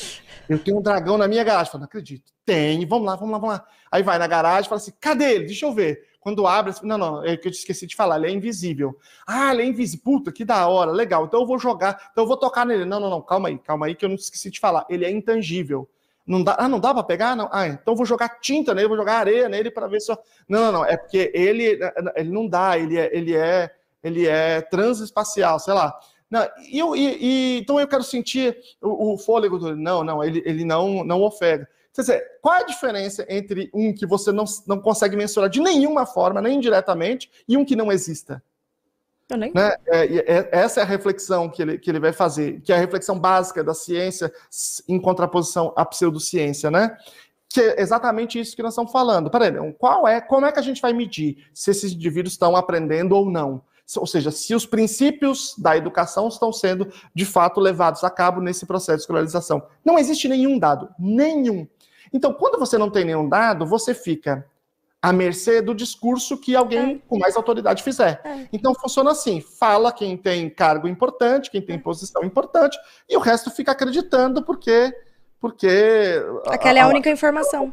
[0.49, 1.67] eu tenho um dragão na minha garagem.
[1.69, 2.33] Eu falava, não acredito.
[2.45, 3.67] Tem, vamos lá, vamos lá, vamos lá.
[3.91, 5.47] Aí vai na garagem e fala assim: cadê ele?
[5.47, 6.09] Deixa eu ver.
[6.21, 8.99] Quando abre, assim, não, não, é que eu esqueci de falar, ele é invisível.
[9.27, 10.05] Ah, ele é invisível.
[10.05, 11.25] Puta, que da hora, legal.
[11.25, 12.85] Então eu vou jogar, então eu vou tocar nele.
[12.85, 14.85] Não, não, não, calma aí, calma aí, que eu não esqueci de falar.
[14.91, 15.89] Ele é intangível.
[16.29, 17.35] Não dá, ah, não dá para pegar?
[17.35, 17.49] Não.
[17.51, 20.13] Ah, então vou jogar tinta nele, vou jogar areia nele para ver se.
[20.13, 20.19] Eu...
[20.47, 20.85] Não, não, não.
[20.85, 21.81] É porque ele,
[22.15, 23.71] ele não dá, ele é, ele é,
[24.05, 25.99] ele é transespacial, sei lá.
[26.31, 29.75] Não, e, e, então eu quero sentir o, o fôlego do.
[29.75, 31.67] Não, não, ele, ele não, não ofega.
[31.95, 35.63] Quer dizer, qual é a diferença entre um que você não, não consegue mensurar de
[35.63, 38.43] nenhuma forma, nem indiretamente, e um que não exista?
[39.31, 39.53] Eu nem...
[39.53, 39.75] Né?
[39.87, 42.81] É, é, essa é a reflexão que ele, que ele vai fazer, que é a
[42.81, 44.33] reflexão básica da ciência
[44.89, 46.97] em contraposição à pseudociência, né?
[47.51, 49.31] Que é exatamente isso que nós estamos falando.
[49.31, 53.13] Peraí, qual é, como é que a gente vai medir se esses indivíduos estão aprendendo
[53.13, 53.63] ou não?
[53.97, 58.67] Ou seja, se os princípios da educação estão sendo, de fato, levados a cabo nesse
[58.67, 59.63] processo de escolarização.
[59.83, 61.67] Não existe nenhum dado, nenhum.
[62.13, 64.47] Então, quando você não tem nenhum dado, você fica
[65.01, 66.99] à mercê do discurso que alguém é.
[67.09, 68.20] com mais autoridade fizer.
[68.25, 68.49] É.
[68.53, 71.79] Então funciona assim: fala quem tem cargo importante, quem tem é.
[71.79, 74.93] posição importante, e o resto fica acreditando porque.
[75.41, 77.73] porque Aquela a, é a única informação.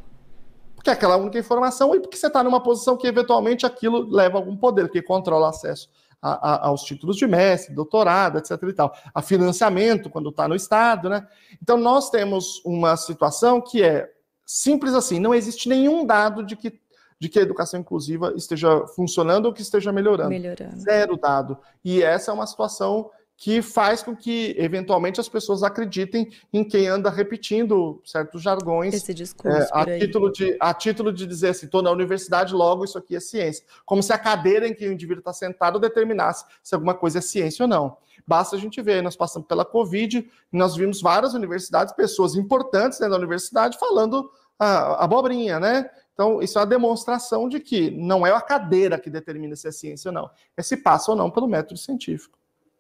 [0.76, 4.38] Porque é aquela única informação e porque você está numa posição que eventualmente aquilo leva
[4.38, 5.90] algum poder, que controla acesso
[6.22, 8.52] a, a, aos títulos de mestre, doutorado, etc.
[8.64, 11.28] e tal, a financiamento quando está no Estado, né?
[11.62, 14.10] Então nós temos uma situação que é
[14.46, 16.80] simples assim, não existe nenhum dado de que
[17.20, 20.30] de que a educação inclusiva esteja funcionando ou que esteja melhorando.
[20.30, 20.78] melhorando.
[20.80, 21.58] Zero dado.
[21.84, 26.88] E essa é uma situação que faz com que, eventualmente, as pessoas acreditem em quem
[26.88, 28.94] anda repetindo certos jargões.
[28.94, 29.58] Esse discurso.
[29.58, 33.16] É, a, título de, a título de dizer assim, estou na universidade, logo isso aqui
[33.16, 33.66] é ciência.
[33.86, 37.22] Como se a cadeira em que o indivíduo está sentado determinasse se alguma coisa é
[37.22, 37.98] ciência ou não.
[38.26, 43.12] Basta a gente ver, nós passamos pela Covid, nós vimos várias universidades, pessoas importantes dentro
[43.12, 45.90] da universidade, falando a, abobrinha, né?
[46.16, 49.72] Então, isso é uma demonstração de que não é a cadeira que determina se é
[49.72, 52.40] ciência ou não, é se passa ou não pelo método científico.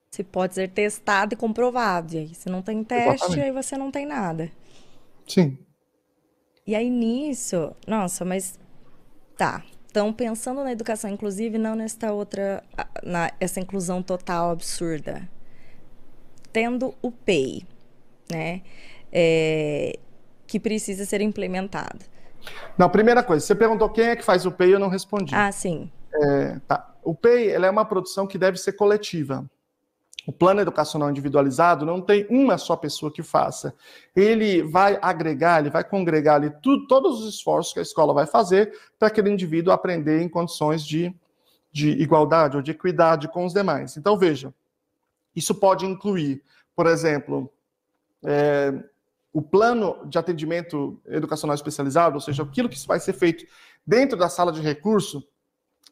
[0.09, 2.15] Se pode ser testado e comprovado.
[2.15, 3.41] E aí, se não tem teste, Exatamente.
[3.41, 4.49] aí você não tem nada.
[5.27, 5.57] Sim.
[6.65, 8.57] E aí, nisso, nossa, mas
[9.37, 9.61] tá.
[9.91, 12.63] Então, pensando na educação inclusive, não nesta outra,
[13.03, 15.29] na, essa inclusão total absurda.
[16.53, 17.63] Tendo o PEI,
[18.31, 18.61] né?
[19.11, 19.99] É,
[20.47, 22.14] que precisa ser implementado?
[22.77, 25.33] Não, primeira coisa, você perguntou quem é que faz o PEI, eu não respondi.
[25.33, 25.91] Ah, sim.
[26.13, 26.93] É, tá.
[27.03, 29.45] O PEI é uma produção que deve ser coletiva.
[30.25, 33.75] O plano educacional individualizado não tem uma só pessoa que faça.
[34.15, 38.25] Ele vai agregar, ele vai congregar ali tudo, todos os esforços que a escola vai
[38.25, 41.13] fazer para aquele indivíduo aprender em condições de,
[41.71, 43.97] de igualdade ou de equidade com os demais.
[43.97, 44.51] Então, veja,
[45.35, 46.41] isso pode incluir,
[46.75, 47.51] por exemplo,
[48.23, 48.73] é,
[49.35, 53.45] o plano de atendimento educacional especializado, ou seja, aquilo que vai ser feito
[53.85, 55.27] dentro da sala de recurso,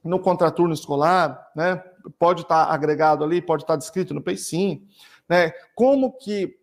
[0.02, 1.76] no contraturno escolar, né?
[2.18, 4.88] Pode estar agregado ali, pode estar descrito no PECIM,
[5.28, 5.52] né?
[5.76, 6.57] Como que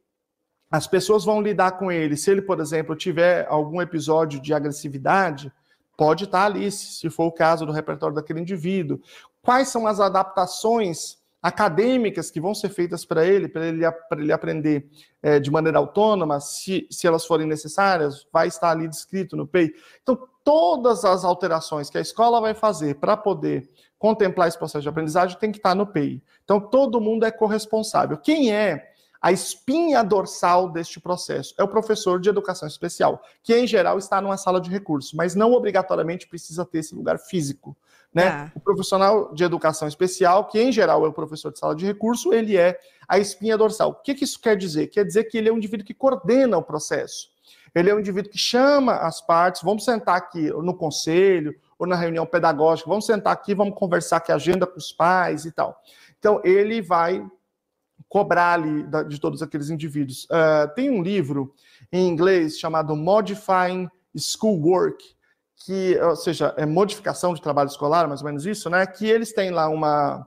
[0.70, 2.16] as pessoas vão lidar com ele?
[2.16, 5.52] Se ele, por exemplo, tiver algum episódio de agressividade,
[5.98, 8.98] pode estar ali, se for o caso do repertório daquele indivíduo.
[9.42, 14.88] Quais são as adaptações acadêmicas que vão ser feitas para ele, para ele, ele aprender
[15.22, 19.72] é, de maneira autônoma, se, se elas forem necessárias, vai estar ali descrito no PEI.
[20.02, 23.68] Então, todas as alterações que a escola vai fazer para poder
[23.98, 26.22] contemplar esse processo de aprendizagem tem que estar no PEI.
[26.44, 28.18] Então, todo mundo é corresponsável.
[28.18, 28.90] Quem é
[29.20, 34.20] a espinha dorsal deste processo é o professor de educação especial, que em geral está
[34.20, 37.76] numa sala de recursos, mas não obrigatoriamente precisa ter esse lugar físico.
[38.12, 38.26] Né?
[38.26, 38.52] Ah.
[38.54, 42.32] O profissional de educação especial, que em geral é o professor de sala de recurso,
[42.32, 42.78] ele é
[43.08, 43.90] a espinha dorsal.
[43.90, 44.88] O que, que isso quer dizer?
[44.88, 47.28] Quer dizer que ele é um indivíduo que coordena o processo.
[47.74, 51.94] Ele é um indivíduo que chama as partes, vamos sentar aqui no conselho ou na
[51.94, 55.80] reunião pedagógica, vamos sentar aqui, vamos conversar aqui, agenda com os pais e tal.
[56.18, 57.24] Então, ele vai
[58.08, 60.24] cobrar ali de todos aqueles indivíduos.
[60.24, 61.54] Uh, tem um livro
[61.92, 65.14] em inglês chamado Modifying Schoolwork,
[65.64, 68.86] que, ou seja, é modificação de trabalho escolar, mais ou menos isso, né?
[68.86, 70.26] Que eles têm lá uma,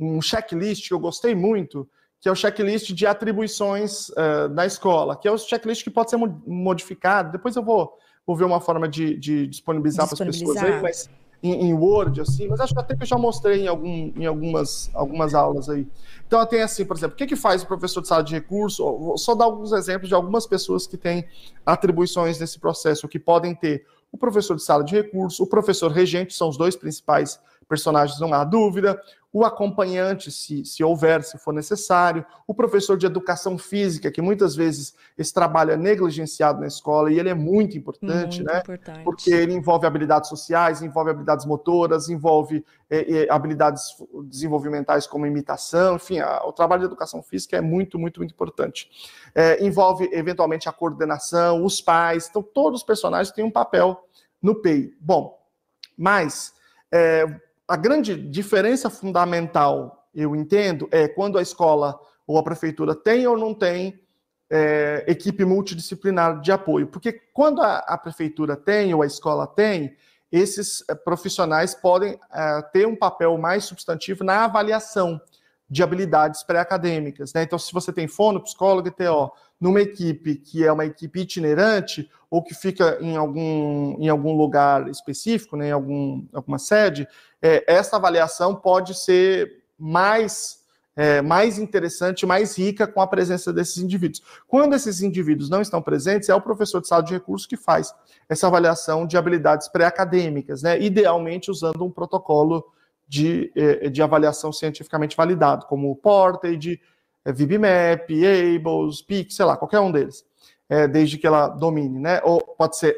[0.00, 1.88] um checklist que eu gostei muito,
[2.18, 6.08] que é o checklist de atribuições uh, da escola, que é o checklist que pode
[6.08, 7.32] ser modificado.
[7.32, 7.92] Depois eu vou,
[8.26, 11.10] vou ver uma forma de, de disponibilizar, para as pessoas aí, mas
[11.42, 14.24] em, em, Word, assim, mas acho que até que eu já mostrei em, algum, em
[14.24, 15.86] algumas, algumas aulas aí.
[16.26, 18.84] Então, tem assim, por exemplo, o que, que faz o professor de sala de recurso?
[18.84, 21.26] Vou só dar alguns exemplos de algumas pessoas que têm
[21.66, 26.34] atribuições nesse processo, que podem ter o professor de sala de recurso, o professor regente,
[26.34, 27.40] são os dois principais
[27.72, 29.00] personagens, não há dúvida,
[29.32, 34.54] o acompanhante, se, se houver, se for necessário, o professor de educação física, que muitas
[34.54, 38.58] vezes esse trabalho é negligenciado na escola e ele é muito importante, muito né?
[38.58, 39.04] Importante.
[39.04, 45.96] Porque ele envolve habilidades sociais, envolve habilidades motoras, envolve é, é, habilidades desenvolvimentais como imitação,
[45.96, 48.90] enfim, a, o trabalho de educação física é muito, muito, muito importante.
[49.34, 54.06] É, envolve eventualmente a coordenação, os pais, então todos os personagens têm um papel
[54.42, 54.92] no PEI.
[55.00, 55.40] Bom,
[55.96, 56.52] mas
[56.92, 63.26] é, a grande diferença fundamental, eu entendo, é quando a escola ou a prefeitura tem
[63.26, 64.00] ou não tem
[64.50, 66.86] é, equipe multidisciplinar de apoio.
[66.86, 69.96] Porque quando a, a, prefeitura tem ou a escola tem,
[70.30, 75.20] esses é, profissionais podem é, ter um papel mais substantivo na avaliação
[75.68, 77.32] de habilidades pré-acadêmicas.
[77.32, 77.44] Né?
[77.44, 82.10] Então, se você tem fono, psicólogo e TO numa equipe que é uma equipe itinerante
[82.32, 87.06] ou que fica em algum, em algum lugar específico, né, em algum, alguma sede,
[87.42, 90.60] é, essa avaliação pode ser mais,
[90.96, 94.22] é, mais interessante, mais rica com a presença desses indivíduos.
[94.48, 97.94] Quando esses indivíduos não estão presentes, é o professor de sala de recursos que faz
[98.26, 102.64] essa avaliação de habilidades pré-acadêmicas, né, idealmente usando um protocolo
[103.06, 106.80] de, eh, de avaliação cientificamente validado, como o Portage,
[107.26, 110.24] é, VibMap, Ables, PIC, sei lá, qualquer um deles,
[110.72, 112.22] é, desde que ela domine, né?
[112.24, 112.96] Ou pode ser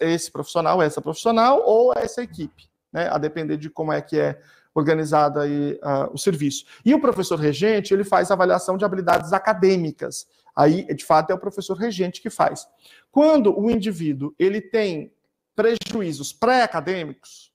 [0.00, 3.08] esse profissional, essa profissional, ou essa equipe, né?
[3.08, 4.40] A depender de como é que é
[4.74, 6.64] organizado aí uh, o serviço.
[6.84, 10.26] E o professor regente, ele faz avaliação de habilidades acadêmicas.
[10.56, 12.66] Aí, de fato, é o professor regente que faz.
[13.12, 15.12] Quando o indivíduo ele tem
[15.54, 17.52] prejuízos pré-acadêmicos,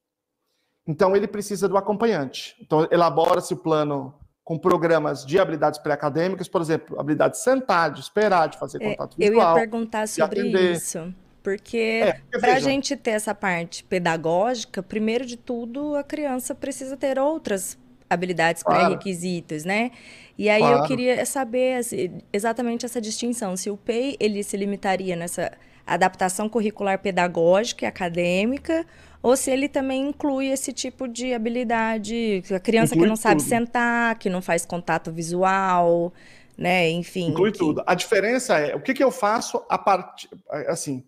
[0.86, 2.56] então, ele precisa do acompanhante.
[2.62, 4.14] Então, elabora-se o plano
[4.44, 8.90] com programas de habilidades pré-acadêmicas, por exemplo, habilidade de sentar, de esperar, de fazer é,
[8.90, 9.42] contato visual.
[9.42, 11.14] Eu ia perguntar sobre isso.
[11.42, 12.02] Porque
[12.32, 17.20] é, para a gente ter essa parte pedagógica, primeiro de tudo, a criança precisa ter
[17.20, 17.78] outras
[18.10, 18.86] habilidades claro.
[18.86, 19.92] pré-requisitos, né?
[20.38, 20.80] E aí claro.
[20.80, 25.52] eu queria saber assim, exatamente essa distinção, se o PEI ele se limitaria nessa
[25.86, 28.86] adaptação curricular pedagógica e acadêmica
[29.24, 33.42] ou se ele também inclui esse tipo de habilidade, a criança inclui que não sabe
[33.42, 36.14] sentar, que não faz contato visual,
[36.58, 36.90] né?
[36.90, 37.30] Enfim.
[37.30, 37.58] Inclui que...
[37.58, 37.82] tudo.
[37.88, 40.30] A diferença é o que, que eu faço a partir.
[40.68, 41.06] Assim,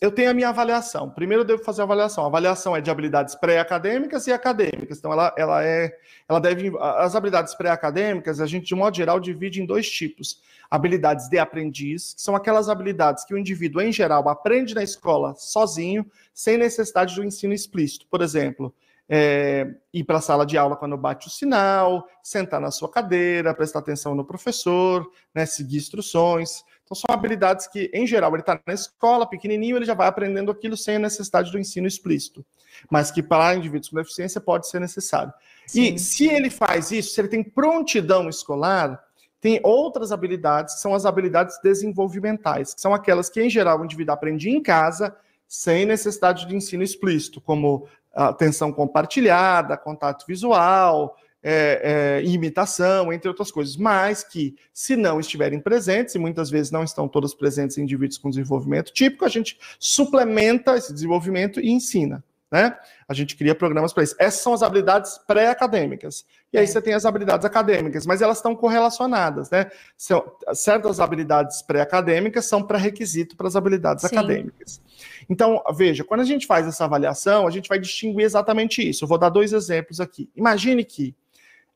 [0.00, 1.10] eu tenho a minha avaliação.
[1.10, 2.24] Primeiro eu devo fazer a avaliação.
[2.24, 4.98] A avaliação é de habilidades pré-acadêmicas e acadêmicas.
[4.98, 5.94] Então ela, ela é,
[6.26, 10.40] ela deve, as habilidades pré-acadêmicas a gente de modo geral divide em dois tipos:
[10.70, 15.34] habilidades de aprendiz, que são aquelas habilidades que o indivíduo em geral aprende na escola
[15.36, 18.06] sozinho, sem necessidade do ensino explícito.
[18.06, 18.74] Por exemplo,
[19.08, 23.54] é, ir para a sala de aula quando bate o sinal, sentar na sua cadeira,
[23.54, 26.64] prestar atenção no professor, né, seguir instruções.
[26.84, 30.50] Então, são habilidades que, em geral, ele está na escola, pequenininho, ele já vai aprendendo
[30.50, 32.44] aquilo sem a necessidade do ensino explícito,
[32.90, 35.32] mas que para indivíduos com deficiência pode ser necessário.
[35.66, 35.94] Sim.
[35.94, 39.02] E se ele faz isso, se ele tem prontidão escolar,
[39.40, 43.84] tem outras habilidades, que são as habilidades desenvolvimentais, que são aquelas que, em geral, o
[43.84, 45.16] indivíduo aprende em casa,
[45.48, 53.52] sem necessidade de ensino explícito, como atenção compartilhada, contato visual, é, é, imitação, entre outras
[53.52, 57.82] coisas, mas que, se não estiverem presentes, e muitas vezes não estão todas presentes em
[57.82, 62.24] indivíduos com desenvolvimento típico, a gente suplementa esse desenvolvimento e ensina.
[62.50, 62.74] Né?
[63.08, 64.14] A gente cria programas para isso.
[64.16, 66.24] Essas são as habilidades pré-acadêmicas.
[66.52, 66.66] E aí é.
[66.66, 69.68] você tem as habilidades acadêmicas, mas elas estão correlacionadas, né?
[69.96, 74.16] São, certas habilidades pré-acadêmicas são pré-requisito para as habilidades Sim.
[74.16, 74.80] acadêmicas.
[75.28, 79.02] Então, veja, quando a gente faz essa avaliação, a gente vai distinguir exatamente isso.
[79.02, 80.30] Eu vou dar dois exemplos aqui.
[80.36, 81.12] Imagine que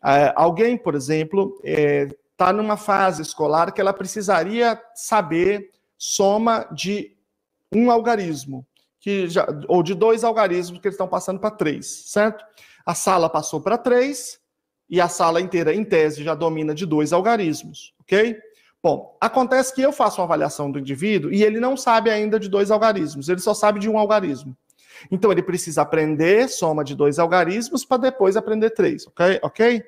[0.04, 7.16] é, alguém, por exemplo, está é, numa fase escolar que ela precisaria saber soma de
[7.72, 8.64] um algarismo,
[9.00, 12.44] que já, ou de dois algarismos que eles estão passando para três, certo?
[12.86, 14.40] A sala passou para três
[14.88, 18.36] e a sala inteira, em tese, já domina de dois algarismos, ok?
[18.82, 22.48] Bom, acontece que eu faço uma avaliação do indivíduo e ele não sabe ainda de
[22.48, 24.56] dois algarismos, ele só sabe de um algarismo.
[25.10, 29.38] Então ele precisa aprender soma de dois algarismos para depois aprender três, ok?
[29.42, 29.82] Ok?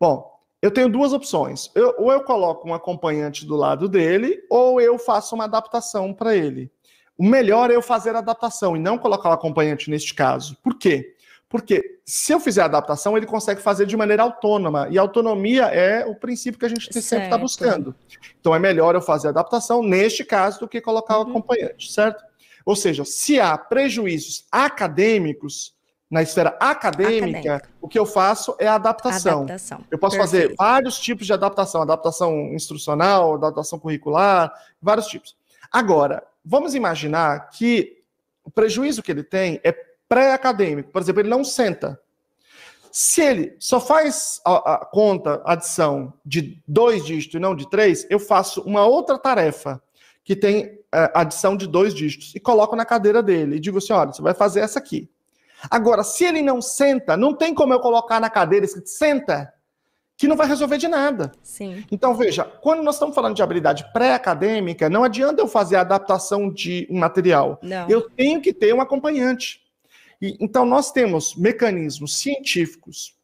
[0.00, 1.70] Bom, eu tenho duas opções.
[1.74, 6.34] Eu, ou eu coloco um acompanhante do lado dele, ou eu faço uma adaptação para
[6.34, 6.70] ele.
[7.16, 10.56] O melhor é eu fazer a adaptação e não colocar o acompanhante neste caso.
[10.62, 11.14] Por quê?
[11.48, 14.86] Porque se eu fizer a adaptação, ele consegue fazer de maneira autônoma.
[14.90, 17.94] E autonomia é o princípio que a gente sempre está buscando.
[18.38, 21.26] Então é melhor eu fazer a adaptação neste caso do que colocar uhum.
[21.26, 22.22] o acompanhante, certo?
[22.68, 25.74] Ou seja, se há prejuízos acadêmicos
[26.10, 29.44] na esfera acadêmica, o que eu faço é a adaptação.
[29.44, 29.86] adaptação.
[29.90, 30.48] Eu posso Perfeito.
[30.48, 35.34] fazer vários tipos de adaptação, adaptação instrucional, adaptação curricular, vários tipos.
[35.72, 38.02] Agora, vamos imaginar que
[38.44, 39.72] o prejuízo que ele tem é
[40.06, 40.90] pré-acadêmico.
[40.90, 41.98] Por exemplo, ele não senta.
[42.92, 48.06] Se ele só faz a, a conta, adição de dois dígitos e não de três,
[48.10, 49.82] eu faço uma outra tarefa
[50.22, 53.92] que tem é, adição de dois dígitos e coloco na cadeira dele e digo assim:
[53.92, 55.08] olha, você vai fazer essa aqui.
[55.70, 59.52] Agora, se ele não senta, não tem como eu colocar na cadeira escrito senta,
[60.16, 61.32] que não vai resolver de nada.
[61.42, 61.84] Sim.
[61.90, 66.50] Então, veja, quando nós estamos falando de habilidade pré-acadêmica, não adianta eu fazer a adaptação
[66.52, 67.58] de um material.
[67.62, 67.88] Não.
[67.88, 69.60] Eu tenho que ter um acompanhante.
[70.20, 73.17] E, então, nós temos mecanismos científicos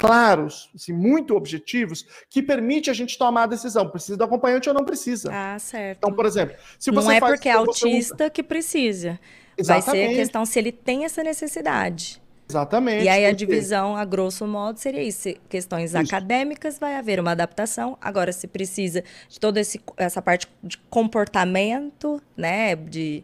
[0.00, 3.86] claros, assim, muito objetivos, que permite a gente tomar a decisão.
[3.86, 5.30] Precisa do acompanhante ou não precisa.
[5.30, 5.98] Ah, certo.
[5.98, 8.30] Então, por exemplo, se você Não é faz, porque é autista usa...
[8.30, 9.20] que precisa.
[9.58, 9.86] Exatamente.
[9.86, 12.18] Vai ser a questão se ele tem essa necessidade.
[12.48, 13.04] Exatamente.
[13.04, 15.28] E aí a divisão, a grosso modo, seria isso.
[15.50, 15.98] Questões isso.
[15.98, 17.98] acadêmicas, vai haver uma adaptação.
[18.00, 22.74] Agora, se precisa de toda esse, essa parte de comportamento, né?
[22.74, 23.22] De,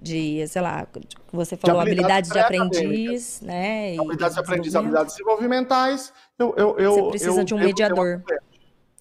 [0.00, 0.86] de sei lá,
[1.32, 3.96] você falou de habilidades, de aprendiz, né?
[3.98, 6.12] Habilidades de aprendiz, habilidades desenvolvimentais.
[6.38, 8.22] Eu, eu, eu, você precisa eu, de um mediador.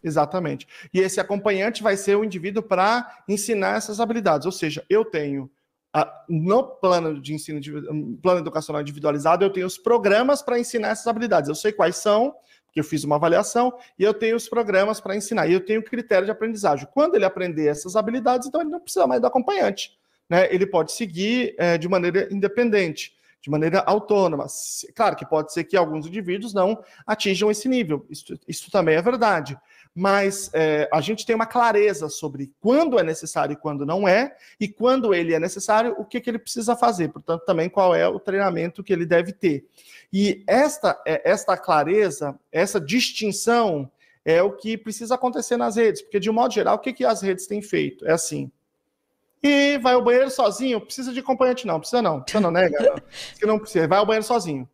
[0.03, 0.67] Exatamente.
[0.93, 4.45] E esse acompanhante vai ser o indivíduo para ensinar essas habilidades.
[4.45, 5.49] Ou seja, eu tenho
[6.27, 7.59] no plano de ensino,
[8.21, 11.47] plano educacional individualizado, eu tenho os programas para ensinar essas habilidades.
[11.47, 12.35] Eu sei quais são,
[12.65, 15.47] porque eu fiz uma avaliação, e eu tenho os programas para ensinar.
[15.47, 16.87] E eu tenho o critério de aprendizagem.
[16.93, 19.97] Quando ele aprender essas habilidades, então ele não precisa mais do acompanhante.
[20.29, 20.53] Né?
[20.53, 24.47] Ele pode seguir é, de maneira independente, de maneira autônoma.
[24.95, 28.05] Claro que pode ser que alguns indivíduos não atinjam esse nível.
[28.09, 29.57] Isso, isso também é verdade
[29.95, 34.35] mas é, a gente tem uma clareza sobre quando é necessário e quando não é,
[34.59, 38.05] e quando ele é necessário, o que, que ele precisa fazer, portanto, também qual é
[38.05, 39.65] o treinamento que ele deve ter.
[40.11, 43.89] E esta, é, esta clareza, essa distinção,
[44.25, 47.21] é o que precisa acontecer nas redes, porque, de modo geral, o que, que as
[47.21, 48.05] redes têm feito?
[48.05, 48.51] É assim.
[49.43, 53.03] E vai ao banheiro sozinho, precisa de acompanhante, não, precisa não, precisa não, né, galera?
[53.37, 54.67] Que não precisa, vai ao banheiro sozinho.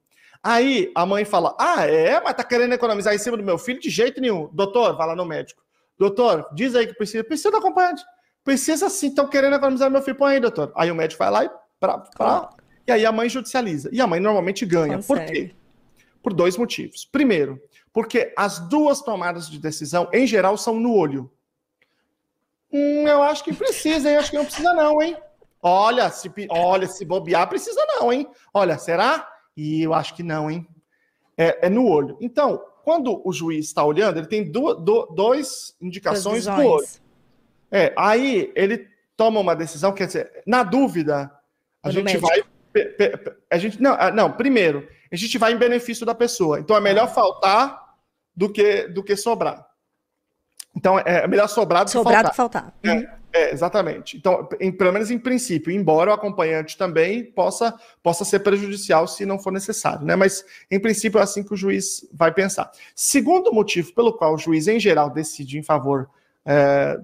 [0.43, 2.19] Aí a mãe fala: Ah, é?
[2.19, 3.79] Mas tá querendo economizar em cima do meu filho?
[3.79, 4.49] De jeito nenhum.
[4.51, 5.61] Doutor, vai lá no médico.
[5.97, 7.23] Doutor, diz aí que precisa.
[7.23, 8.03] Precisa do acompanhante.
[8.43, 10.17] Precisa sim, estão querendo economizar meu filho.
[10.17, 10.71] Põe aí, doutor.
[10.75, 11.49] Aí o médico vai lá e.
[11.79, 12.49] Pra, pra,
[12.88, 13.89] e aí a mãe judicializa.
[13.91, 14.95] E a mãe normalmente ganha.
[14.95, 15.25] Consegue.
[15.25, 15.55] Por quê?
[16.23, 17.05] Por dois motivos.
[17.05, 17.61] Primeiro,
[17.93, 21.31] porque as duas tomadas de decisão, em geral, são no olho.
[22.72, 24.18] Hum, eu acho que precisa, hein?
[24.18, 25.18] Acho que não precisa, não, hein?
[25.61, 28.27] Olha, se, olha, se bobear, precisa não, hein?
[28.53, 29.27] Olha, será?
[29.56, 30.68] E eu acho que não, hein?
[31.38, 32.18] É, é no olho.
[32.19, 36.88] Então, quando o juiz está olhando, ele tem do, do, dois indicações do olho.
[37.69, 41.31] É, aí ele toma uma decisão, quer dizer, na dúvida,
[41.84, 42.27] a gente médico.
[42.27, 42.43] vai.
[43.49, 46.60] A gente, não, ah, não, primeiro, a gente vai em benefício da pessoa.
[46.60, 47.95] Então é melhor faltar
[48.35, 49.68] do que, do que sobrar.
[50.76, 52.65] Então é melhor sobrar do sobrar que faltar.
[52.65, 53.02] Do que faltar.
[53.03, 53.18] Uhum.
[53.34, 54.18] É, é, exatamente.
[54.18, 57.73] Então, em, pelo menos em princípio, embora o acompanhante também possa,
[58.03, 60.15] possa ser prejudicial se não for necessário, né?
[60.15, 62.72] Mas, em princípio, é assim que o juiz vai pensar.
[62.95, 66.10] Segundo motivo pelo qual o juiz, em geral, decide em favor
[66.45, 66.98] é,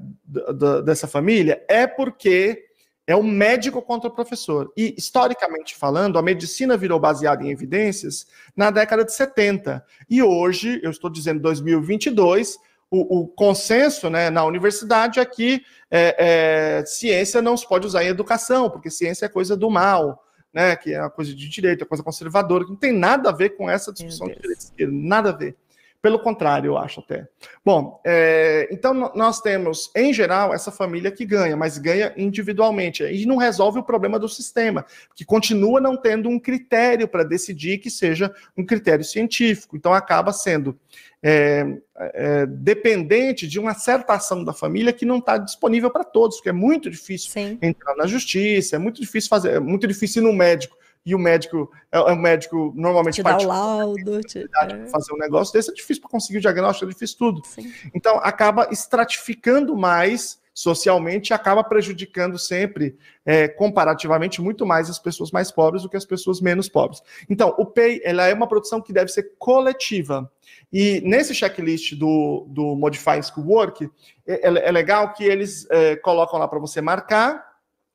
[0.83, 2.65] dessa família é porque
[3.05, 4.71] é o médico contra o professor.
[4.75, 9.83] E, historicamente falando, a medicina virou baseada em evidências na década de 70.
[10.09, 12.57] E hoje, eu estou dizendo 2022,
[12.89, 15.61] o, o, consenso né, na universidade é que
[15.91, 20.23] é, é, ciência não se pode usar em educação, porque ciência é coisa do mal,
[20.53, 23.33] né, que é uma coisa de direito, é coisa conservadora, que não tem nada a
[23.33, 25.55] ver com essa discussão de direito nada a ver.
[25.99, 27.27] Pelo contrário, eu acho até.
[27.65, 33.03] Bom, é, então nós temos, em geral, essa família que ganha, mas ganha individualmente.
[33.03, 34.85] E não resolve o problema do sistema,
[35.15, 39.75] que continua não tendo um critério para decidir que seja um critério científico.
[39.75, 40.79] Então acaba sendo
[41.23, 41.65] é,
[41.95, 46.49] é, dependente de uma certa ação da família que não está disponível para todos, porque
[46.49, 47.57] é muito difícil Sim.
[47.61, 51.19] entrar na justiça, é muito difícil fazer, é muito difícil ir no médico e o
[51.19, 54.39] médico é, é um médico normalmente te dá o laudo, te...
[54.39, 54.85] É.
[54.87, 57.41] fazer um negócio desse é difícil para conseguir o diagnóstico, é difícil tudo.
[57.45, 57.71] Sim.
[57.93, 65.51] Então acaba estratificando mais socialmente acaba prejudicando sempre, é, comparativamente, muito mais as pessoas mais
[65.51, 66.99] pobres do que as pessoas menos pobres.
[67.29, 70.27] Então, o PEI ela é uma produção que deve ser coletiva.
[70.73, 73.87] E nesse checklist do, do Modify Schoolwork,
[74.25, 77.46] é, é, é legal que eles é, colocam lá para você marcar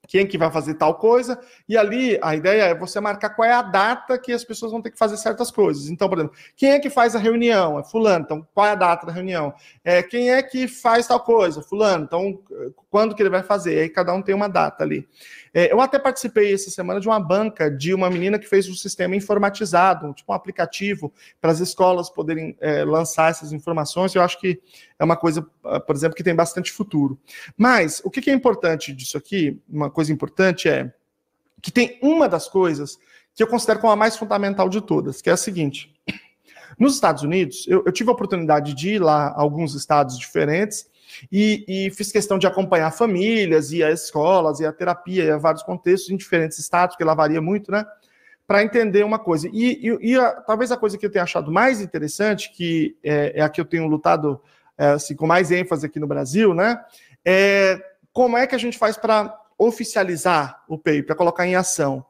[0.08, 3.52] quem que vai fazer tal coisa, e ali a ideia é você marcar qual é
[3.52, 5.88] a data que as pessoas vão ter que fazer certas coisas.
[5.88, 7.78] Então, por exemplo, quem é que faz a reunião?
[7.78, 9.54] É fulano, então qual é a data da reunião?
[9.84, 11.62] É, quem é que faz tal coisa?
[11.62, 12.38] Fulano, então
[12.92, 13.78] quando que ele vai fazer?
[13.78, 15.08] Aí cada um tem uma data ali.
[15.54, 18.74] É, eu até participei essa semana de uma banca de uma menina que fez um
[18.74, 21.10] sistema informatizado, tipo um aplicativo
[21.40, 24.14] para as escolas poderem é, lançar essas informações.
[24.14, 24.60] Eu acho que
[24.98, 27.18] é uma coisa, ah, por exemplo, que tem bastante futuro.
[27.56, 30.92] Mas o que é importante disso aqui, uma coisa importante é
[31.62, 32.98] que tem uma das coisas
[33.34, 35.98] que eu considero como a mais fundamental de todas, que é a seguinte.
[36.78, 40.91] Nos Estados Unidos, eu, eu tive a oportunidade de ir lá a alguns estados diferentes
[41.30, 45.38] e, e, fiz questão de acompanhar famílias, e as escolas, e a terapia, e a
[45.38, 47.84] vários contextos em diferentes estados, que ela varia muito, né?
[48.46, 49.48] Para entender uma coisa.
[49.52, 53.32] E, e, e a, talvez a coisa que eu tenha achado mais interessante, que é,
[53.36, 54.40] é a que eu tenho lutado
[54.76, 56.80] é, assim, com mais ênfase aqui no Brasil, né?
[57.24, 57.80] É
[58.12, 62.04] como é que a gente faz para oficializar o PEI, para colocar em ação?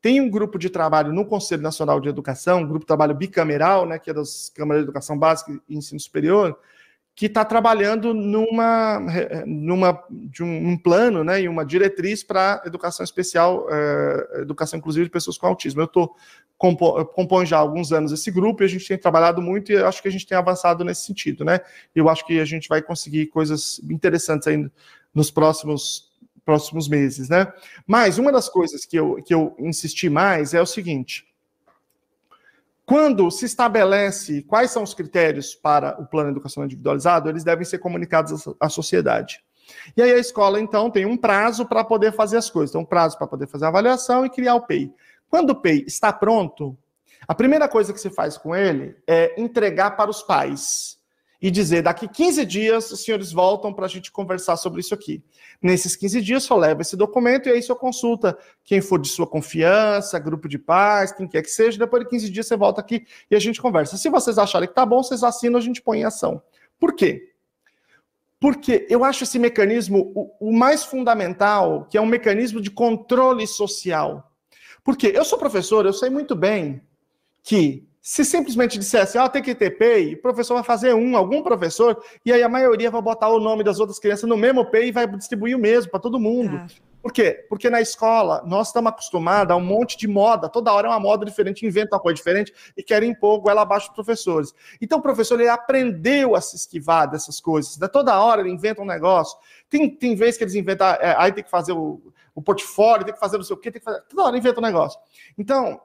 [0.00, 3.84] Tem um grupo de trabalho no Conselho Nacional de Educação, um grupo de trabalho bicameral,
[3.84, 6.56] né, que é das Câmaras de Educação Básica e Ensino Superior,
[7.18, 9.00] que está trabalhando numa,
[9.44, 15.04] numa de um, um, plano né, e uma diretriz para educação especial, é, educação inclusiva
[15.04, 15.80] de pessoas com autismo.
[15.80, 16.14] Eu estou
[16.56, 19.76] compo, compõe já há alguns anos esse grupo e a gente tem trabalhado muito e
[19.82, 21.58] acho que a gente tem avançado nesse sentido, né?
[21.92, 24.70] Eu acho que a gente vai conseguir coisas interessantes ainda
[25.12, 26.06] nos próximos
[26.44, 27.52] próximos meses, né?
[27.84, 31.26] Mas uma das coisas que eu, que eu insisti mais é o seguinte:
[32.88, 37.80] quando se estabelece quais são os critérios para o plano educacional individualizado, eles devem ser
[37.80, 39.44] comunicados à sociedade.
[39.94, 42.72] E aí a escola, então, tem um prazo para poder fazer as coisas.
[42.72, 44.90] Tem um prazo para poder fazer a avaliação e criar o PEI.
[45.28, 46.78] Quando o PEI está pronto,
[47.26, 50.97] a primeira coisa que se faz com ele é entregar para os pais
[51.40, 55.22] e dizer: daqui 15 dias os senhores voltam para a gente conversar sobre isso aqui.
[55.62, 59.26] Nesses 15 dias, só leva esse documento e aí só consulta quem for de sua
[59.26, 61.78] confiança, grupo de pais, quem quer que seja.
[61.78, 63.96] Depois de 15 dias, você volta aqui e a gente conversa.
[63.96, 66.42] Se vocês acharem que tá bom, vocês assinam, a gente põe em ação.
[66.78, 67.32] Por quê?
[68.40, 73.46] Porque eu acho esse mecanismo o, o mais fundamental, que é um mecanismo de controle
[73.46, 74.32] social.
[74.84, 76.80] Porque eu sou professor, eu sei muito bem
[77.42, 81.14] que se simplesmente dissesse, ó, oh, tem que ter PEI, o professor vai fazer um,
[81.14, 84.64] algum professor, e aí a maioria vai botar o nome das outras crianças no mesmo
[84.64, 86.56] PEI e vai distribuir o mesmo para todo mundo.
[86.56, 86.66] Ah.
[87.02, 87.44] Por quê?
[87.50, 90.98] Porque na escola nós estamos acostumados a um monte de moda, toda hora é uma
[90.98, 94.54] moda diferente, inventa uma coisa diferente e querem impor goela abaixo dos professores.
[94.80, 97.88] Então o professor ele aprendeu a se esquivar dessas coisas, né?
[97.88, 99.38] toda hora ele inventa um negócio.
[99.68, 102.00] Tem, tem vezes que eles inventam, é, aí tem que fazer o,
[102.34, 104.60] o portfólio, tem que fazer não sei o quê, tem que fazer, toda hora inventa
[104.60, 104.98] um negócio.
[105.36, 105.78] Então,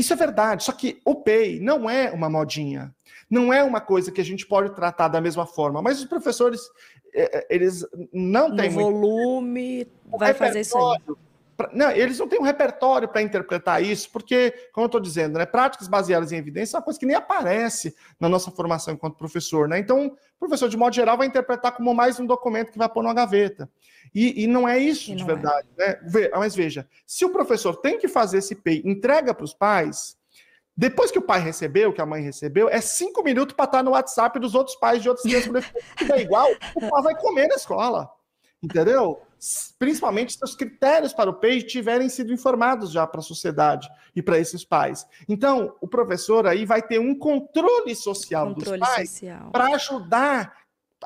[0.00, 2.94] Isso é verdade, só que o PEI não é uma modinha.
[3.28, 6.58] Não é uma coisa que a gente pode tratar da mesma forma, mas os professores,
[7.12, 8.70] é, é, eles não têm.
[8.70, 9.86] No volume,
[10.18, 10.98] vai fazer isso aí.
[11.74, 15.44] Não, eles não têm um repertório para interpretar isso, porque, como eu estou dizendo, né,
[15.44, 19.68] práticas baseadas em evidência é uma coisa que nem aparece na nossa formação enquanto professor.
[19.68, 19.78] Né?
[19.78, 23.02] Então, o professor, de modo geral, vai interpretar como mais um documento que vai pôr
[23.02, 23.68] numa gaveta.
[24.14, 25.26] E, e não é isso e de é.
[25.26, 25.68] verdade.
[25.78, 26.00] É.
[26.02, 26.30] Né?
[26.34, 30.16] Mas veja, se o professor tem que fazer esse PEI, entrega para os pais,
[30.76, 33.90] depois que o pai recebeu, que a mãe recebeu, é cinco minutos para estar no
[33.90, 35.72] WhatsApp dos outros pais de outras crianças.
[35.98, 38.10] Se é igual, o pai vai comer na escola.
[38.62, 39.22] Entendeu?
[39.78, 44.22] Principalmente se os critérios para o PEI tiverem sido informados já para a sociedade e
[44.22, 45.06] para esses pais.
[45.28, 49.20] Então, o professor aí vai ter um controle social controle dos pais
[49.50, 50.56] para ajudar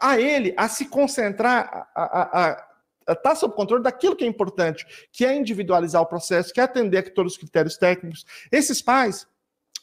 [0.00, 2.66] a ele a se concentrar, a, a, a
[3.08, 6.98] está sob controle daquilo que é importante, que é individualizar o processo, que é atender
[6.98, 8.24] a todos os critérios técnicos.
[8.50, 9.26] Esses pais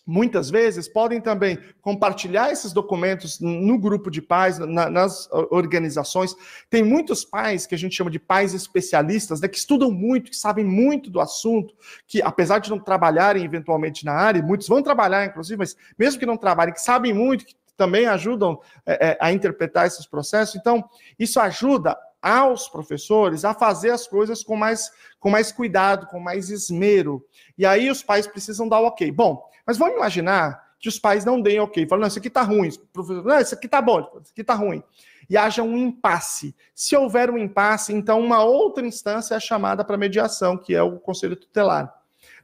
[0.06, 6.36] muitas vezes podem também compartilhar esses documentos no grupo de pais, na, nas organizações.
[6.70, 10.38] Tem muitos pais que a gente chama de pais especialistas, né, que estudam muito, que
[10.38, 11.74] sabem muito do assunto,
[12.08, 16.26] que apesar de não trabalharem eventualmente na área, muitos vão trabalhar, inclusive, mas mesmo que
[16.26, 20.56] não trabalhem, que sabem muito, que também ajudam é, é a interpretar esses processos.
[20.56, 20.84] Então,
[21.18, 26.50] isso ajuda aos professores a fazer as coisas com mais, com mais cuidado, com mais
[26.50, 27.26] esmero.
[27.58, 29.12] E aí os pais precisam dar o ok.
[29.12, 32.42] Bom, mas vamos imaginar que os pais não deem ok, falam, não, isso aqui está
[32.42, 34.84] ruim, professor, não, isso aqui está bom, isso aqui está ruim.
[35.30, 36.56] E haja um impasse.
[36.74, 41.00] Se houver um impasse, então uma outra instância é chamada para mediação, que é o
[41.00, 41.94] conselho tutelar.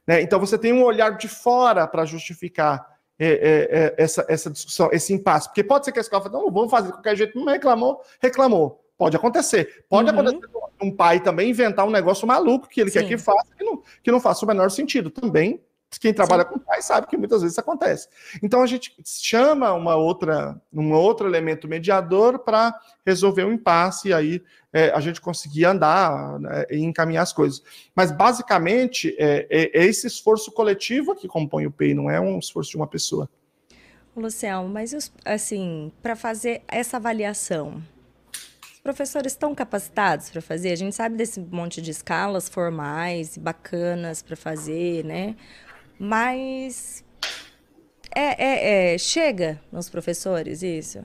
[0.06, 0.22] Né?
[0.22, 4.88] Então você tem um olhar de fora para justificar é, é, é, essa, essa discussão,
[4.92, 5.48] esse impasse.
[5.48, 8.00] Porque pode ser que a escola fale, não, vamos fazer de qualquer jeito, não reclamou,
[8.20, 8.87] reclamou.
[8.98, 9.84] Pode acontecer.
[9.88, 10.20] Pode uhum.
[10.20, 10.52] acontecer
[10.82, 13.00] um pai também inventar um negócio maluco que ele Sim.
[13.00, 15.08] quer que faça, que não, que não faça o menor sentido.
[15.08, 15.62] Também
[15.98, 16.50] quem trabalha Sim.
[16.50, 18.08] com pai sabe que muitas vezes isso acontece.
[18.42, 24.08] Então a gente chama uma outra, um outro elemento mediador para resolver o um impasse
[24.08, 24.42] e aí
[24.72, 27.62] é, a gente conseguir andar né, e encaminhar as coisas.
[27.94, 32.38] Mas basicamente é, é, é esse esforço coletivo que compõe o PEI, não é um
[32.38, 33.28] esforço de uma pessoa.
[34.14, 37.80] Luciano, mas assim, para fazer essa avaliação,
[38.88, 40.72] professores estão capacitados para fazer?
[40.72, 45.36] A gente sabe desse monte de escalas formais, bacanas para fazer, né?
[45.98, 47.04] Mas
[48.14, 51.04] é, é, é, chega nos professores isso?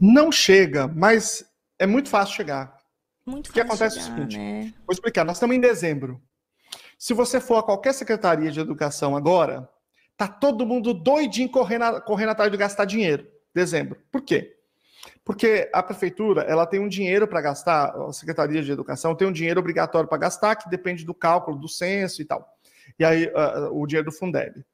[0.00, 1.48] Não chega, mas
[1.78, 2.76] é muito fácil chegar.
[3.24, 3.50] Muito fácil.
[3.50, 4.74] O que acontece chegar, é o seguinte: né?
[4.84, 5.24] vou explicar.
[5.24, 6.20] Nós estamos em dezembro.
[6.98, 9.68] Se você for a qualquer secretaria de educação agora,
[10.16, 13.28] tá todo mundo doidinho correndo, correndo atrás de gastar dinheiro.
[13.54, 14.02] Dezembro.
[14.10, 14.53] Por quê?
[15.24, 19.32] Porque a prefeitura ela tem um dinheiro para gastar, a Secretaria de Educação tem um
[19.32, 22.54] dinheiro obrigatório para gastar, que depende do cálculo do censo e tal
[22.98, 24.64] e aí uh, o dinheiro do Fundeb.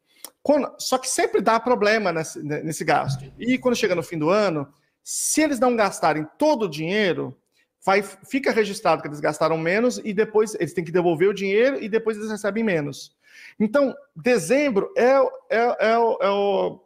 [0.43, 3.31] Quando, só que sempre dá problema nesse, nesse gasto.
[3.39, 7.37] E quando chega no fim do ano, se eles não gastarem todo o dinheiro,
[7.85, 11.83] vai, fica registrado que eles gastaram menos e depois eles têm que devolver o dinheiro
[11.83, 13.15] e depois eles recebem menos.
[13.59, 15.11] Então, dezembro é,
[15.51, 15.97] é, é, é,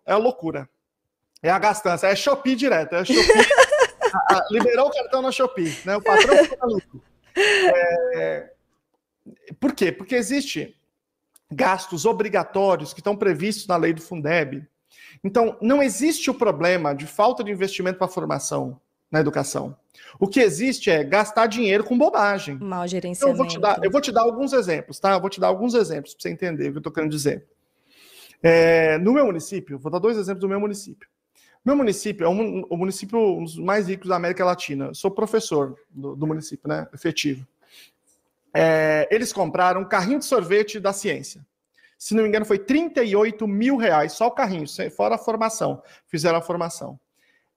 [0.06, 0.68] é a loucura.
[1.44, 2.94] É a gastança, é Shopee direto.
[2.94, 3.20] É Shopee,
[4.14, 5.94] a, a, liberou o cartão na Shopee, né?
[5.94, 7.02] O patrão fica maluco.
[7.36, 8.50] É,
[9.60, 9.92] por quê?
[9.92, 10.74] Porque existe
[11.52, 14.66] gastos obrigatórios que estão previstos na lei do Fundeb.
[15.22, 18.80] Então, não existe o problema de falta de investimento para formação
[19.10, 19.76] na educação.
[20.18, 22.56] O que existe é gastar dinheiro com bobagem.
[22.58, 23.18] Mal gerenciamento.
[23.18, 25.12] Então, eu, vou te dar, eu vou te dar alguns exemplos, tá?
[25.12, 27.44] Eu vou te dar alguns exemplos para você entender o que eu estou querendo dizer.
[28.42, 31.06] É, no meu município, vou dar dois exemplos do meu município.
[31.64, 34.86] Meu município é um, o município um dos mais ricos da América Latina.
[34.86, 36.86] Eu sou professor do, do município, né?
[36.92, 37.46] Efetivo
[38.54, 41.44] é, eles compraram um carrinho de sorvete da ciência.
[41.98, 44.64] Se não me engano, foi 38 mil reais, só o carrinho,
[44.94, 45.82] fora a formação.
[46.06, 46.92] Fizeram a formação.
[46.92, 46.98] O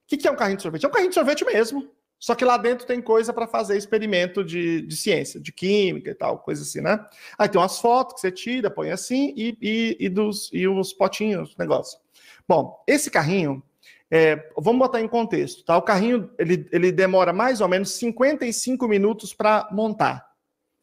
[0.07, 0.85] que, que é um carrinho de sorvete?
[0.85, 1.87] É um carrinho de sorvete mesmo.
[2.19, 6.15] Só que lá dentro tem coisa para fazer experimento de, de, ciência, de química e
[6.15, 7.05] tal, coisa assim, né?
[7.37, 10.93] Aí tem umas fotos que você tira, põe assim, e, e, e, dos, e os
[10.93, 11.99] potinhos, negócio.
[12.47, 13.61] Bom, esse carrinho,
[14.09, 15.77] é, vamos botar em contexto, tá?
[15.77, 20.25] O carrinho, ele, ele demora mais ou menos 55 minutos para montar.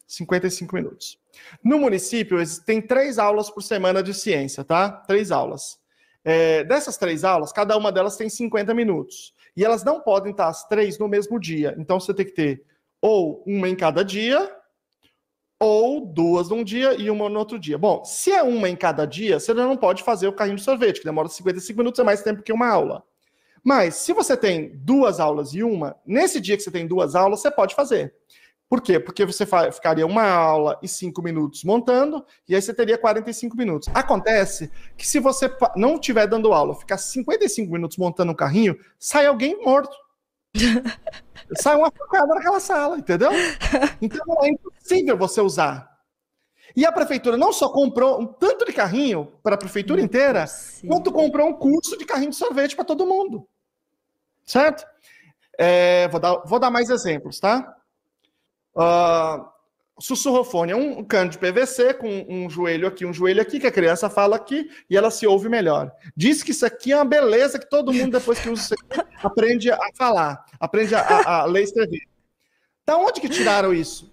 [0.07, 1.19] 55 minutos.
[1.63, 4.91] No município, tem três aulas por semana de ciência, tá?
[4.91, 5.79] Três aulas.
[6.23, 9.35] É, dessas três aulas, cada uma delas tem 50 minutos.
[9.57, 11.75] E elas não podem estar as três no mesmo dia.
[11.79, 12.65] Então você tem que ter
[13.01, 14.51] ou uma em cada dia,
[15.61, 17.77] ou duas num dia e uma no outro dia.
[17.77, 21.01] Bom, se é uma em cada dia, você não pode fazer o carrinho de sorvete,
[21.01, 23.05] que demora 55 minutos, é mais tempo que uma aula.
[23.65, 27.41] Mas se você tem duas aulas e uma, nesse dia que você tem duas aulas,
[27.41, 28.15] você pode fazer.
[28.69, 28.99] Por quê?
[29.01, 33.89] Porque você ficaria uma aula e cinco minutos montando, e aí você teria 45 minutos.
[33.95, 39.27] Acontece que se você não estiver dando aula, ficar 55 minutos montando um carrinho, sai
[39.27, 39.97] alguém morto.
[41.59, 43.31] sai uma facada naquela sala, entendeu?
[44.01, 45.89] Então é impossível você usar.
[46.77, 50.45] E a prefeitura não só comprou um tanto de carrinho para a prefeitura inteira,
[50.87, 53.47] quanto comprou um curso de carrinho de sorvete para todo mundo.
[54.45, 54.85] Certo?
[55.59, 57.77] É, vou, dar, vou dar mais exemplos, tá?
[58.75, 59.47] Uh,
[59.99, 63.73] sussurrofone é um cano de PVC com um joelho aqui, um joelho aqui, que a
[63.73, 65.93] criança fala aqui e ela se ouve melhor.
[66.17, 68.75] Diz que isso aqui é uma beleza que todo mundo, depois que usa
[69.23, 72.03] aprende a falar, aprende a, a, a ler e escrever.
[72.85, 74.13] Da onde que tiraram isso?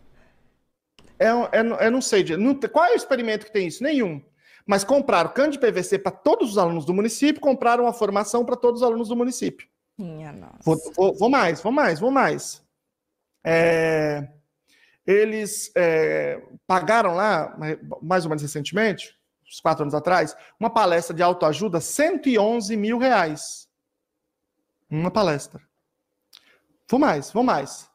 [1.19, 2.23] É, é, eu não sei.
[2.37, 3.83] Não, qual é o experimento que tem isso?
[3.83, 4.21] Nenhum.
[4.65, 8.55] Mas compraram cano de PVC para todos os alunos do município, compraram a formação para
[8.55, 9.67] todos os alunos do município.
[10.01, 10.57] Minha nossa.
[10.63, 12.61] Vou, vou, vou mais, vou mais, vou mais.
[13.43, 14.27] É
[15.05, 17.57] eles é, pagaram lá,
[18.01, 19.17] mais ou menos recentemente,
[19.47, 23.67] uns quatro anos atrás, uma palestra de autoajuda, 111 mil reais.
[24.89, 25.61] Uma palestra.
[26.89, 27.89] Vou mais, vou mais.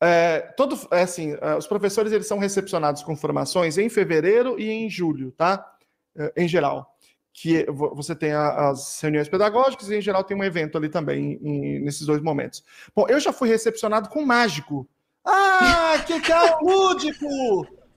[0.00, 4.70] É, todo, é assim, é, os professores eles são recepcionados com formações em fevereiro e
[4.70, 5.76] em julho, tá?
[6.16, 6.91] É, em geral.
[7.32, 11.80] Que você tem as reuniões pedagógicas e, em geral, tem um evento ali também, em,
[11.80, 12.62] nesses dois momentos.
[12.94, 14.86] Bom, eu já fui recepcionado com mágico
[15.24, 17.26] ah, que carro lúdico!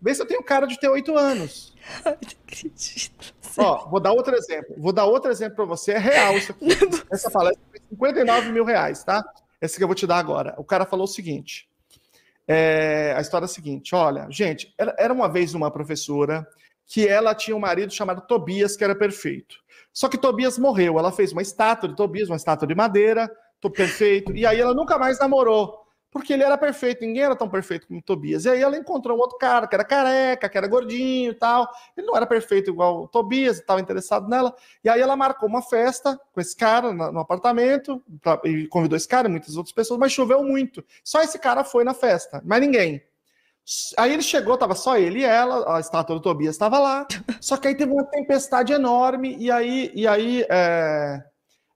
[0.01, 1.73] Vê se eu tenho cara de ter oito anos.
[2.03, 3.33] Não acredito.
[3.57, 4.75] Ó, vou dar outro exemplo.
[4.77, 5.93] Vou dar outro exemplo para você.
[5.93, 6.67] É real isso aqui.
[7.11, 9.23] Essa palestra foi 59 mil reais, tá?
[9.59, 10.53] Essa que eu vou te dar agora.
[10.57, 11.67] O cara falou o seguinte.
[12.47, 16.47] É, a história é a seguinte: olha, gente, era uma vez uma professora
[16.85, 19.55] que ela tinha um marido chamado Tobias, que era perfeito.
[19.91, 20.99] Só que Tobias morreu.
[20.99, 24.35] Ela fez uma estátua de Tobias, uma estátua de madeira, tô perfeito.
[24.35, 25.85] E aí ela nunca mais namorou
[26.15, 28.45] porque ele era perfeito, ninguém era tão perfeito como Tobias.
[28.45, 31.69] E aí ela encontrou um outro cara que era careca, que era gordinho e tal.
[31.97, 34.55] Ele não era perfeito igual o Tobias, estava interessado nela.
[34.81, 38.01] E aí ela marcou uma festa com esse cara no apartamento,
[38.45, 40.85] e convidou esse cara e muitas outras pessoas, mas choveu muito.
[41.03, 43.03] Só esse cara foi na festa, mas ninguém.
[43.97, 47.07] Aí ele chegou, tava só ele e ela, a estátua do Tobias estava lá.
[47.41, 51.23] Só que aí teve uma tempestade enorme e aí, e aí é,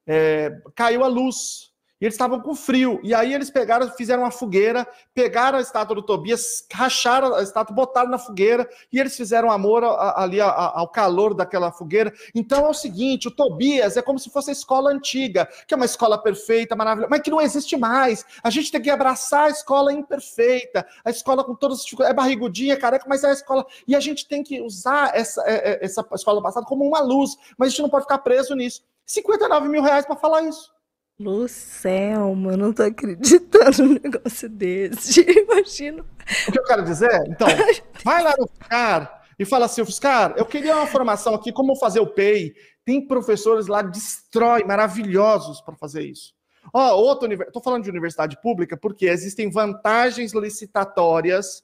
[0.08, 1.69] é, caiu a luz
[2.00, 3.00] e eles estavam com frio.
[3.04, 7.76] E aí eles pegaram, fizeram uma fogueira, pegaram a estátua do Tobias, racharam a estátua,
[7.76, 12.14] botaram na fogueira, e eles fizeram amor ali ao calor daquela fogueira.
[12.34, 15.78] Então é o seguinte: o Tobias é como se fosse a escola antiga, que é
[15.78, 18.26] uma escola perfeita, maravilhosa, mas que não existe mais.
[18.42, 22.16] A gente tem que abraçar a escola imperfeita, a escola com todas as dificuldades, é
[22.16, 23.66] barrigudinha, careca, mas é a escola.
[23.88, 27.36] E a gente tem que usar essa, é, é, essa escola passada como uma luz,
[27.58, 28.84] mas a gente não pode ficar preso nisso.
[29.06, 30.72] 59 mil reais para falar isso.
[31.20, 35.20] Lucelmo, eu não tô acreditando num negócio desse.
[35.30, 36.06] Imagino.
[36.48, 37.24] O que eu quero dizer?
[37.28, 37.48] Então,
[38.06, 42.00] vai lá no FSCAR e fala assim, FSCAR, eu queria uma formação aqui, como fazer
[42.00, 42.54] o PEI.
[42.86, 46.34] Tem professores lá, destrói, maravilhosos para fazer isso.
[46.74, 51.64] Ó, oh, outro Estou falando de universidade pública porque existem vantagens licitatórias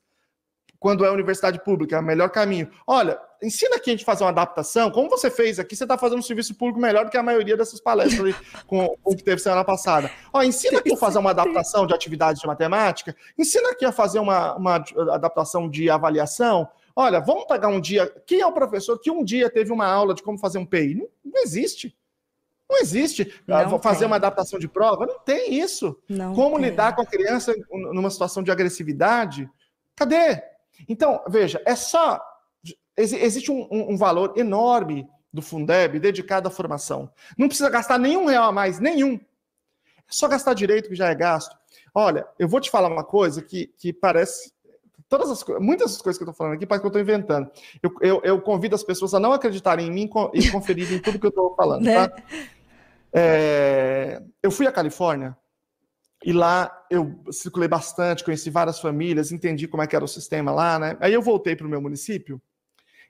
[0.80, 2.70] quando é universidade pública, é o melhor caminho.
[2.86, 5.98] Olha, ensina aqui a gente a fazer uma adaptação, como você fez aqui, você está
[5.98, 8.36] fazendo um serviço público melhor do que a maioria dessas palestras
[8.68, 10.10] com, com que teve semana passada.
[10.34, 14.20] Ó, ensina aqui a fazer uma adaptação de atividades de matemática, ensina aqui a fazer
[14.20, 14.76] uma, uma
[15.12, 16.68] adaptação de avaliação.
[16.96, 18.08] Olha, vamos pegar um dia.
[18.26, 20.96] Quem é o professor que um dia teve uma aula de como fazer um PI?
[20.96, 21.96] Não, não existe.
[22.70, 23.34] Não existe.
[23.46, 24.08] Não fazer tem.
[24.08, 25.06] uma adaptação de prova?
[25.06, 25.98] Não tem isso.
[26.10, 26.70] Não como tem.
[26.70, 29.50] lidar com a criança numa situação de agressividade?
[29.96, 30.42] Cadê?
[30.88, 32.22] Então, veja, é só.
[32.98, 37.10] Existe um, um, valor enorme do Fundeb dedicado à formação.
[37.38, 39.16] Não precisa gastar nenhum real a mais, nenhum.
[39.16, 41.56] É só gastar direito que já é gasto.
[41.94, 44.54] Olha, eu vou te falar uma coisa que, que parece.
[45.10, 47.52] Todas as muitas das coisas que eu estou falando aqui parece que eu estou inventando.
[47.84, 51.26] Eu, eu, eu, convido as pessoas a não acreditarem em mim e conferirem tudo que
[51.26, 51.84] eu estou falando.
[51.86, 52.08] Né?
[52.08, 52.24] Tá?
[53.14, 55.38] É, eu fui à Califórnia
[56.26, 60.52] e lá eu circulei bastante, conheci várias famílias, entendi como é que era o sistema
[60.52, 60.98] lá, né?
[61.00, 62.42] Aí eu voltei para o meu município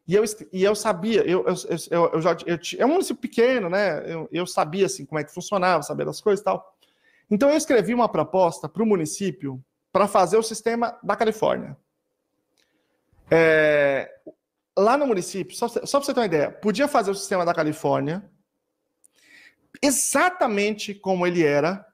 [0.05, 1.55] e eu, e eu sabia, eu, eu,
[1.89, 4.03] eu, eu já eu, é um município pequeno, né?
[4.05, 6.77] Eu, eu sabia assim como é que funcionava, sabia das coisas e tal.
[7.31, 9.63] Então eu escrevi uma proposta para o município
[9.93, 11.77] para fazer o sistema da Califórnia.
[13.31, 14.11] É,
[14.77, 17.53] lá no município, só, só para você ter uma ideia, podia fazer o sistema da
[17.53, 18.29] Califórnia
[19.81, 21.85] exatamente como ele era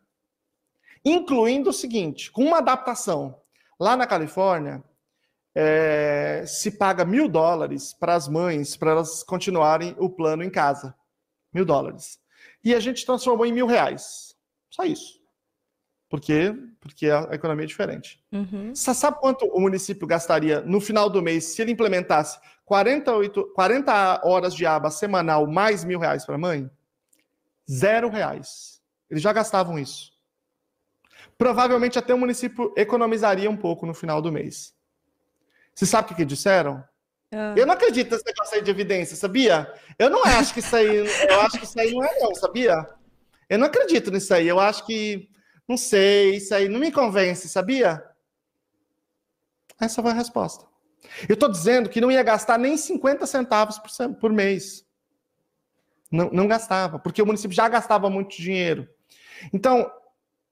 [1.03, 3.39] incluindo o seguinte: com uma adaptação.
[3.79, 4.83] Lá na Califórnia,
[5.55, 10.95] é, se paga mil dólares para as mães para elas continuarem o plano em casa.
[11.53, 12.19] Mil dólares.
[12.63, 14.35] E a gente transformou em mil reais.
[14.69, 15.19] Só isso.
[16.09, 16.53] Por quê?
[16.79, 18.21] Porque a economia é diferente.
[18.31, 18.75] Uhum.
[18.75, 24.21] Você sabe quanto o município gastaria no final do mês se ele implementasse 48, 40
[24.25, 26.69] horas de aba semanal mais mil reais para a mãe?
[27.69, 28.81] Zero reais.
[29.09, 30.10] Eles já gastavam isso.
[31.41, 34.75] Provavelmente até o município economizaria um pouco no final do mês.
[35.73, 36.83] Você sabe o que, que disseram?
[37.33, 37.55] Ah.
[37.57, 39.73] Eu não acredito nesse negócio aí de evidência, sabia?
[39.97, 42.87] Eu não acho que isso aí, eu acho que isso aí não é não, sabia?
[43.49, 44.47] Eu não acredito nisso aí.
[44.47, 45.29] Eu acho que,
[45.67, 48.05] não sei, isso aí não me convence, sabia?
[49.81, 50.67] Essa foi a resposta.
[51.27, 54.85] Eu estou dizendo que não ia gastar nem 50 centavos por, por mês.
[56.11, 58.87] Não, não gastava, porque o município já gastava muito dinheiro.
[59.51, 59.91] Então,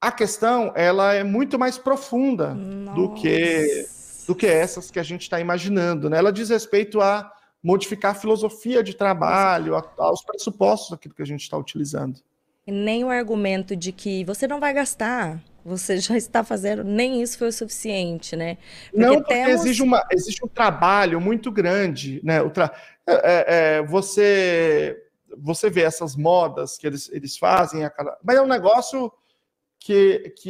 [0.01, 2.95] a questão ela é muito mais profunda Nossa.
[2.95, 3.87] do que
[4.27, 6.07] do que essas que a gente está imaginando.
[6.07, 6.19] Né?
[6.19, 7.31] Ela diz respeito a
[7.63, 12.21] modificar a filosofia de trabalho, a, aos pressupostos daquilo que a gente está utilizando.
[12.67, 17.23] E nem o argumento de que você não vai gastar, você já está fazendo, nem
[17.23, 18.59] isso foi o suficiente, né?
[18.91, 19.61] Porque não, porque temos...
[19.61, 22.39] exige, uma, existe um trabalho muito grande, né?
[22.39, 22.71] O tra...
[23.07, 24.95] É, é, é, você,
[25.35, 27.81] você vê essas modas que eles, eles fazem,
[28.23, 29.11] mas é um negócio
[29.79, 30.49] que, que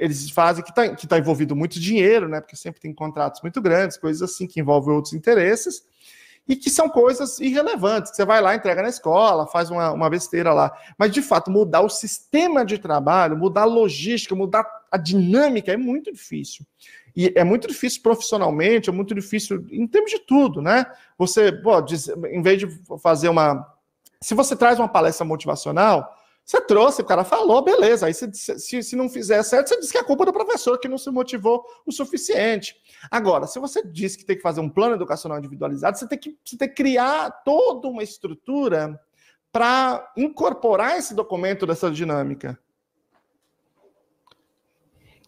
[0.00, 2.40] eles fazem, que está que tá envolvido muito dinheiro, né?
[2.40, 5.82] Porque sempre tem contratos muito grandes, coisas assim que envolvem outros interesses,
[6.46, 10.52] e que são coisas irrelevantes, você vai lá, entrega na escola, faz uma, uma besteira
[10.52, 10.72] lá.
[10.96, 15.76] Mas, de fato, mudar o sistema de trabalho, mudar a logística, mudar a dinâmica é
[15.76, 16.64] muito difícil.
[17.14, 20.86] E é muito difícil profissionalmente, é muito difícil em termos de tudo, né?
[21.18, 22.68] Você, pô, diz, em vez de
[23.02, 23.66] fazer uma.
[24.20, 26.17] Se você traz uma palestra motivacional,
[26.48, 28.06] você trouxe, o cara falou, beleza.
[28.06, 30.88] Aí você, se, se não fizer certo, você diz que é culpa do professor que
[30.88, 32.74] não se motivou o suficiente.
[33.10, 36.38] Agora, se você diz que tem que fazer um plano educacional individualizado, você tem que,
[36.42, 38.98] você tem que criar toda uma estrutura
[39.52, 42.58] para incorporar esse documento dessa dinâmica.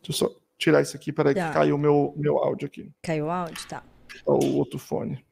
[0.02, 1.48] Deixa eu só tirar isso aqui, peraí, tá.
[1.48, 2.90] que caiu o meu, meu áudio aqui.
[3.02, 3.68] Caiu o áudio?
[3.68, 3.84] Tá.
[4.24, 5.22] O outro fone.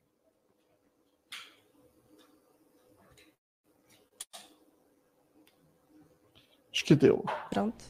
[6.79, 7.25] Acho que deu.
[7.51, 7.85] Pronto.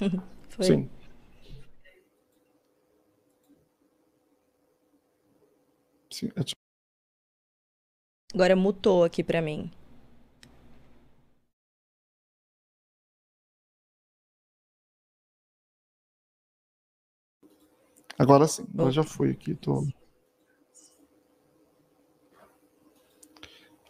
[0.48, 0.64] Foi.
[0.64, 0.88] Sim.
[6.10, 6.32] Sim.
[6.34, 6.56] É tipo
[8.32, 9.70] Agora mutou aqui para mim.
[18.18, 19.86] Agora sim, agora já fui aqui, tô.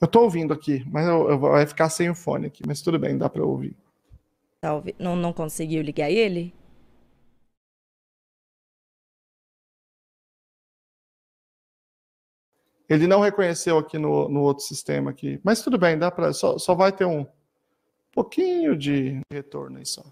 [0.01, 2.99] Eu tô ouvindo aqui, mas eu, eu, vai ficar sem o fone aqui, mas tudo
[2.99, 3.77] bem, dá para ouvir.
[4.67, 6.53] Talvez não, não conseguiu ligar ele?
[12.89, 15.41] Ele não reconheceu aqui no, no outro sistema aqui.
[15.45, 17.25] Mas tudo bem, dá para só, só vai ter um
[18.11, 20.03] pouquinho de retorno aí só.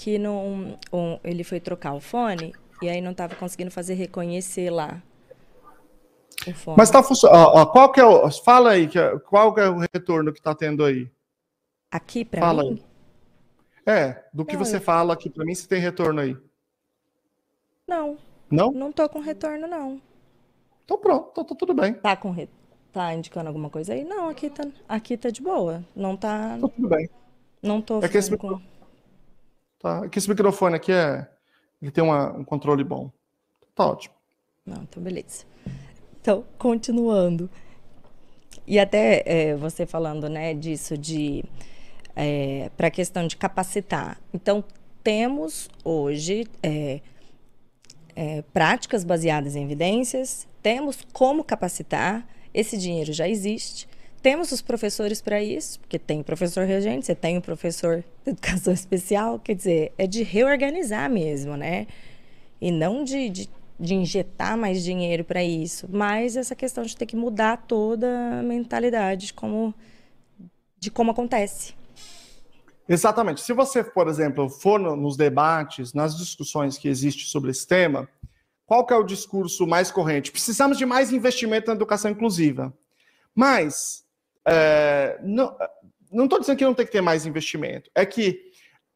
[0.00, 4.70] Que não, um, ele foi trocar o fone e aí não estava conseguindo fazer reconhecer
[4.70, 5.02] lá.
[6.48, 6.76] O fone.
[6.78, 7.66] Mas está funcionando.
[7.66, 8.30] Qual que é o.
[8.30, 11.10] Fala aí, é, qual que é o retorno que está tendo aí?
[11.90, 12.82] Aqui para mim?
[13.86, 13.94] Aí.
[13.94, 14.80] É, do que não, você eu...
[14.80, 16.34] fala aqui para mim, se tem retorno aí.
[17.86, 18.16] Não.
[18.50, 18.72] Não?
[18.72, 20.00] Não tô com retorno, não.
[20.82, 21.92] Então pronto, tá, tá tudo bem.
[21.92, 22.48] Tá com re...
[22.90, 24.02] Tá indicando alguma coisa aí?
[24.02, 25.84] Não, aqui tá, aqui tá de boa.
[25.94, 26.56] Não tá.
[26.58, 27.06] Tá tudo bem.
[27.62, 28.34] Não tô é que esse...
[28.34, 28.69] com.
[29.80, 30.08] Tá?
[30.08, 31.26] Que esse microfone aqui é.
[31.80, 33.10] Ele tem uma, um controle bom.
[33.74, 34.14] Tá ótimo.
[34.66, 35.44] Não, então beleza.
[36.20, 37.48] Então, continuando.
[38.66, 41.42] E até é, você falando, né, disso de
[42.14, 44.20] é, para a questão de capacitar.
[44.32, 44.62] Então,
[45.02, 47.00] temos hoje é,
[48.14, 53.88] é, práticas baseadas em evidências, temos como capacitar, esse dinheiro já existe.
[54.22, 58.72] Temos os professores para isso, porque tem professor regente, você tem o professor de educação
[58.74, 61.86] especial, quer dizer, é de reorganizar mesmo, né?
[62.60, 67.06] E não de, de, de injetar mais dinheiro para isso, mas essa questão de ter
[67.06, 69.74] que mudar toda a mentalidade de como,
[70.78, 71.72] de como acontece.
[72.86, 73.40] Exatamente.
[73.40, 78.06] Se você, por exemplo, for no, nos debates, nas discussões que existem sobre esse tema,
[78.66, 80.30] qual que é o discurso mais corrente?
[80.30, 82.74] Precisamos de mais investimento na educação inclusiva.
[83.34, 84.04] Mas
[84.46, 87.90] é, não estou dizendo que não tem que ter mais investimento.
[87.94, 88.40] É que,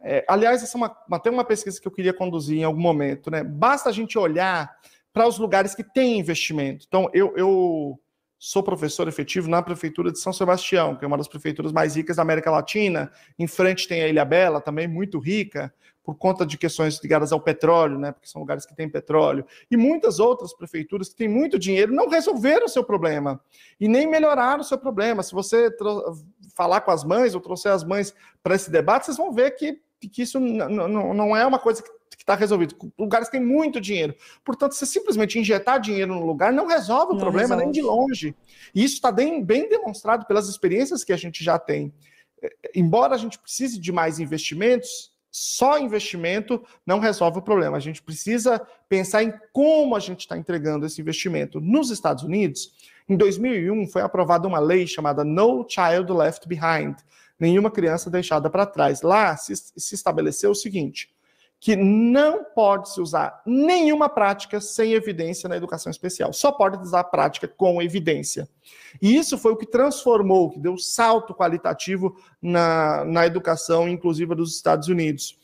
[0.02, 2.80] é, aliás, essa é uma, uma, tem uma pesquisa que eu queria conduzir em algum
[2.80, 3.44] momento, né?
[3.44, 4.74] Basta a gente olhar
[5.12, 6.84] para os lugares que têm investimento.
[6.88, 8.00] Então, eu, eu
[8.44, 12.16] sou professor efetivo na prefeitura de São Sebastião, que é uma das prefeituras mais ricas
[12.16, 13.10] da América Latina.
[13.38, 15.72] Em frente tem a Ilha Bela, também muito rica,
[16.02, 18.12] por conta de questões ligadas ao petróleo, né?
[18.12, 19.46] Porque são lugares que têm petróleo.
[19.70, 23.40] E muitas outras prefeituras que têm muito dinheiro não resolveram o seu problema
[23.80, 25.22] e nem melhoraram o seu problema.
[25.22, 25.74] Se você
[26.54, 29.80] falar com as mães ou trouxer as mães para esse debate, vocês vão ver que,
[30.12, 31.88] que isso não é uma coisa que
[32.24, 32.74] está resolvido.
[32.98, 34.14] Lugares que têm muito dinheiro.
[34.44, 37.64] Portanto, você simplesmente injetar dinheiro no lugar não resolve o não problema resolve.
[37.64, 38.34] nem de longe.
[38.74, 41.92] E isso está bem, bem demonstrado pelas experiências que a gente já tem.
[42.42, 47.76] É, embora a gente precise de mais investimentos, só investimento não resolve o problema.
[47.76, 51.60] A gente precisa pensar em como a gente está entregando esse investimento.
[51.60, 52.72] Nos Estados Unidos,
[53.08, 56.96] em 2001, foi aprovada uma lei chamada No Child Left Behind
[57.38, 59.02] nenhuma criança deixada para trás.
[59.02, 61.13] Lá se, se estabeleceu o seguinte:
[61.64, 66.30] que não pode se usar nenhuma prática sem evidência na educação especial.
[66.30, 68.46] Só pode usar prática com evidência.
[69.00, 74.54] E isso foi o que transformou, que deu salto qualitativo na, na educação, inclusive dos
[74.54, 75.38] Estados Unidos.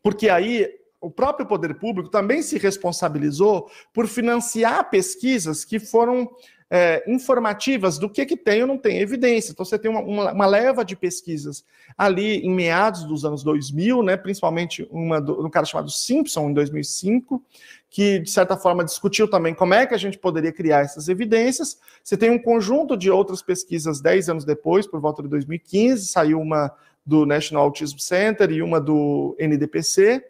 [0.00, 0.68] Porque aí
[1.00, 6.30] o próprio poder público também se responsabilizou por financiar pesquisas que foram
[6.70, 9.50] é, informativas do que, que tem ou não tem evidência.
[9.50, 11.64] Então, você tem uma, uma, uma, leva de pesquisas
[11.98, 16.54] ali em meados dos anos 2000, né, principalmente uma do, um cara chamado Simpson, em
[16.54, 17.42] 2005,
[17.90, 21.76] que, de certa forma, discutiu também como é que a gente poderia criar essas evidências.
[22.04, 26.40] Você tem um conjunto de outras pesquisas 10 anos depois, por volta de 2015, saiu
[26.40, 26.72] uma
[27.04, 30.24] do National Autism Center e uma do NDPC,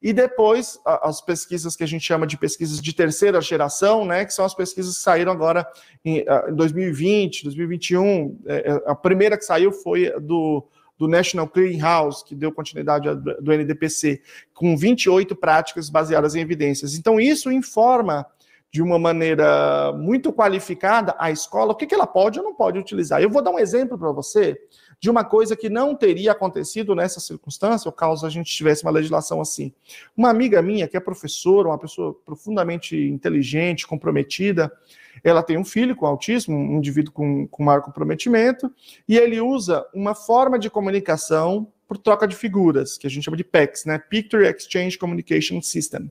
[0.00, 4.32] e depois as pesquisas que a gente chama de pesquisas de terceira geração, né, que
[4.32, 5.66] são as pesquisas que saíram agora
[6.04, 6.24] em,
[6.54, 8.38] 2020, 2021.
[8.46, 10.66] É, é, a primeira que saiu foi do,
[10.98, 14.20] do National Clearinghouse, que deu continuidade do NDPC,
[14.52, 16.94] com 28 práticas baseadas em evidências.
[16.94, 18.26] Então, isso informa
[18.70, 22.78] de uma maneira muito qualificada a escola o que, que ela pode ou não pode
[22.78, 23.22] utilizar.
[23.22, 24.58] Eu vou dar um exemplo para você
[24.98, 28.90] de uma coisa que não teria acontecido nessa circunstância, ou caso a gente tivesse uma
[28.90, 29.72] legislação assim.
[30.16, 34.72] Uma amiga minha, que é professora, uma pessoa profundamente inteligente, comprometida,
[35.22, 38.72] ela tem um filho com autismo, um indivíduo com, com maior comprometimento,
[39.08, 43.36] e ele usa uma forma de comunicação por troca de figuras, que a gente chama
[43.36, 43.98] de PECS, né?
[43.98, 46.10] Picture Exchange Communication System.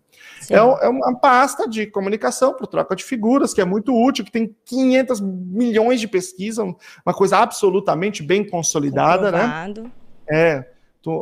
[0.50, 4.32] É, é, uma pasta de comunicação por troca de figuras, que é muito útil, que
[4.32, 6.66] tem 500 milhões de pesquisas,
[7.06, 9.40] uma coisa absolutamente bem consolidada, né?
[9.40, 9.84] Comprovado.
[9.84, 9.92] né?
[10.28, 10.75] É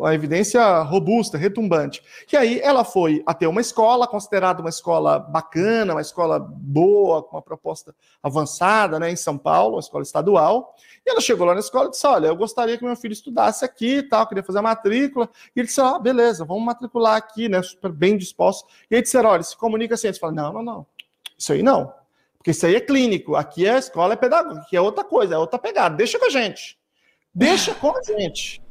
[0.04, 2.04] a evidência robusta, retumbante.
[2.32, 7.36] E aí ela foi até uma escola, considerada uma escola bacana, uma escola boa, com
[7.36, 10.76] uma proposta avançada, né, em São Paulo, uma escola estadual.
[11.06, 13.66] E ela chegou lá na escola e disse: Olha, eu gostaria que meu filho estudasse
[13.66, 15.30] aqui e tal, queria fazer a matrícula.
[15.56, 18.68] E ele disse: Ah, beleza, vamos matricular aqui, né, super bem disposto.
[18.90, 20.08] E aí disseram: Olha, se comunica assim.
[20.08, 20.86] Eles falaram: Não, não, não,
[21.38, 21.94] isso aí não.
[22.38, 25.38] Porque isso aí é clínico, aqui é escola é pedagógica, aqui é outra coisa, é
[25.38, 25.96] outra pegada.
[25.96, 26.78] Deixa com a gente.
[27.34, 28.62] Deixa com a gente.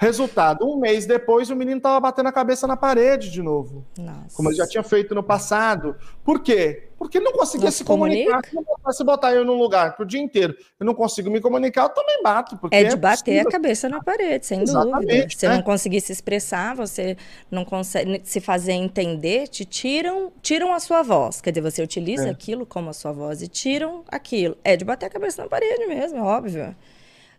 [0.00, 3.84] Resultado, um mês depois, o menino estava batendo a cabeça na parede de novo.
[3.98, 4.34] Nossa.
[4.34, 5.94] Como ele já tinha feito no passado.
[6.24, 6.88] Por quê?
[6.96, 8.40] Porque ele não conseguia não se comunicar.
[8.46, 11.88] Se, se botar eu num lugar pro dia inteiro, eu não consigo me comunicar, eu
[11.90, 12.58] também bato.
[12.70, 15.28] é de é bater a cabeça na parede, sem Exatamente, dúvida.
[15.28, 15.56] Se você né?
[15.56, 17.14] não conseguir se expressar, você
[17.50, 21.42] não consegue se fazer entender, te tiram, tiram a sua voz.
[21.42, 22.30] Quer dizer, você utiliza é.
[22.30, 24.56] aquilo como a sua voz e tiram aquilo.
[24.64, 26.74] É de bater a cabeça na parede mesmo, é óbvio.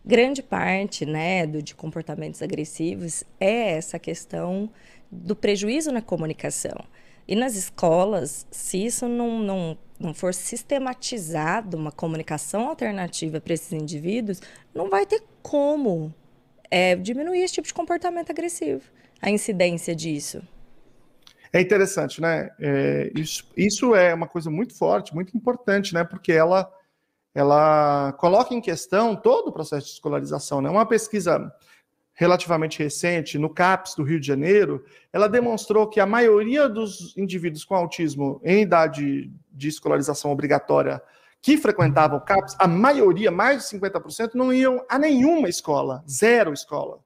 [0.04, 4.70] Grande parte né, do, de comportamentos agressivos é essa questão
[5.12, 6.86] do prejuízo na comunicação.
[7.28, 13.72] E nas escolas, se isso não, não, não for sistematizado, uma comunicação alternativa para esses
[13.72, 14.42] indivíduos,
[14.74, 16.14] não vai ter como
[16.70, 18.84] é, diminuir esse tipo de comportamento agressivo,
[19.22, 20.42] a incidência disso.
[21.54, 22.50] É interessante, né?
[22.60, 26.04] É, isso, isso é uma coisa muito forte, muito importante, né?
[26.04, 26.72] Porque ela
[27.34, 30.62] ela coloca em questão todo o processo de escolarização.
[30.62, 30.70] Né?
[30.70, 31.52] Uma pesquisa
[32.14, 37.64] relativamente recente, no CAPES do Rio de Janeiro, ela demonstrou que a maioria dos indivíduos
[37.64, 41.02] com autismo em idade de escolarização obrigatória
[41.42, 46.54] que frequentavam o CAPES, a maioria, mais de 50%, não iam a nenhuma escola, zero
[46.54, 47.00] escola.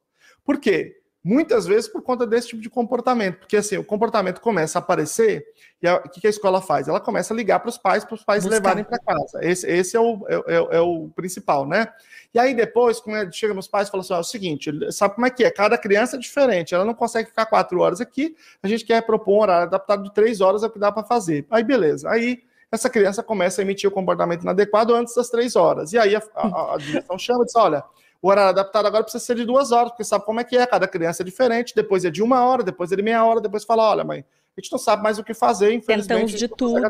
[0.44, 0.98] Por quê?
[1.28, 5.44] Muitas vezes por conta desse tipo de comportamento, porque assim, o comportamento começa a aparecer
[5.82, 6.88] e a, o que a escola faz?
[6.88, 8.58] Ela começa a ligar para os pais, para os pais Buscar.
[8.58, 9.40] levarem para casa.
[9.42, 11.88] Esse, esse é, o, é, é, é, o principal, né?
[12.32, 15.26] E aí depois, quando chega nos pais, fala assim: ó, é o seguinte, sabe como
[15.26, 15.50] é que é?
[15.50, 19.34] Cada criança é diferente, ela não consegue ficar quatro horas aqui, a gente quer propor
[19.34, 21.48] um horário adaptado de três horas, é o que dá para fazer.
[21.50, 22.08] Aí beleza.
[22.08, 25.92] Aí essa criança começa a emitir o comportamento inadequado antes das três horas.
[25.92, 27.84] E aí a, a, a direção chama e diz: olha
[28.26, 30.66] o horário adaptado agora precisa ser de duas horas, porque sabe como é que é,
[30.66, 33.64] cada criança é diferente, depois é de uma hora, depois é de meia hora, depois
[33.64, 34.26] fala, olha, mãe,
[34.58, 36.08] a gente não sabe mais o que fazer, infelizmente.
[36.08, 36.90] Tentamos de tudo.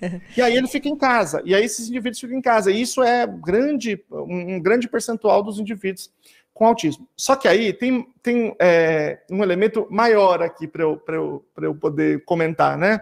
[0.36, 3.04] E aí ele fica em casa, e aí esses indivíduos ficam em casa, e isso
[3.04, 6.10] é grande, um grande percentual dos indivíduos
[6.52, 7.08] com autismo.
[7.16, 12.24] Só que aí tem, tem é, um elemento maior aqui para eu, eu, eu poder
[12.24, 12.98] comentar, né?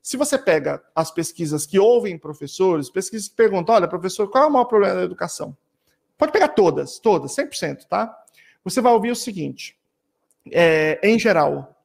[0.00, 4.46] Se você pega as pesquisas que ouvem professores, pesquisas que perguntam, olha, professor, qual é
[4.46, 5.56] o maior problema da educação?
[6.20, 8.14] Pode pegar todas, todas, 100%, tá?
[8.62, 9.74] Você vai ouvir o seguinte,
[10.52, 11.82] é, em geral,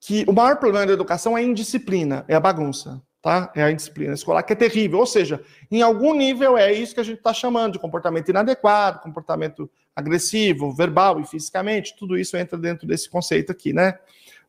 [0.00, 3.52] que o maior problema da educação é a indisciplina, é a bagunça, tá?
[3.54, 4.98] É a indisciplina escolar, que é terrível.
[4.98, 5.40] Ou seja,
[5.70, 10.72] em algum nível é isso que a gente está chamando de comportamento inadequado, comportamento agressivo,
[10.72, 14.00] verbal e fisicamente, tudo isso entra dentro desse conceito aqui, né?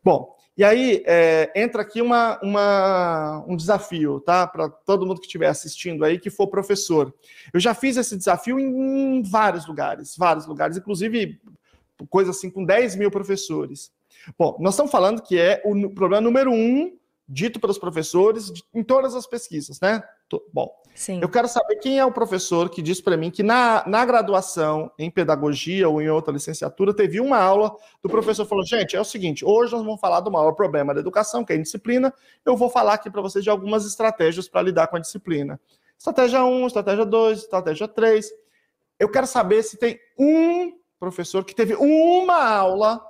[0.03, 4.45] Bom, e aí é, entra aqui uma, uma, um desafio, tá?
[4.45, 7.13] Para todo mundo que estiver assistindo aí, que for professor.
[7.53, 11.39] Eu já fiz esse desafio em vários lugares, vários lugares, inclusive
[12.09, 13.91] coisa assim com 10 mil professores.
[14.37, 16.97] Bom, nós estamos falando que é o problema número um
[17.27, 20.03] dito pelos professores em todas as pesquisas, né?
[20.53, 21.19] Bom, Sim.
[21.21, 24.91] eu quero saber quem é o professor que diz para mim que na, na graduação
[24.99, 29.05] em pedagogia ou em outra licenciatura teve uma aula do professor falou: gente, é o
[29.05, 32.13] seguinte, hoje nós vamos falar do maior problema da educação, que é a indisciplina.
[32.45, 35.59] Eu vou falar aqui para vocês de algumas estratégias para lidar com a disciplina.
[35.97, 38.31] Estratégia 1, estratégia 2, estratégia 3.
[38.99, 43.03] Eu quero saber se tem um professor que teve uma aula,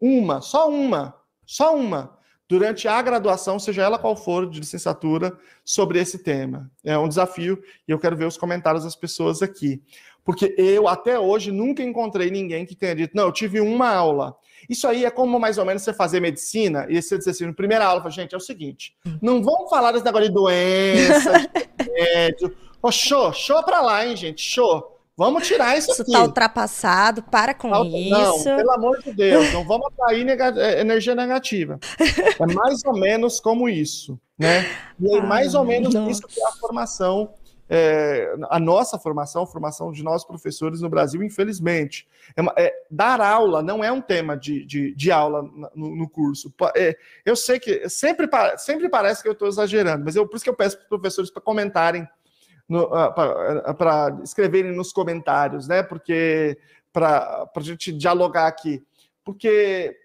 [0.00, 1.14] uma, só uma,
[1.46, 2.19] só uma
[2.50, 6.68] durante a graduação, seja ela qual for, de licenciatura, sobre esse tema.
[6.84, 9.80] É um desafio e eu quero ver os comentários das pessoas aqui.
[10.24, 14.34] Porque eu, até hoje, nunca encontrei ninguém que tenha dito, não, eu tive uma aula.
[14.68, 17.52] Isso aí é como mais ou menos você fazer medicina e você dizer assim, na
[17.52, 21.38] primeira aula, gente, é o seguinte, não vamos falar desse negócio de doença,
[21.78, 22.56] de médio.
[22.82, 24.99] Oh, show, show pra lá, hein, gente, show.
[25.20, 26.12] Vamos tirar isso, isso aqui.
[26.12, 28.48] Isso está ultrapassado, para com não, isso.
[28.48, 31.78] Não, pelo amor de Deus, não vamos atrair nega é, energia negativa.
[32.40, 34.64] É mais ou menos como isso, né?
[34.98, 36.10] E é mais ou menos nossa.
[36.10, 37.34] isso que é a formação,
[37.68, 42.08] é, a nossa formação, a formação de nós professores no Brasil, infelizmente.
[42.34, 45.42] É uma, é, dar aula não é um tema de, de, de aula
[45.74, 46.50] no, no curso.
[46.74, 48.26] É, eu sei que sempre,
[48.56, 50.88] sempre parece que eu estou exagerando, mas eu, por isso que eu peço para os
[50.88, 52.08] professores para comentarem
[52.78, 53.10] ah,
[53.74, 55.82] para ah, escreverem nos comentários, né?
[55.82, 56.58] Porque
[56.92, 58.82] para a gente dialogar aqui.
[59.24, 59.96] Porque,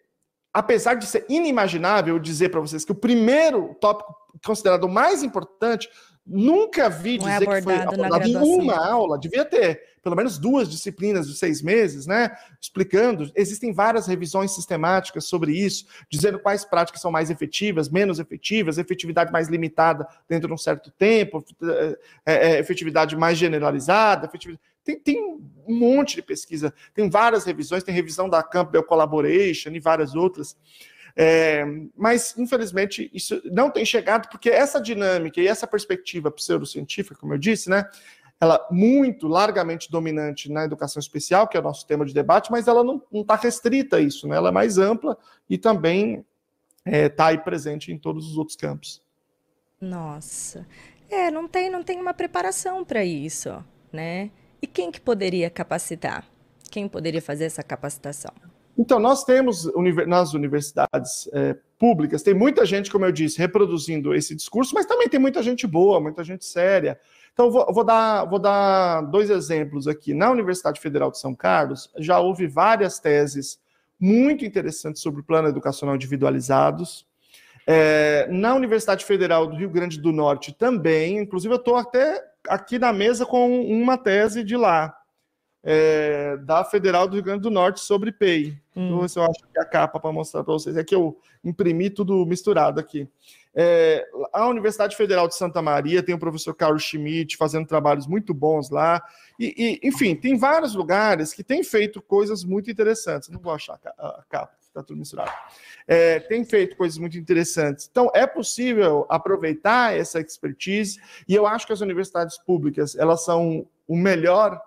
[0.54, 4.14] apesar de ser inimaginável dizer para vocês que o primeiro tópico
[4.44, 5.90] considerado mais importante
[6.26, 10.70] Nunca vi dizer é que foi abordado em uma aula, devia ter pelo menos duas
[10.70, 12.30] disciplinas de seis meses, né?
[12.62, 13.32] Explicando.
[13.36, 19.32] Existem várias revisões sistemáticas sobre isso, dizendo quais práticas são mais efetivas, menos efetivas, efetividade
[19.32, 21.44] mais limitada dentro de um certo tempo,
[22.24, 24.62] é, é, efetividade mais generalizada, efetividade...
[24.84, 25.20] Tem, tem,
[25.68, 30.56] um monte de pesquisa, tem várias revisões, tem revisão da Campbell Collaboration e várias outras.
[31.18, 31.64] É,
[31.96, 37.38] mas, infelizmente, isso não tem chegado, porque essa dinâmica e essa perspectiva pseudocientífica, como eu
[37.38, 37.90] disse, né,
[38.40, 42.68] ela muito largamente dominante na educação especial, que é o nosso tema de debate, mas
[42.68, 44.36] ela não está restrita a isso, né?
[44.36, 45.18] ela é mais ampla
[45.50, 46.26] e também
[46.86, 49.02] está é, tá aí presente em todos os outros campos.
[49.80, 50.68] Nossa,
[51.10, 54.32] é, não tem, não tem uma preparação para isso, né?
[54.62, 56.26] E quem que poderia capacitar?
[56.70, 58.32] Quem poderia fazer essa capacitação?
[58.78, 59.72] Então, nós temos
[60.06, 65.08] nas universidades é, públicas, tem muita gente, como eu disse, reproduzindo esse discurso, mas também
[65.08, 67.00] tem muita gente boa, muita gente séria.
[67.34, 70.14] Então, vou, vou, dar, vou dar dois exemplos aqui.
[70.14, 73.60] Na Universidade Federal de São Carlos, já houve várias teses
[74.00, 77.06] muito interessantes sobre o plano educacional individualizados.
[77.68, 82.78] É, na Universidade Federal do Rio Grande do Norte também, inclusive eu estou até aqui
[82.78, 84.96] na mesa com uma tese de lá
[85.68, 88.56] é, da Federal do Rio Grande do Norte sobre PEI.
[88.76, 88.86] Hum.
[88.86, 90.78] Então, se eu acho que é a capa para mostrar para vocês.
[90.78, 93.10] É que eu imprimi tudo misturado aqui.
[93.58, 98.32] É, a Universidade Federal de Santa Maria tem o professor Carlos Schmidt fazendo trabalhos muito
[98.32, 99.02] bons lá.
[99.40, 103.30] E, e enfim, tem vários lugares que têm feito coisas muito interessantes.
[103.30, 105.32] Não vou achar a capa, está tudo misturado.
[105.88, 107.88] É, tem feito coisas muito interessantes.
[107.90, 113.66] Então, é possível aproveitar essa expertise, e eu acho que as universidades públicas elas são
[113.88, 114.62] o melhor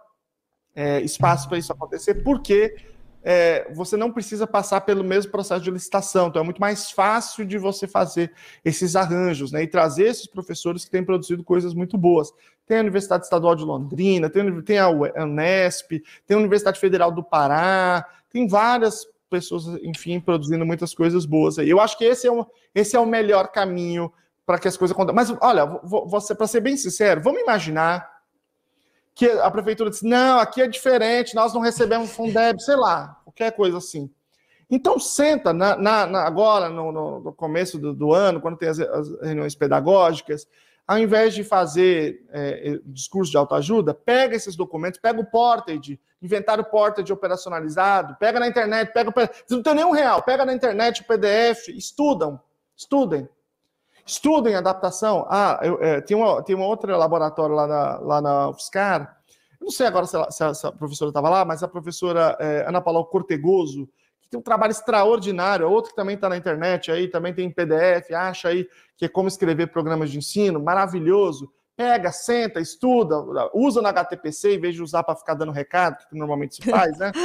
[0.78, 2.76] é, espaço para isso acontecer, porque
[3.24, 7.44] é, você não precisa passar pelo mesmo processo de licitação, então é muito mais fácil
[7.44, 8.32] de você fazer
[8.64, 12.32] esses arranjos né, e trazer esses professores que têm produzido coisas muito boas.
[12.64, 17.24] Tem a Universidade Estadual de Londrina, tem, tem a Unesp, tem a Universidade Federal do
[17.24, 21.68] Pará, tem várias pessoas, enfim, produzindo muitas coisas boas aí.
[21.68, 24.12] Eu acho que esse é, um, esse é o melhor caminho
[24.46, 25.16] para que as coisas aconteçam.
[25.16, 25.66] Mas, olha,
[26.36, 28.17] para ser bem sincero, vamos imaginar
[29.18, 33.50] que a prefeitura disse: não, aqui é diferente, nós não recebemos Fundeb, sei lá, qualquer
[33.50, 34.08] coisa assim.
[34.70, 38.78] Então, senta na, na, na agora, no, no, começo do, do, ano, quando tem as,
[38.78, 40.46] as, reuniões pedagógicas,
[40.86, 45.98] ao invés de fazer é, é discurso de autoajuda, pega esses documentos, pega o Portage,
[46.22, 49.10] inventário Portage operacionalizado, pega na internet, pega.
[49.10, 52.40] Você não tem nenhum real, pega na internet o PDF, estudam,
[52.76, 53.28] estudem.
[54.08, 55.26] Estudem adaptação.
[55.28, 59.18] Ah, eu, é, tem, uma, tem uma outra laboratório lá na, lá na UFSCar,
[59.60, 62.80] eu não sei agora se, ela, se, professora estava lá, mas a professora é, Ana
[62.80, 63.86] Paula Cortegoso,
[64.22, 68.12] que tem um trabalho extraordinário, outro que também está na internet aí, também tem PDF,
[68.14, 68.66] acha aí
[68.96, 71.52] que é como escrever programas de ensino, maravilhoso.
[71.76, 73.16] Pega, senta, estuda,
[73.52, 76.96] usa no HTPC em vez de usar para ficar dando recado, que normalmente se faz,
[76.98, 77.12] né?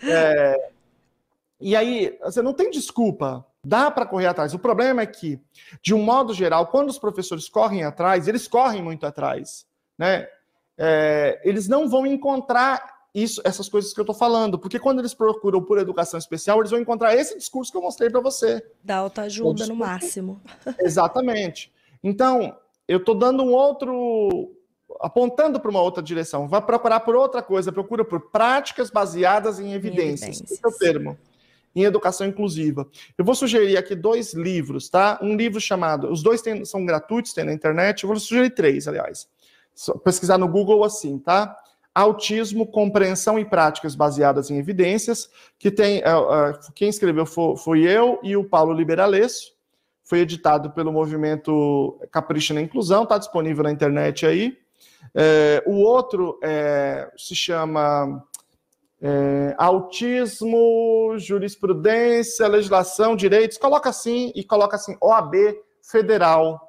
[0.00, 0.70] É,
[1.60, 4.54] e aí, você não tem desculpa, dá para correr atrás.
[4.54, 5.38] O problema é que,
[5.82, 9.66] de um modo geral, quando os professores correm atrás, eles correm muito atrás,
[9.96, 10.26] né?
[10.76, 14.58] É, eles não vão encontrar isso, essas coisas que eu estou falando.
[14.58, 18.08] Porque quando eles procuram por educação especial, eles vão encontrar esse discurso que eu mostrei
[18.08, 18.64] para você.
[18.82, 20.40] Da autoajuda no máximo.
[20.80, 21.72] Exatamente.
[22.02, 24.54] Então, eu estou dando um outro.
[25.00, 26.48] apontando para uma outra direção.
[26.48, 30.22] Vai procurar por outra coisa, procura por práticas baseadas em evidências.
[30.22, 30.50] Em evidências.
[30.52, 31.18] Esse é o termo.
[31.78, 32.88] Em educação inclusiva.
[33.16, 35.16] Eu vou sugerir aqui dois livros, tá?
[35.22, 36.10] Um livro chamado.
[36.10, 38.02] Os dois tem, são gratuitos, tem na internet.
[38.02, 39.28] Eu vou sugerir três, aliás.
[40.02, 41.56] Pesquisar no Google assim, tá?
[41.94, 47.80] Autismo, Compreensão e Práticas Baseadas em Evidências, que tem, uh, uh, quem escreveu foi, foi,
[47.82, 49.52] eu e o Paulo Liberalesso,
[50.02, 54.58] foi editado pelo movimento Capricha na Inclusão, está disponível na internet aí.
[55.14, 58.24] É, o outro é, se chama
[59.00, 65.34] é, Autismo, Jurisprudência, Legislação, Direitos, coloca assim e coloca assim OAB
[65.82, 66.68] Federal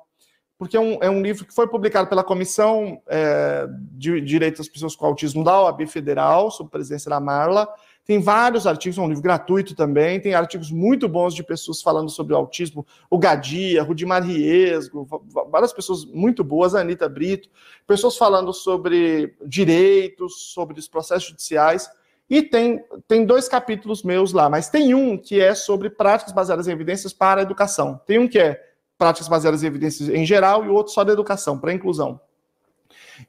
[0.59, 4.67] porque é um, é um livro que foi publicado pela Comissão é, de Direitos das
[4.67, 7.65] Pessoas com Autismo da OAB Federal, sob presidência da Marla.
[8.03, 12.09] Tem vários artigos, é um livro gratuito também, tem artigos muito bons de pessoas falando
[12.09, 15.07] sobre o autismo, o Gadia, Rudimar Riesgo,
[15.49, 17.49] várias pessoas muito boas, a Anitta Brito,
[17.87, 21.89] pessoas falando sobre direitos, sobre os processos judiciais.
[22.29, 26.67] E tem, tem dois capítulos meus lá, mas tem um que é sobre práticas baseadas
[26.67, 27.99] em evidências para a educação.
[28.05, 28.63] Tem um que é
[28.97, 32.19] práticas baseadas em evidências em geral, e outro só da educação, para inclusão.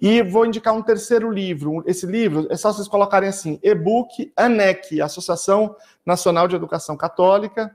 [0.01, 1.83] E vou indicar um terceiro livro.
[1.87, 5.75] Esse livro é só vocês colocarem assim: e-book ANEC, Associação
[6.05, 7.75] Nacional de Educação Católica,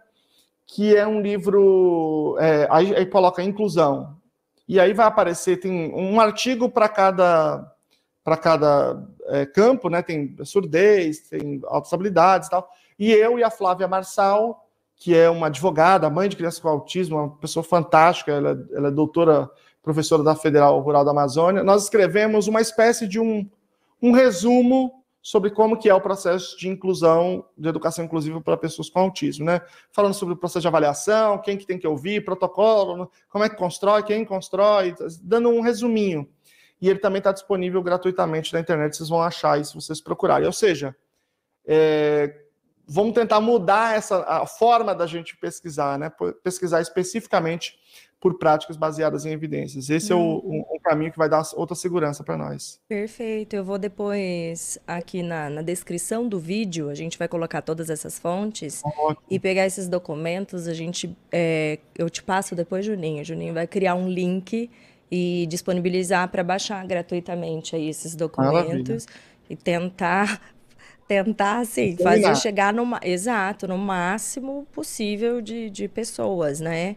[0.67, 2.37] que é um livro.
[2.39, 4.15] É, aí, aí, coloca inclusão.
[4.67, 7.74] E aí vai aparecer, tem um artigo para cada
[8.25, 10.01] para cada é, campo, né?
[10.01, 12.69] Tem surdez, tem altas habilidades e tal.
[12.99, 14.65] E eu e a Flávia Marçal
[14.95, 18.91] que é uma advogada, mãe de crianças com autismo, uma pessoa fantástica, ela, ela é
[18.91, 19.49] doutora,
[19.83, 21.63] professora da Federal Rural da Amazônia.
[21.63, 23.47] Nós escrevemos uma espécie de um,
[24.01, 28.89] um resumo sobre como que é o processo de inclusão, de educação inclusiva para pessoas
[28.89, 29.59] com autismo, né?
[29.91, 33.55] Falando sobre o processo de avaliação, quem que tem que ouvir, protocolo, como é que
[33.55, 36.29] constrói, quem constrói, dando um resuminho.
[36.81, 40.45] E ele também está disponível gratuitamente na internet, vocês vão achar aí se vocês procurarem.
[40.45, 40.95] Ou seja,
[41.65, 42.41] é,
[42.87, 46.11] vamos tentar mudar essa a forma da gente pesquisar, né?
[46.43, 47.77] Pesquisar especificamente
[48.19, 49.89] por práticas baseadas em evidências.
[49.89, 52.79] Esse é o, um, um, caminho que vai dar outra segurança para nós.
[52.87, 53.55] Perfeito.
[53.55, 58.17] Eu vou depois, aqui na, na, descrição do vídeo, a gente vai colocar todas essas
[58.17, 59.27] fontes Ótimo.
[59.29, 60.67] e pegar esses documentos.
[60.67, 63.23] A gente, é, eu te passo depois, Juninho.
[63.23, 64.71] Juninho vai criar um link
[65.11, 69.05] e disponibilizar para baixar gratuitamente aí esses documentos.
[69.05, 69.25] Maravilha.
[69.49, 70.41] E tentar
[71.07, 76.95] tentar assim, fazer chegar no exato, no máximo possível de, de pessoas, né?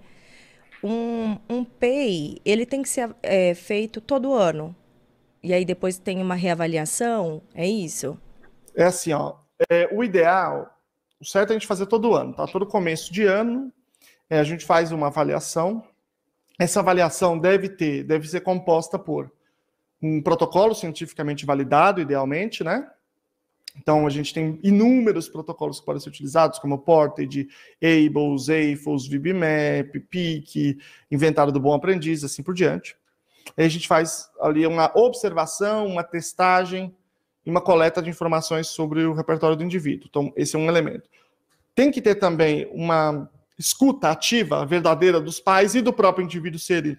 [0.82, 4.74] Um, um PEI, ele tem que ser é, feito todo ano.
[5.42, 8.18] E aí depois tem uma reavaliação, é isso?
[8.74, 9.34] É assim, ó.
[9.68, 10.72] É, o ideal,
[11.20, 12.46] o certo é a gente fazer todo ano, tá?
[12.46, 13.72] Todo começo de ano,
[14.30, 15.82] é, a gente faz uma avaliação.
[16.58, 19.30] Essa avaliação deve ter, deve ser composta por
[20.02, 22.88] um protocolo cientificamente validado, idealmente, né?
[23.76, 30.00] Então, a gente tem inúmeros protocolos que podem ser utilizados, como Portage, Ables, AFOS, VibMap,
[30.10, 30.78] PIC,
[31.10, 32.96] Inventário do Bom Aprendiz, assim por diante.
[33.56, 36.94] A gente faz ali uma observação, uma testagem
[37.46, 40.06] e uma coleta de informações sobre o repertório do indivíduo.
[40.08, 41.08] Então, esse é um elemento.
[41.74, 46.72] Tem que ter também uma escuta ativa, verdadeira, dos pais e do próprio indivíduo se
[46.72, 46.98] ele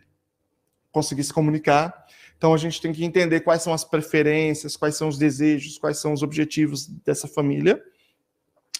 [0.91, 2.05] conseguir se comunicar.
[2.37, 5.97] Então a gente tem que entender quais são as preferências, quais são os desejos, quais
[5.97, 7.81] são os objetivos dessa família.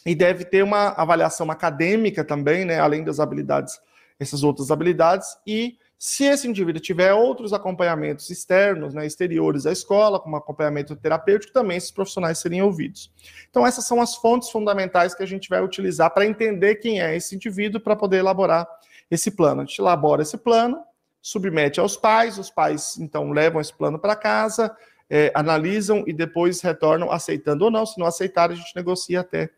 [0.05, 3.79] E deve ter uma avaliação acadêmica também, né, além das habilidades,
[4.19, 10.17] essas outras habilidades, e Se esse indivíduo tiver outros acompanhamentos externos, né, exteriores à escola,
[10.17, 13.11] como acompanhamento terapêutico, também esses profissionais seriam ouvidos.
[13.49, 17.17] Então, essas são as fontes fundamentais que a gente vai utilizar para entender quem é
[17.17, 18.65] esse indivíduo para poder elaborar
[19.11, 19.59] esse plano.
[19.59, 20.81] A gente elabora esse plano,
[21.21, 24.73] submete aos pais, os pais então levam esse plano para casa,
[25.09, 27.85] é, analisam e depois retornam aceitando ou não.
[27.85, 29.49] Se não aceitar, a gente negocia até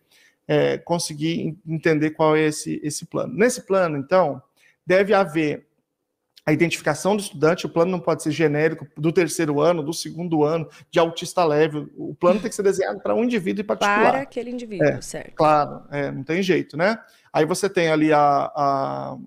[0.48, 3.32] é, conseguir entender qual é esse, esse plano.
[3.32, 4.42] Nesse plano, então,
[4.84, 5.70] deve haver
[6.46, 10.44] a identificação do estudante, o plano não pode ser genérico do terceiro ano, do segundo
[10.44, 11.88] ano, de autista leve.
[11.96, 14.12] O plano tem que ser desenhado para um indivíduo em particular.
[14.12, 15.36] Para aquele indivíduo, é, certo.
[15.36, 16.98] Claro, é, não tem jeito, né?
[17.32, 19.18] Aí você tem ali a, a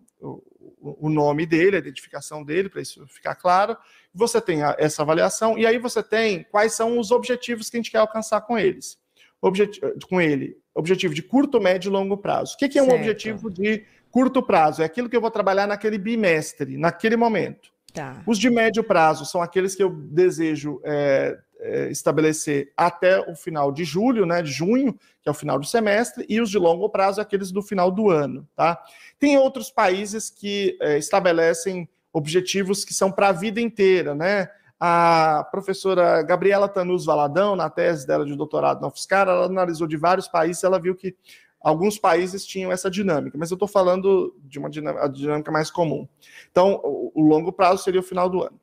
[0.84, 3.76] o nome dele, a identificação dele, para isso ficar claro.
[4.12, 7.78] Você tem a, essa avaliação, e aí você tem quais são os objetivos que a
[7.78, 8.98] gente quer alcançar com eles.
[9.40, 10.56] Objeti com ele.
[10.74, 12.54] Objetivo de curto, médio e longo prazo.
[12.54, 13.00] O que, que é um certo.
[13.00, 13.84] objetivo de
[14.14, 14.80] curto prazo?
[14.80, 17.70] É aquilo que eu vou trabalhar naquele bimestre, naquele momento.
[17.92, 18.22] Tá.
[18.24, 23.72] Os de médio prazo são aqueles que eu desejo é, é, estabelecer até o final
[23.72, 26.88] de julho, né, de junho, que é o final do semestre, e os de longo
[26.88, 28.48] prazo, aqueles do final do ano.
[28.54, 28.80] Tá?
[29.18, 34.48] Tem outros países que é, estabelecem objetivos que são para a vida inteira, né?
[34.78, 39.96] A professora Gabriela Tanus Valadão, na tese dela de doutorado na UFSCar, ela analisou de
[39.96, 41.16] vários países, ela viu que
[41.64, 46.06] alguns países tinham essa dinâmica, mas eu estou falando de uma dinâmica, mais comum.
[46.50, 48.60] Então, o, o longo prazo seria o final do ano.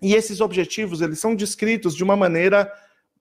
[0.00, 2.72] E esses objetivos, eles são descritos de uma maneira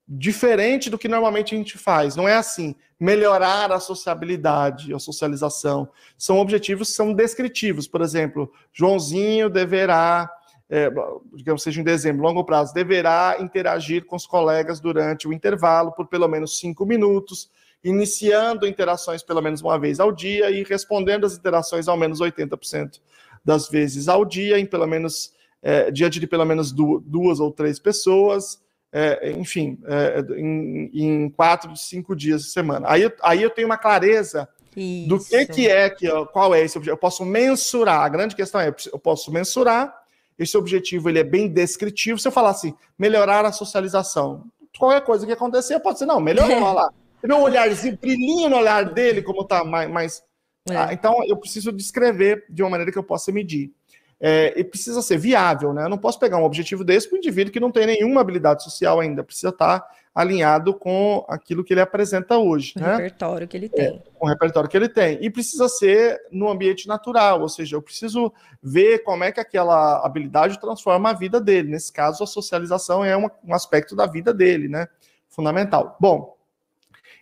[0.07, 2.15] diferente do que normalmente a gente faz.
[2.15, 5.89] Não é assim, melhorar a sociabilidade, a socialização.
[6.17, 7.87] São objetivos que são descritivos.
[7.87, 10.31] Por exemplo, Joãozinho deverá,
[10.69, 10.89] é,
[11.33, 16.07] digamos seja em dezembro, longo prazo, deverá interagir com os colegas durante o intervalo por
[16.07, 17.51] pelo menos cinco minutos,
[17.83, 22.99] iniciando interações pelo menos uma vez ao dia e respondendo as interações ao menos 80%
[23.43, 27.79] das vezes ao dia, em pelo menos é, diante de pelo menos duas ou três
[27.79, 28.61] pessoas,
[28.91, 32.87] é, enfim, é, em, em, quatro, cinco dias de semana.
[32.89, 35.09] Aí, eu, aí eu tenho uma clareza Isso.
[35.09, 36.95] do que, que é, que, qual é esse objetivo.
[36.95, 39.95] Eu posso mensurar, a grande questão é, eu posso mensurar,
[40.37, 42.17] esse objetivo ele é bem descritivo.
[42.17, 44.45] Se eu falar assim, melhorar a socialização,
[44.77, 46.91] qualquer coisa que acontecer, pode ser, não, melhorou lá.
[47.23, 49.89] Um olharzinho, brilhinho no olhar dele, como tá mais.
[49.89, 50.23] mais
[50.69, 50.75] é.
[50.75, 53.71] ah, então, eu preciso descrever de uma maneira que eu possa medir
[54.19, 55.85] é, e precisa ser viável, né?
[55.85, 58.63] Eu não posso pegar um objetivo desse para um indivíduo que não tem nenhuma habilidade
[58.63, 62.73] social ainda, precisa estar alinhado com aquilo que ele apresenta hoje.
[62.75, 62.91] O né?
[62.91, 63.85] repertório que ele é, tem.
[63.85, 65.17] É, com o repertório que ele tem.
[65.21, 70.05] E precisa ser no ambiente natural, ou seja, eu preciso ver como é que aquela
[70.05, 71.71] habilidade transforma a vida dele.
[71.71, 74.87] Nesse caso, a socialização é um, um aspecto da vida dele, né?
[75.29, 75.95] Fundamental.
[76.01, 76.35] Bom,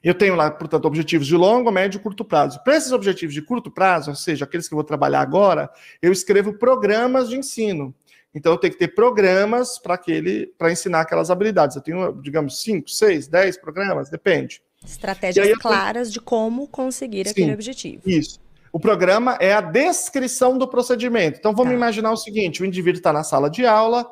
[0.07, 2.63] eu tenho lá, portanto, objetivos de longo, médio e curto prazo.
[2.63, 5.69] Para esses objetivos de curto prazo, ou seja, aqueles que eu vou trabalhar agora,
[6.01, 7.93] eu escrevo programas de ensino.
[8.34, 11.75] Então, eu tenho que ter programas para aquele, para ensinar aquelas habilidades.
[11.75, 14.61] Eu tenho, digamos, 5, 6, 10 programas, depende.
[14.85, 18.01] Estratégias claras de como conseguir Sim, aquele objetivo.
[18.05, 18.39] Isso.
[18.71, 21.39] O programa é a descrição do procedimento.
[21.39, 21.77] Então, vamos tá.
[21.77, 24.07] imaginar o seguinte: o indivíduo está na sala de aula,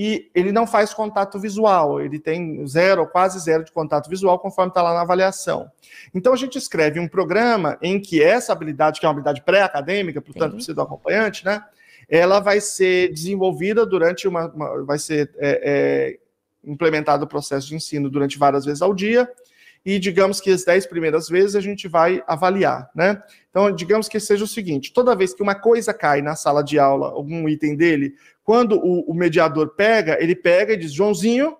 [0.00, 4.70] e ele não faz contato visual, ele tem zero, quase zero de contato visual, conforme
[4.70, 5.68] está lá na avaliação.
[6.14, 10.22] Então a gente escreve um programa em que essa habilidade, que é uma habilidade pré-acadêmica,
[10.22, 11.64] portanto, precisa do acompanhante, né?
[12.08, 14.46] Ela vai ser desenvolvida durante uma.
[14.46, 16.18] uma vai ser é, é,
[16.62, 19.28] implementado o processo de ensino durante várias vezes ao dia,
[19.84, 23.20] e digamos que as dez primeiras vezes a gente vai avaliar, né?
[23.50, 26.78] Então, digamos que seja o seguinte: toda vez que uma coisa cai na sala de
[26.78, 28.14] aula, algum item dele,
[28.48, 31.54] quando o, o mediador pega, ele pega e diz, Joãozinho,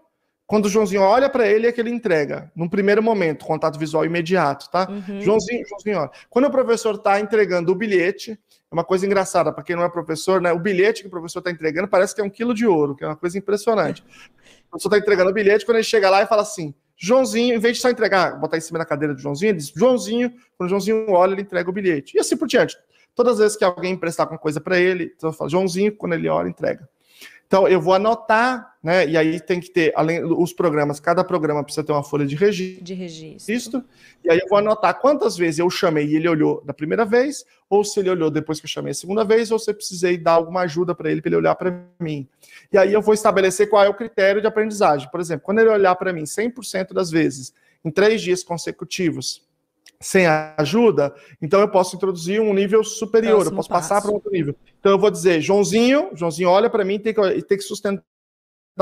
[0.47, 2.51] quando o Joãozinho olha para ele, é que ele entrega.
[2.57, 4.89] Num primeiro momento, contato visual imediato, tá?
[4.89, 5.21] Uhum.
[5.21, 6.11] Joãozinho, Joãozinho, olha.
[6.31, 9.89] Quando o professor está entregando o bilhete, é uma coisa engraçada, para quem não é
[9.91, 10.51] professor, né?
[10.51, 13.05] O bilhete que o professor está entregando parece que é um quilo de ouro, que
[13.05, 14.03] é uma coisa impressionante.
[14.69, 17.59] O professor está entregando o bilhete, quando ele chega lá e fala assim: Joãozinho, em
[17.59, 20.67] vez de só entregar, botar em cima da cadeira do Joãozinho, ele diz: Joãozinho, quando
[20.67, 22.17] o Joãozinho olha, ele entrega o bilhete.
[22.17, 22.77] E assim por diante.
[23.19, 26.29] Todas as vezes que alguém emprestar alguma coisa para ele, então falo, Joãozinho, quando ele
[26.29, 26.89] olha, entrega.
[27.49, 29.09] Então, eu vou anotar, né?
[29.09, 32.37] E aí tem que ter, além os programas, cada programa precisa ter uma folha de
[32.37, 32.85] registro.
[32.85, 33.85] De registro.
[34.23, 37.45] E aí eu vou anotar quantas vezes eu chamei e ele olhou da primeira vez,
[37.69, 40.17] ou se ele olhou depois que eu chamei a segunda vez, ou se eu precisei
[40.17, 42.25] dar alguma ajuda para ele, para ele olhar para mim.
[42.73, 45.11] E aí eu vou estabelecer qual é o critério de aprendizagem.
[45.11, 47.53] Por exemplo, quando ele olhar para mim 100% das vezes,
[47.85, 49.48] em três dias consecutivos,
[50.01, 50.27] sem
[50.57, 53.89] ajuda, então eu posso introduzir um nível superior, Próximo eu posso passo.
[53.89, 54.55] passar para outro nível.
[54.79, 58.05] Então eu vou dizer, Joãozinho, Joãozinho olha para mim, tem que, tem que sustentar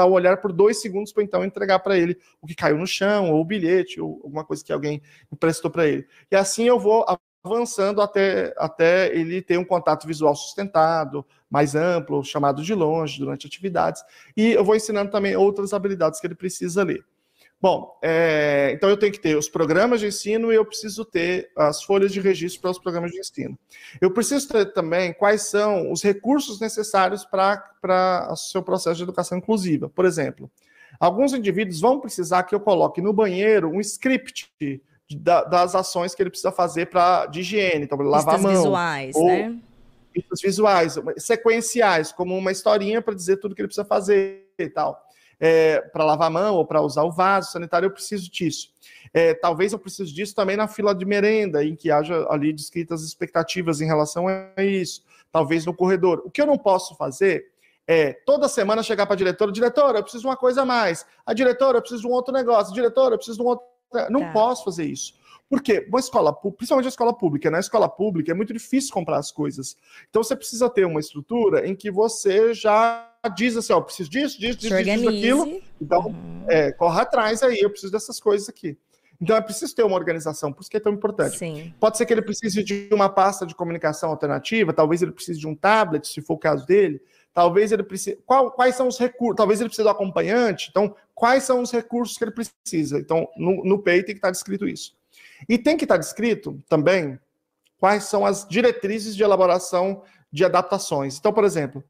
[0.04, 3.32] o olhar por dois segundos para então entregar para ele o que caiu no chão,
[3.32, 5.00] ou o bilhete, ou alguma coisa que alguém
[5.32, 6.06] emprestou para ele.
[6.30, 7.06] E assim eu vou
[7.42, 13.46] avançando até, até ele ter um contato visual sustentado, mais amplo, chamado de longe, durante
[13.46, 14.02] atividades.
[14.36, 17.04] E eu vou ensinando também outras habilidades que ele precisa ler.
[17.60, 21.50] Bom, é, então eu tenho que ter os programas de ensino e eu preciso ter
[21.56, 23.58] as folhas de registro para os programas de ensino.
[23.98, 29.38] Eu preciso ter também quais são os recursos necessários para o seu processo de educação
[29.38, 29.88] inclusiva.
[29.88, 30.50] Por exemplo,
[31.00, 36.22] alguns indivíduos vão precisar que eu coloque no banheiro um script de, das ações que
[36.22, 38.52] ele precisa fazer para de higiene, então lavar a mão.
[38.52, 39.58] visuais, ou, né?
[40.42, 45.05] visuais, sequenciais, como uma historinha para dizer tudo que ele precisa fazer e tal
[45.38, 48.70] é, para lavar a mão ou para usar o vaso sanitário, eu preciso disso.
[49.12, 53.02] É, talvez eu precise disso também na fila de merenda, em que haja ali descritas
[53.02, 55.02] expectativas em relação a isso.
[55.30, 56.22] Talvez no corredor.
[56.24, 57.46] O que eu não posso fazer
[57.86, 61.06] é toda semana chegar para a diretora, diretora, eu preciso de uma coisa a mais.
[61.24, 62.74] A diretora, eu preciso de um outro negócio.
[62.74, 63.64] Diretora, eu preciso de um outro.
[64.10, 64.32] Não tá.
[64.32, 65.14] posso fazer isso.
[65.48, 65.86] Por quê?
[65.88, 69.76] Uma escola, principalmente a escola pública, na escola pública é muito difícil comprar as coisas.
[70.10, 74.40] Então você precisa ter uma estrutura em que você já diz assim, ó, preciso disso,
[74.40, 75.62] disso, disso, disso, daquilo.
[75.80, 76.44] Então, uhum.
[76.48, 78.76] é, corra atrás aí, eu preciso dessas coisas aqui.
[79.20, 81.38] Então é preciso ter uma organização, por isso que é tão importante.
[81.38, 81.72] Sim.
[81.80, 85.46] Pode ser que ele precise de uma pasta de comunicação alternativa, talvez ele precise de
[85.46, 87.00] um tablet, se for o caso dele.
[87.32, 88.18] Talvez ele precise.
[88.24, 89.36] Qual, quais são os recursos?
[89.36, 90.68] Talvez ele precise do acompanhante.
[90.70, 92.98] Então, quais são os recursos que ele precisa?
[92.98, 94.95] Então, no, no PEI tem que estar descrito isso.
[95.48, 97.18] E tem que estar descrito também
[97.78, 100.02] quais são as diretrizes de elaboração
[100.32, 101.18] de adaptações.
[101.18, 101.84] Então, por exemplo,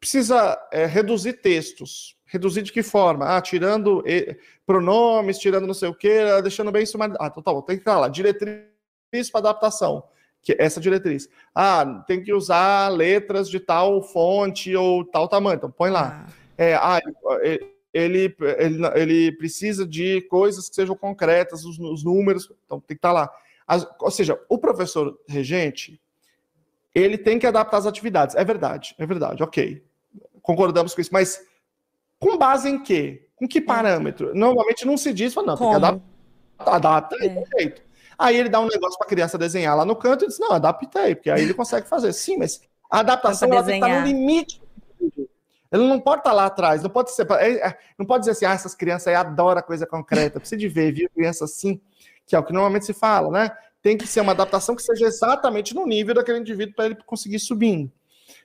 [0.00, 2.16] precisa é, reduzir textos.
[2.26, 3.36] Reduzir de que forma?
[3.36, 4.02] Ah, tirando
[4.66, 7.22] pronomes, tirando não sei o quê, deixando bem sumarizado.
[7.22, 8.08] Ah, então tá bom, tem que estar lá.
[8.08, 10.02] Diretriz para adaptação.
[10.42, 11.28] Que é essa diretriz.
[11.54, 15.56] Ah, tem que usar letras de tal fonte ou tal tamanho.
[15.56, 16.26] Então põe lá.
[16.26, 16.32] Ah.
[16.58, 17.00] É, ah,
[17.96, 22.98] ele, ele, ele precisa de coisas que sejam concretas, os, os números, então tem que
[22.98, 23.30] estar lá.
[23.66, 26.00] As, ou seja, o professor regente,
[26.94, 28.36] ele tem que adaptar as atividades.
[28.36, 29.82] É verdade, é verdade, ok.
[30.42, 31.42] Concordamos com isso, mas
[32.18, 33.28] com base em quê?
[33.34, 34.34] Com que parâmetro?
[34.34, 35.70] Normalmente não se diz, fala, não, Como?
[35.70, 37.58] tem que adaptar, adapta aí, é.
[37.58, 37.82] jeito.
[38.18, 40.52] Aí ele dá um negócio para a criança desenhar lá no canto e diz, não,
[40.52, 42.12] adaptei, porque aí ele consegue fazer.
[42.12, 42.60] Sim, mas
[42.90, 44.60] a adaptação está no limite
[45.76, 48.32] ele não pode estar tá lá atrás, não pode ser, é, é, não pode dizer
[48.32, 50.40] assim, ah, essas crianças aí adoram coisa concreta.
[50.40, 51.08] Precisa de ver, viu?
[51.10, 51.80] Criança assim,
[52.26, 53.50] que é o que normalmente se fala, né?
[53.82, 57.38] Tem que ser uma adaptação que seja exatamente no nível daquele indivíduo para ele conseguir
[57.38, 57.90] subindo.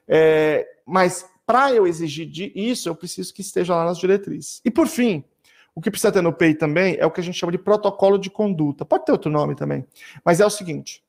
[0.07, 4.61] É, mas para eu exigir de isso, eu preciso que esteja lá nas diretrizes.
[4.63, 5.23] E por fim,
[5.73, 8.17] o que precisa ter no PEI também é o que a gente chama de protocolo
[8.17, 8.85] de conduta.
[8.85, 9.85] Pode ter outro nome também,
[10.23, 11.03] mas é o seguinte: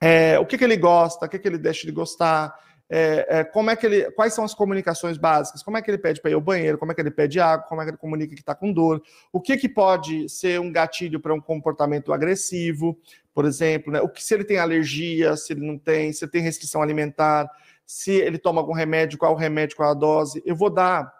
[0.00, 2.54] é, o que, que ele gosta, o que, que ele deixa de gostar,
[2.88, 5.98] é, é, como é que ele, quais são as comunicações básicas, como é que ele
[5.98, 7.98] pede para ir ao banheiro, como é que ele pede água, como é que ele
[7.98, 9.02] comunica que está com dor,
[9.32, 12.96] o que, que pode ser um gatilho para um comportamento agressivo,
[13.34, 14.00] por exemplo, né?
[14.00, 17.50] o que se ele tem alergia, se ele não tem, se ele tem restrição alimentar,
[17.84, 20.42] se ele toma algum remédio, qual o remédio, qual a dose.
[20.44, 21.12] Eu vou dar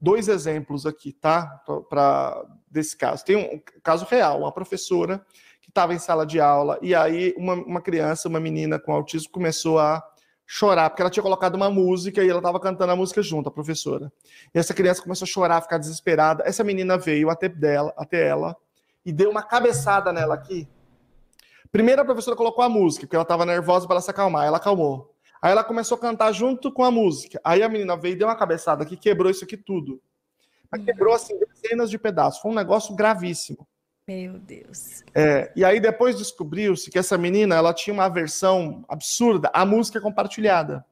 [0.00, 1.62] dois exemplos aqui, tá?
[1.88, 3.24] Para desse caso.
[3.24, 5.24] Tem um caso real, uma professora
[5.60, 9.32] que estava em sala de aula e aí uma, uma criança, uma menina com autismo
[9.32, 10.02] começou a
[10.50, 13.52] chorar, porque ela tinha colocado uma música e ela estava cantando a música junto, a
[13.52, 14.10] professora.
[14.54, 16.42] E essa criança começou a chorar, ficar desesperada.
[16.46, 18.56] Essa menina veio até, dela, até ela
[19.04, 20.66] e deu uma cabeçada nela aqui.
[21.70, 24.46] Primeiro a professora colocou a música, porque ela estava nervosa para ela se acalmar.
[24.46, 25.14] Ela acalmou.
[25.40, 27.38] Aí ela começou a cantar junto com a música.
[27.44, 30.00] Aí a menina veio e deu uma cabeçada aqui, quebrou isso aqui tudo.
[30.82, 32.40] Quebrou assim dezenas de pedaços.
[32.40, 33.68] Foi um negócio gravíssimo.
[34.08, 35.04] Meu Deus.
[35.14, 40.00] É, e aí depois descobriu-se que essa menina ela tinha uma aversão absurda à música
[40.00, 40.82] compartilhada.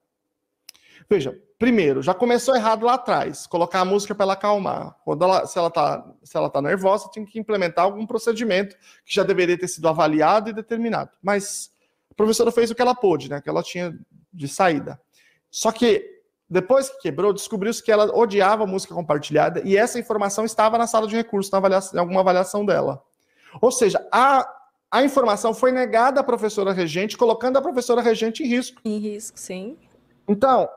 [1.09, 4.97] Veja, primeiro, já começou errado lá atrás, colocar a música para ela acalmar.
[5.03, 9.15] Quando ela, se ela está se ela tá nervosa, tem que implementar algum procedimento que
[9.15, 11.11] já deveria ter sido avaliado e determinado.
[11.23, 11.71] Mas
[12.11, 13.41] a professora fez o que ela pôde, né?
[13.41, 13.99] Que ela tinha
[14.31, 15.01] de saída.
[15.51, 16.16] Só que
[16.49, 21.07] depois que quebrou, descobriu-se que ela odiava música compartilhada e essa informação estava na sala
[21.09, 23.03] de recursos, na avaliação, em alguma avaliação dela.
[23.61, 24.49] Ou seja, a,
[24.91, 28.81] a informação foi negada à professora regente, colocando a professora regente em risco.
[28.85, 29.77] Em risco, sim.
[30.29, 30.69] Então,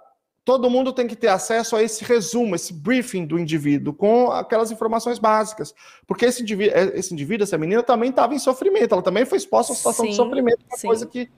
[0.44, 4.72] todo mundo tem que ter acesso a esse resumo, esse briefing do indivíduo, com aquelas
[4.72, 5.76] informações básicas.
[6.08, 9.72] Porque esse indivíduo, esse indivíduo essa menina, também estava em sofrimento, ela também foi exposta
[9.72, 10.88] a uma situação sim, de sofrimento, uma sim.
[10.88, 11.30] coisa que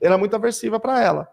[0.00, 1.28] era muito aversiva para ela.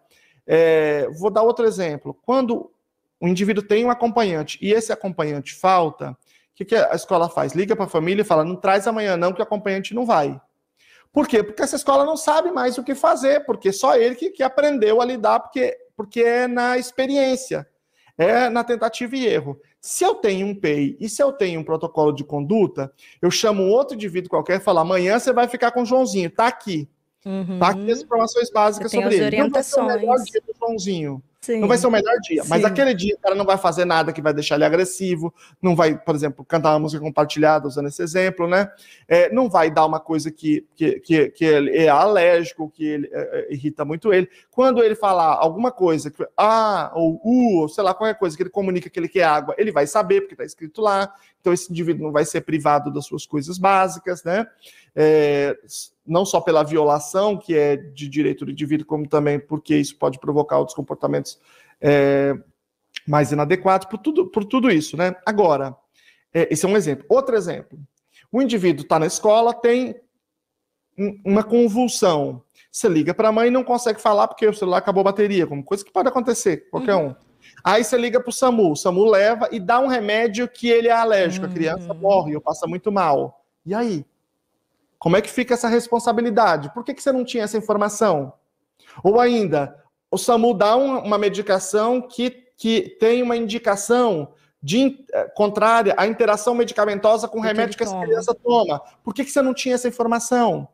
[0.47, 2.17] É, vou dar outro exemplo.
[2.23, 2.71] Quando
[3.19, 6.15] o indivíduo tem um acompanhante e esse acompanhante falta, o
[6.55, 7.53] que, que a escola faz?
[7.53, 10.39] Liga para a família e fala: não traz amanhã, não, que o acompanhante não vai.
[11.11, 11.43] Por quê?
[11.43, 15.01] Porque essa escola não sabe mais o que fazer, porque só ele que, que aprendeu
[15.01, 17.67] a lidar, porque, porque é na experiência,
[18.17, 19.59] é na tentativa e erro.
[19.81, 22.91] Se eu tenho um PEI e se eu tenho um protocolo de conduta,
[23.21, 26.47] eu chamo outro indivíduo qualquer e falo: amanhã você vai ficar com o Joãozinho, tá
[26.47, 26.89] aqui.
[27.27, 27.59] Uhum.
[27.59, 29.25] Tá aqui as informações básicas sobre ele.
[29.25, 29.75] Orientações.
[29.75, 31.23] Não vai ser o melhor dia do Joãozinho.
[31.41, 31.59] Sim.
[31.59, 32.49] Não vai ser o melhor dia, Sim.
[32.49, 35.77] mas aquele dia o cara não vai fazer nada que vai deixar ele agressivo, não
[35.77, 38.69] vai, por exemplo, cantar uma música compartilhada, usando esse exemplo, né?
[39.07, 43.09] É, não vai dar uma coisa que, que, que, que ele é alérgico, que ele,
[43.13, 44.27] é, é irrita muito ele.
[44.51, 48.43] Quando ele falar alguma coisa, que, ah, ou uh, ou sei lá, qualquer coisa que
[48.43, 51.13] ele comunica que ele quer água, ele vai saber, porque está escrito lá.
[51.39, 54.45] Então esse indivíduo não vai ser privado das suas coisas básicas, né?
[54.93, 55.57] É,
[56.07, 60.19] não só pela violação, que é de direito do indivíduo, como também porque isso pode
[60.19, 61.39] provocar outros comportamentos
[61.81, 62.33] é,
[63.07, 65.15] mais inadequados, por tudo, por tudo isso, né?
[65.25, 65.75] Agora,
[66.33, 67.05] é, esse é um exemplo.
[67.09, 67.77] Outro exemplo.
[68.31, 69.95] O indivíduo está na escola, tem
[71.23, 72.41] uma convulsão.
[72.71, 75.47] Você liga para a mãe e não consegue falar porque o celular acabou a bateria,
[75.47, 77.09] como coisa que pode acontecer, qualquer uhum.
[77.09, 77.15] um.
[77.63, 80.87] Aí você liga para o SAMU, o SAMU leva e dá um remédio que ele
[80.87, 81.51] é alérgico, uhum.
[81.51, 81.99] a criança uhum.
[81.99, 83.43] morre ou passa muito mal.
[83.65, 84.05] E aí?
[84.99, 86.73] Como é que fica essa responsabilidade?
[86.73, 88.33] Por que, que você não tinha essa informação?
[89.03, 95.93] Ou ainda, o SAMU dá uma medicação que, que tem uma indicação de, eh, contrária
[95.97, 98.81] à interação medicamentosa com o remédio que, que essa criança toma.
[99.03, 100.67] Por que, que você não tinha essa informação?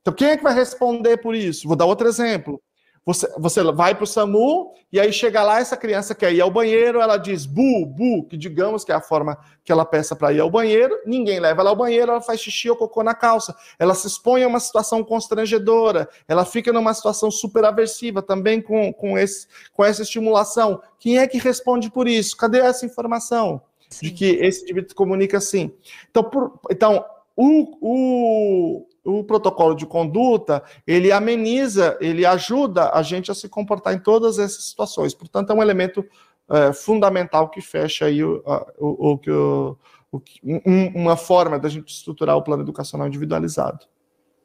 [0.00, 1.68] Então, quem é que vai responder por isso?
[1.68, 2.60] Vou dar outro exemplo.
[3.06, 6.50] Você, você vai para o SAMU e aí chega lá, essa criança quer ir ao
[6.50, 10.32] banheiro, ela diz bu, bu, que digamos que é a forma que ela peça para
[10.32, 13.56] ir ao banheiro, ninguém leva ela ao banheiro, ela faz xixi ou cocô na calça.
[13.78, 18.92] Ela se expõe a uma situação constrangedora, ela fica numa situação super aversiva também com,
[18.92, 20.82] com, esse, com essa estimulação.
[20.98, 22.36] Quem é que responde por isso?
[22.36, 23.62] Cadê essa informação?
[23.88, 24.06] Sim.
[24.06, 25.72] De que esse indivíduo comunica assim.
[26.10, 27.04] Então, por, então
[27.34, 33.94] o, o o protocolo de conduta, ele ameniza, ele ajuda a gente a se comportar
[33.94, 35.14] em todas essas situações.
[35.14, 36.04] Portanto, é um elemento
[36.50, 38.42] é, fundamental que fecha aí o,
[38.78, 39.76] o, o,
[40.12, 43.86] o um, uma forma da gente estruturar o plano educacional individualizado.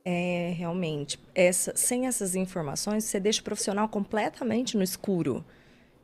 [0.05, 1.19] É, realmente.
[1.33, 5.43] Essa, sem essas informações, você deixa o profissional completamente no escuro.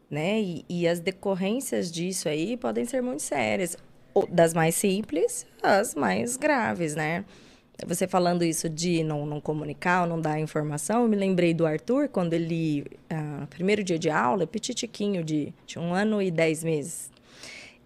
[0.09, 0.41] Né?
[0.41, 3.77] E, e as decorrências disso aí podem ser muito sérias.
[4.29, 7.23] Das mais simples às mais graves, né?
[7.87, 11.65] Você falando isso de não, não comunicar ou não dar informação, eu me lembrei do
[11.65, 16.63] Arthur, quando ele, ah, primeiro dia de aula, petitiquinho, de, de um ano e dez
[16.63, 17.09] meses.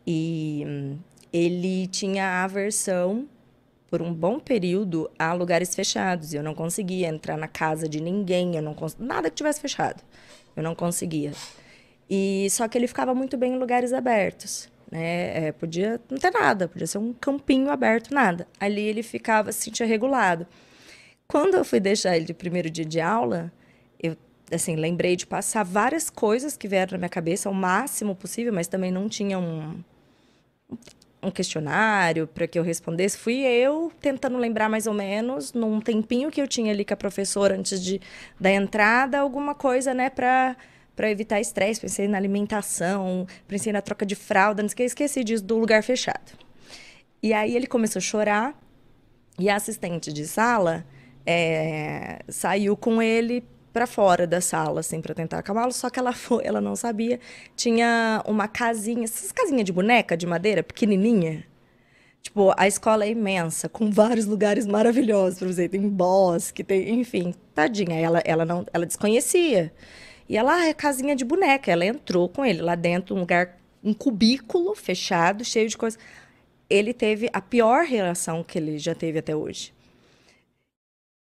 [0.06, 0.98] E hum,
[1.32, 3.28] ele tinha aversão,
[3.90, 6.34] por um bom período, a lugares fechados.
[6.34, 10.04] Eu não conseguia entrar na casa de ninguém, eu não nada que tivesse fechado.
[10.56, 11.32] Eu não conseguia.
[12.10, 14.70] E só que ele ficava muito bem em lugares abertos.
[14.96, 15.48] Né?
[15.48, 18.48] É, podia não ter nada, podia ser um campinho aberto, nada.
[18.58, 20.48] Ali ele ficava, se sentia regulado.
[21.28, 23.52] Quando eu fui deixar ele de primeiro dia de aula,
[24.02, 24.16] eu
[24.50, 28.68] assim, lembrei de passar várias coisas que vieram na minha cabeça, o máximo possível, mas
[28.68, 29.84] também não tinha um,
[31.22, 33.18] um questionário para que eu respondesse.
[33.18, 36.98] Fui eu tentando lembrar mais ou menos, num tempinho que eu tinha ali com a
[36.98, 38.00] professora antes de,
[38.40, 40.56] da entrada, alguma coisa, né, para
[40.96, 45.44] para evitar estresse, pensei na alimentação, pensei na troca de fralda, não esqueci, esqueci disso
[45.44, 46.32] do lugar fechado.
[47.22, 48.60] E aí ele começou a chorar
[49.38, 50.86] e a assistente de sala
[51.26, 53.44] é, saiu com ele
[53.74, 57.20] para fora da sala, assim, para tentar acalmá-lo, só que ela foi, ela não sabia.
[57.58, 61.46] Tinha uma casinha, essas casinhas de boneca de madeira, pequenininha.
[62.22, 65.68] Tipo, a escola é imensa, com vários lugares maravilhosos para você.
[65.68, 68.00] Tem bosque, tem, enfim, tadinha.
[68.00, 69.74] Ela, ela não, ela desconhecia.
[70.28, 71.72] E ela, ah, é casinha de boneca.
[71.72, 76.00] Ela entrou com ele lá dentro, um lugar, um cubículo fechado, cheio de coisas.
[76.70, 79.74] Ele teve a pior relação que ele já teve até hoje.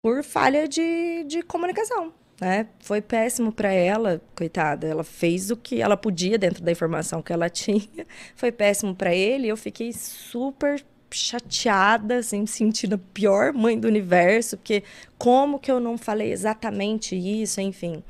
[0.03, 2.12] Por falha de, de comunicação.
[2.41, 2.69] Né?
[2.81, 4.87] Foi péssimo para ela, coitada.
[4.87, 8.07] Ela fez o que ela podia dentro da informação que ela tinha.
[8.35, 9.49] Foi péssimo para ele.
[9.49, 14.83] Eu fiquei super chateada, assim, me sentindo a pior mãe do universo, porque
[15.16, 18.03] como que eu não falei exatamente isso, enfim.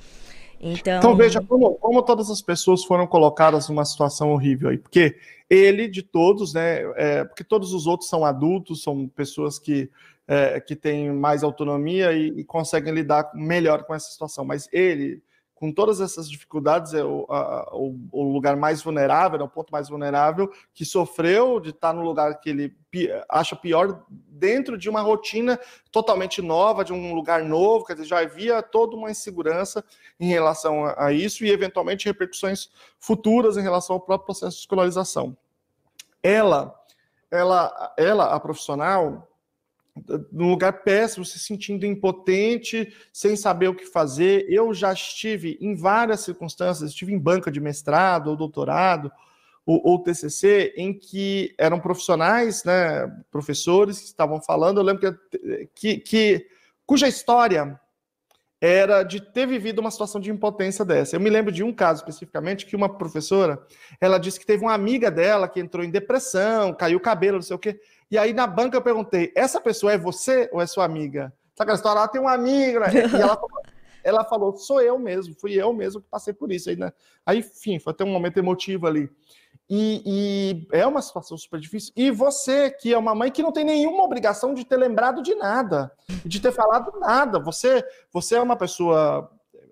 [0.60, 0.98] Então...
[0.98, 5.16] então veja como, como todas as pessoas foram colocadas numa situação horrível aí, porque
[5.48, 6.82] ele de todos, né?
[6.96, 9.90] É, porque todos os outros são adultos, são pessoas que,
[10.26, 14.44] é, que têm mais autonomia e, e, conseguem lidar melhor com essa situação.
[14.44, 15.22] Mas ele,
[15.58, 19.72] com todas essas dificuldades, é o, a, o, o, lugar mais vulnerável, é o ponto
[19.72, 22.76] mais vulnerável, que sofreu de estar no lugar que ele
[23.28, 25.58] acha pior, dentro de uma rotina
[25.90, 29.84] totalmente nova, de um lugar novo, quer dizer, já havia toda uma insegurança
[30.20, 34.60] em relação a, a isso e, eventualmente, repercussões futuras em relação ao próprio processo de
[34.60, 35.36] escolarização.
[36.22, 36.72] Ela,
[37.32, 39.28] ela, ela a profissional,
[40.32, 44.46] num lugar péssimo, se sentindo impotente, sem saber o que fazer.
[44.48, 49.10] Eu já estive em várias circunstâncias, estive em banca de mestrado ou doutorado
[49.66, 54.78] ou, ou TCC, em que eram profissionais, né, professores que estavam falando.
[54.78, 56.46] Eu lembro que, que, que
[56.86, 57.78] cuja história
[58.60, 61.14] era de ter vivido uma situação de impotência dessa.
[61.14, 63.60] Eu me lembro de um caso especificamente que uma professora,
[64.00, 67.42] ela disse que teve uma amiga dela que entrou em depressão, caiu o cabelo, não
[67.42, 67.80] sei o quê.
[68.10, 71.32] E aí na banca eu perguntei: essa pessoa é você ou é sua amiga?
[71.54, 71.98] Sabe aquela história?
[71.98, 72.80] Ela tem uma amiga.
[72.80, 72.92] Né?
[72.94, 73.40] E ela,
[74.02, 76.70] ela falou: sou eu mesmo, fui eu mesmo que passei por isso.
[76.70, 76.92] Aí, né?
[77.24, 79.10] aí enfim, foi até um momento emotivo ali.
[79.70, 81.92] E, e, é uma situação super difícil.
[81.94, 85.34] E você, que é uma mãe que não tem nenhuma obrigação de ter lembrado de
[85.34, 85.92] nada,
[86.24, 87.38] de ter falado nada.
[87.38, 89.30] Você, você é uma pessoa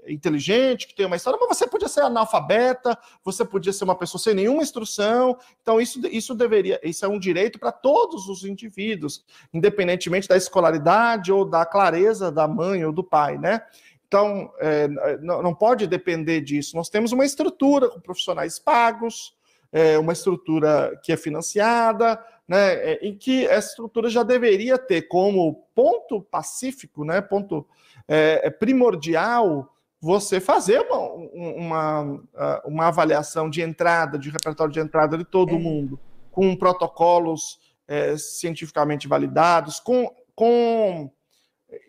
[0.08, 4.20] inteligente, que tem uma história, mas você podia ser analfabeta, você podia ser uma pessoa
[4.20, 5.36] sem nenhuma instrução.
[5.62, 11.32] Então, isso, isso deveria, isso é um direito para todos os indivíduos, independentemente da escolaridade
[11.32, 13.62] ou da clareza da mãe ou do pai, né?
[14.06, 14.86] Então, é,
[15.18, 16.76] não, pode depender disso.
[16.76, 19.34] Nós temos uma estrutura com profissionais pagos,
[19.72, 25.02] é, uma estrutura que é financiada, né, é, em que essa estrutura já deveria ter
[25.02, 27.66] como ponto pacífico, né, ponto
[28.06, 30.98] é, é primordial, você fazer uma,
[31.34, 35.58] uma, uma, avaliação de entrada, de repertório de entrada de todo é.
[35.58, 35.98] mundo,
[36.30, 37.58] com protocolos
[37.88, 41.10] é, cientificamente validados, com, com.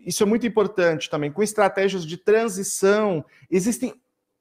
[0.05, 3.23] Isso é muito importante também, com estratégias de transição.
[3.51, 3.93] Existem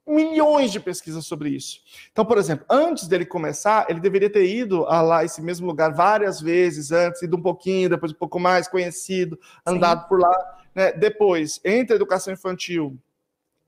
[0.07, 1.81] milhões de pesquisas sobre isso.
[2.13, 5.93] Então, por exemplo, antes dele começar, ele deveria ter ido a lá esse mesmo lugar
[5.93, 10.09] várias vezes antes, ido um pouquinho, depois um pouco mais conhecido, andado Sim.
[10.09, 10.59] por lá.
[10.73, 10.93] Né?
[10.93, 12.97] Depois, entre a educação infantil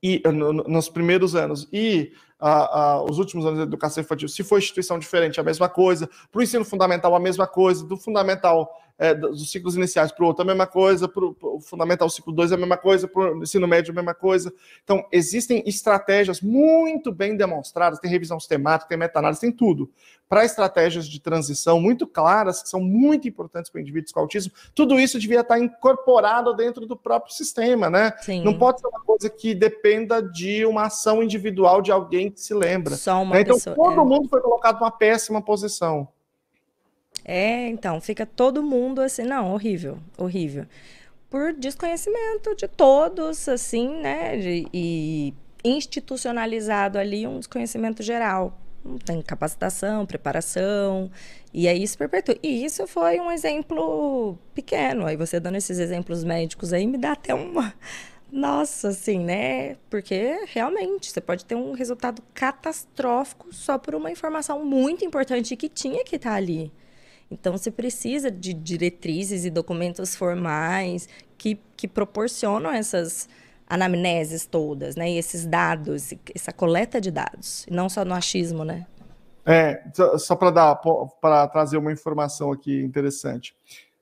[0.01, 1.67] e no, nos primeiros anos.
[1.71, 5.67] E a, a, os últimos anos da educação infantil, se for instituição diferente, a mesma
[5.67, 8.69] coisa, para o ensino fundamental, a mesma coisa, do fundamental
[8.99, 12.51] é, dos ciclos iniciais para o outro, a mesma coisa, para o fundamental ciclo 2
[12.51, 14.53] a mesma coisa, para o ensino médio a mesma coisa.
[14.83, 19.89] Então, existem estratégias muito bem demonstradas, tem revisão sistemática, tem meta-análise, tem tudo,
[20.27, 24.51] para estratégias de transição muito claras, que são muito importantes para indivíduos com autismo.
[24.75, 28.13] Tudo isso devia estar incorporado dentro do próprio sistema, né?
[28.19, 28.43] Sim.
[28.43, 32.53] Não pode ser uma coisa que dependa de uma ação individual de alguém que se
[32.53, 32.97] lembra.
[32.97, 33.41] Só uma né?
[33.41, 34.05] Então, pessoa, todo é.
[34.05, 36.07] mundo foi colocado numa péssima posição.
[37.23, 40.65] É, então, fica todo mundo assim, não, horrível, horrível.
[41.29, 44.37] Por desconhecimento de todos, assim, né?
[44.37, 45.33] De, e
[45.63, 48.57] institucionalizado ali um desconhecimento geral.
[48.83, 51.11] Não tem capacitação, preparação,
[51.53, 52.35] e aí isso perpetua.
[52.41, 55.05] E isso foi um exemplo pequeno.
[55.05, 57.73] Aí você dando esses exemplos médicos aí me dá até uma.
[58.31, 59.75] Nossa, assim, né?
[59.89, 65.67] Porque realmente você pode ter um resultado catastrófico só por uma informação muito importante que
[65.67, 66.71] tinha que estar tá ali.
[67.31, 71.07] Então, você precisa de diretrizes e documentos formais
[71.37, 73.29] que, que proporcionam essas
[73.67, 75.11] anamneses todas, né?
[75.11, 78.87] E esses dados, essa coleta de dados, não só no achismo, né?
[79.45, 79.83] É,
[80.17, 83.55] só para trazer uma informação aqui interessante.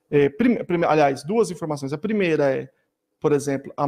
[0.09, 1.91] É, prime, aliás, duas informações.
[1.91, 2.69] A primeira é,
[3.19, 3.85] por exemplo, a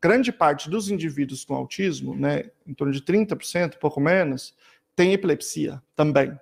[0.00, 4.54] grande parte dos indivíduos com autismo, né, em torno de 30%, pouco menos,
[4.96, 6.38] tem epilepsia também.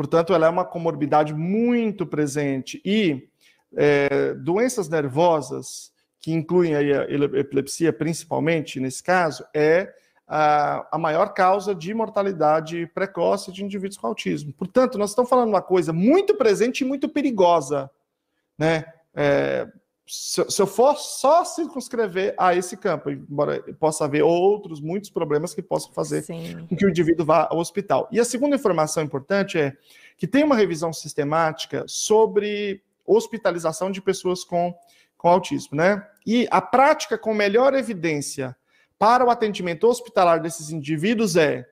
[0.00, 2.80] Portanto, ela é uma comorbidade muito presente.
[2.82, 3.28] E
[3.76, 9.92] é, doenças nervosas, que incluem a epilepsia principalmente nesse caso, é
[10.26, 14.54] a, a, maior causa de mortalidade precoce de indivíduos com autismo.
[14.54, 17.90] Portanto, nós estamos falando uma coisa muito presente e muito perigosa.
[18.56, 18.86] Né?
[19.14, 19.68] É,
[20.10, 25.62] se, eu for só circunscrever a esse campo, embora possa haver outros, muitos problemas que
[25.62, 26.66] possam fazer Sim.
[26.68, 28.08] com que o indivíduo vá ao hospital.
[28.10, 29.76] E a segunda informação importante é
[30.18, 34.74] que tem uma revisão sistemática sobre hospitalização de pessoas com,
[35.16, 36.04] com autismo, né?
[36.26, 38.56] E a prática com melhor evidência
[38.98, 41.68] para o atendimento hospitalar desses indivíduos é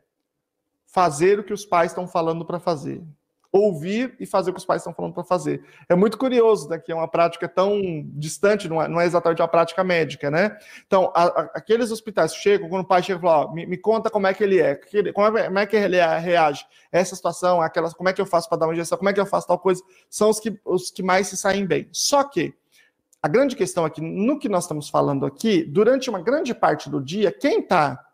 [0.86, 3.02] fazer o que os pais estão falando para fazer
[3.50, 5.62] ouvir e fazer o que os pais estão falando para fazer.
[5.88, 7.80] É muito curioso, né, que é uma prática tão
[8.14, 10.56] distante, não é, não é exatamente uma prática médica, né?
[10.86, 14.10] Então, a, a, aqueles hospitais chegam, quando o pai chega e fala, me, me, conta
[14.10, 14.78] como é que ele é,
[15.14, 18.26] como é, como é que ele reage a essa situação, aquelas, como é que eu
[18.26, 20.60] faço para dar uma injeção, como é que eu faço tal coisa, são os que,
[20.64, 21.88] os que mais se saem bem.
[21.90, 22.54] Só que
[23.22, 27.00] a grande questão aqui, no que nós estamos falando aqui, durante uma grande parte do
[27.00, 28.07] dia, quem está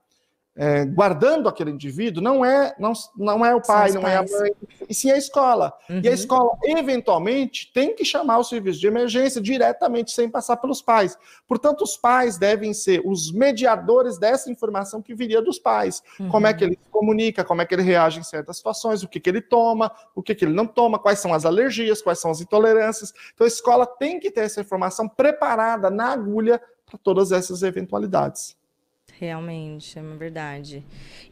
[0.56, 4.30] é, guardando aquele indivíduo não é não, não é o pai, não pais.
[4.30, 4.52] é a mãe,
[4.88, 5.72] e sim a escola.
[5.90, 6.00] Uhum.
[6.02, 6.14] E a uhum.
[6.14, 11.18] escola, eventualmente, tem que chamar o serviço de emergência diretamente, sem passar pelos pais.
[11.48, 16.02] Portanto, os pais devem ser os mediadores dessa informação que viria dos pais.
[16.20, 16.28] Uhum.
[16.28, 19.08] Como é que ele se comunica, como é que ele reage em certas situações, o
[19.08, 22.20] que, que ele toma, o que, que ele não toma, quais são as alergias, quais
[22.20, 23.12] são as intolerâncias.
[23.34, 28.56] Então, a escola tem que ter essa informação preparada na agulha para todas essas eventualidades.
[29.18, 30.84] Realmente, é uma verdade.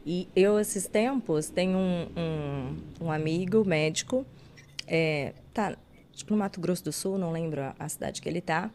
[0.05, 4.25] E eu, esses tempos, tenho um, um, um amigo médico,
[4.87, 5.75] é, tá,
[6.13, 8.71] tipo, no Mato Grosso do Sul, não lembro a, a cidade que ele tá,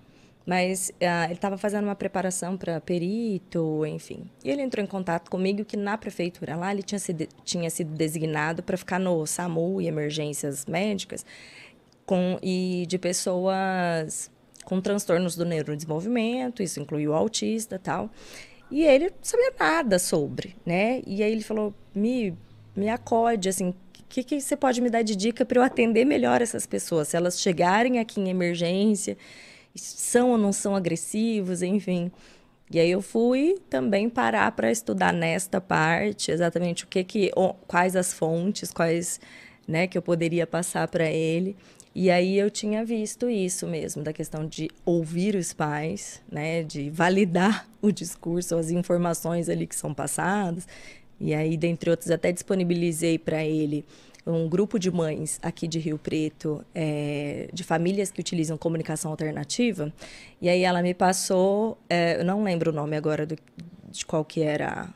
[0.48, 4.30] Mas uh, ele estava fazendo uma preparação para perito, enfim.
[4.42, 7.94] E ele entrou em contato comigo que na prefeitura lá ele tinha sido, tinha sido
[7.94, 11.26] designado para ficar no SAMU e emergências médicas
[12.06, 14.30] com, e de pessoas
[14.64, 18.10] com transtornos do neurodesenvolvimento, isso inclui o autista tal.
[18.70, 21.02] E ele não sabia nada sobre, né?
[21.06, 22.36] E aí ele falou, me,
[22.76, 23.74] me acode, assim, o
[24.08, 27.08] que, que você pode me dar de dica para eu atender melhor essas pessoas?
[27.08, 29.16] Se elas chegarem aqui em emergência,
[29.74, 32.10] são ou não são agressivos, enfim.
[32.70, 37.30] E aí eu fui também parar para estudar nesta parte, exatamente o que que,
[37.66, 39.18] quais as fontes, quais,
[39.66, 41.56] né, que eu poderia passar para ele.
[42.01, 46.89] E aí eu tinha visto isso mesmo, da questão de ouvir os pais, né, de
[46.91, 50.68] validar o discurso, as informações ali que são passadas.
[51.18, 53.85] E aí, dentre outros, até disponibilizei para ele
[54.25, 59.93] um grupo de mães aqui de Rio Preto, é, de famílias que utilizam comunicação alternativa.
[60.41, 63.36] E aí ela me passou, é, eu não lembro o nome agora do,
[63.91, 64.89] de qual que era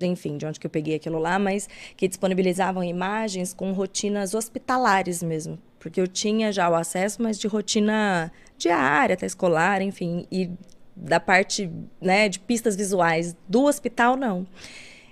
[0.00, 5.22] enfim, de onde que eu peguei aquilo lá, mas que disponibilizavam imagens com rotinas hospitalares
[5.22, 10.50] mesmo, porque eu tinha já o acesso, mas de rotina diária, até escolar, enfim, e
[10.96, 14.44] da parte, né, de pistas visuais do hospital não.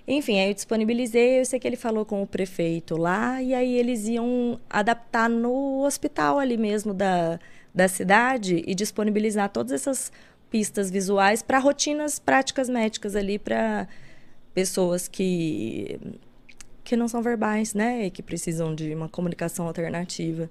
[0.07, 3.79] Enfim, aí eu disponibilizei, eu sei que ele falou com o prefeito lá, e aí
[3.79, 7.39] eles iam adaptar no hospital ali mesmo da,
[7.73, 10.11] da cidade e disponibilizar todas essas
[10.51, 13.87] pistas visuais para rotinas práticas médicas ali para
[14.53, 16.01] pessoas que
[16.85, 20.51] que não são verbais, né, e que precisam de uma comunicação alternativa.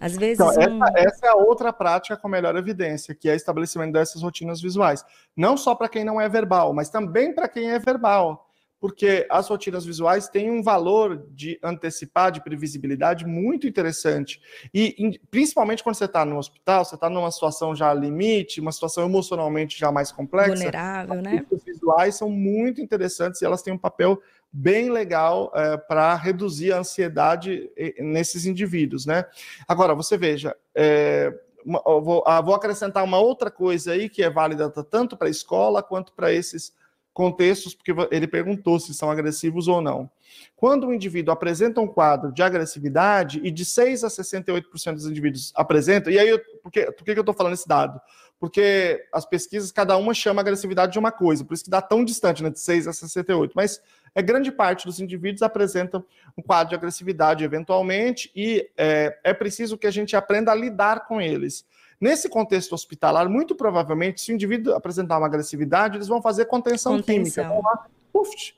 [0.00, 0.40] Às vezes.
[0.40, 0.84] Então, um...
[0.84, 4.60] essa, essa, é a outra prática com melhor evidência, que é o estabelecimento dessas rotinas
[4.60, 5.04] visuais.
[5.36, 8.44] Não só para quem não é verbal, mas também para quem é verbal
[8.84, 14.38] porque as rotinas visuais têm um valor de antecipar, de previsibilidade muito interessante.
[14.74, 19.06] E principalmente quando você está no hospital, você está numa situação já limite, uma situação
[19.06, 20.50] emocionalmente já mais complexa.
[20.50, 21.46] Vulnerável, né?
[21.50, 24.20] As visuais são muito interessantes e elas têm um papel
[24.56, 27.68] bem legal é, para reduzir a ansiedade
[27.98, 29.24] nesses indivíduos, né?
[29.66, 31.34] Agora, você veja, é,
[31.64, 35.82] vou, ah, vou acrescentar uma outra coisa aí que é válida tanto para a escola
[35.82, 36.72] quanto para esses
[37.12, 40.08] contextos, porque ele perguntou se são agressivos ou não.
[40.56, 45.52] Quando o indivíduo apresenta um quadro de agressividade, e de 6 a 68% dos indivíduos
[45.54, 48.00] apresentam, e aí, eu, por, que, por que eu estou falando esse dado?
[48.38, 52.04] Porque as pesquisas, cada uma chama agressividade de uma coisa, por isso que dá tão
[52.04, 53.80] distante, né, de 6 a 68, mas
[54.14, 56.04] é grande parte dos indivíduos apresentam
[56.36, 61.06] um quadro de agressividade eventualmente, e é, é preciso que a gente aprenda a lidar
[61.06, 61.64] com eles.
[62.00, 66.96] Nesse contexto hospitalar, muito provavelmente, se o indivíduo apresentar uma agressividade, eles vão fazer contenção,
[66.96, 67.14] contenção.
[67.14, 67.48] química.
[67.48, 68.54] Vão lá, uf,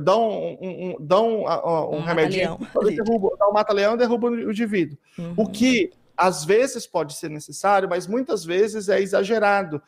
[0.00, 2.58] dão um, um, dão um, um remédio,
[3.38, 4.96] dá um mata-leão e derruba o indivíduo.
[5.18, 5.34] Uhum.
[5.36, 9.82] O que às vezes pode ser necessário, mas muitas vezes é exagerado,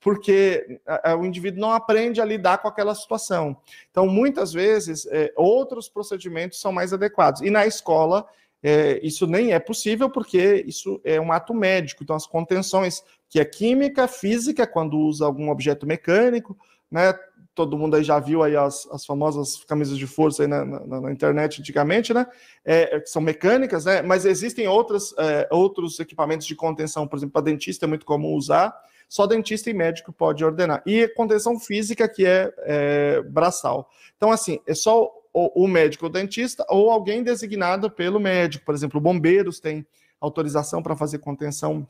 [0.00, 0.80] porque
[1.18, 3.56] o indivíduo não aprende a lidar com aquela situação.
[3.90, 7.42] Então, muitas vezes, é, outros procedimentos são mais adequados.
[7.42, 8.26] E na escola,
[8.62, 12.02] é, isso nem é possível porque isso é um ato médico.
[12.02, 16.56] Então, as contenções, que é química, física, quando usa algum objeto mecânico,
[16.90, 17.14] né?
[17.54, 21.00] Todo mundo aí já viu aí as, as famosas camisas de força aí na, na,
[21.00, 22.26] na internet antigamente, né?
[22.64, 24.02] É, é, são mecânicas, né?
[24.02, 28.34] Mas existem outras, é, outros equipamentos de contenção, por exemplo, para dentista é muito comum
[28.34, 28.74] usar.
[29.08, 30.82] Só dentista e médico pode ordenar.
[30.86, 33.90] E contenção física, que é, é braçal.
[34.16, 38.64] Então, assim, é só o, o médico ou dentista ou alguém designado pelo médico.
[38.64, 39.84] Por exemplo, bombeiros têm
[40.20, 41.88] autorização para fazer contenção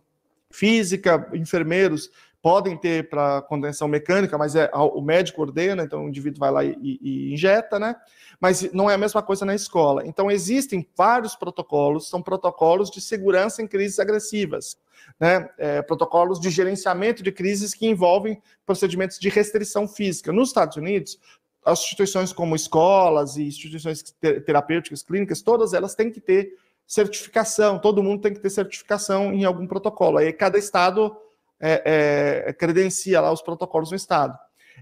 [0.50, 2.10] física, enfermeiros
[2.42, 6.64] podem ter para contenção mecânica, mas é o médico ordena, então o indivíduo vai lá
[6.64, 7.94] e, e, injeta, né?
[8.40, 10.06] Mas não é a mesma coisa na escola.
[10.06, 14.78] Então existem vários protocolos, são protocolos de segurança em crises agressivas,
[15.18, 15.48] né?
[15.58, 20.32] É, protocolos de gerenciamento de crises que envolvem procedimentos de restrição física.
[20.32, 21.18] Nos Estados Unidos,
[21.64, 24.02] as instituições como escolas e instituições
[24.46, 26.54] terapêuticas, clínicas, todas elas têm que ter
[26.86, 30.18] certificação, todo mundo tem que ter certificação em algum protocolo.
[30.18, 31.14] Aí cada estado
[31.60, 34.38] é, é, credencia lá os protocolos no estado.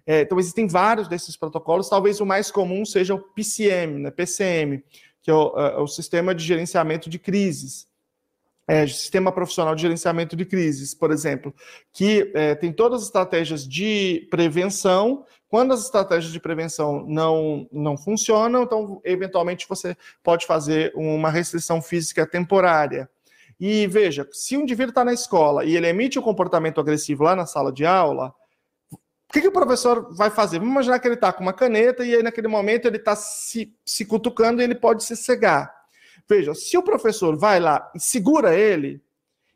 [0.06, 4.82] É, então existem vários desses protocolos, talvez o mais comum seja o PCM, né, PCM,
[5.20, 7.88] que é o, é, é o Sistema de Gerenciamento de Crises
[8.68, 11.54] é, sistema profissional de gerenciamento de crises, por exemplo,
[11.90, 15.24] que é, tem todas as estratégias de prevenção.
[15.48, 21.80] Quando as estratégias de prevenção não, não funcionam, então, eventualmente, você pode fazer uma restrição
[21.80, 23.08] física temporária.
[23.60, 27.34] E veja, se um indivíduo está na escola e ele emite um comportamento agressivo lá
[27.34, 28.32] na sala de aula,
[28.92, 30.58] o que, que, o professor vai fazer?
[30.58, 33.74] Vamos imaginar que ele está com uma caneta e aí, naquele momento, ele está se,
[33.84, 35.74] se cutucando e ele pode se cegar.
[36.26, 39.02] Veja, se o professor vai lá e segura ele,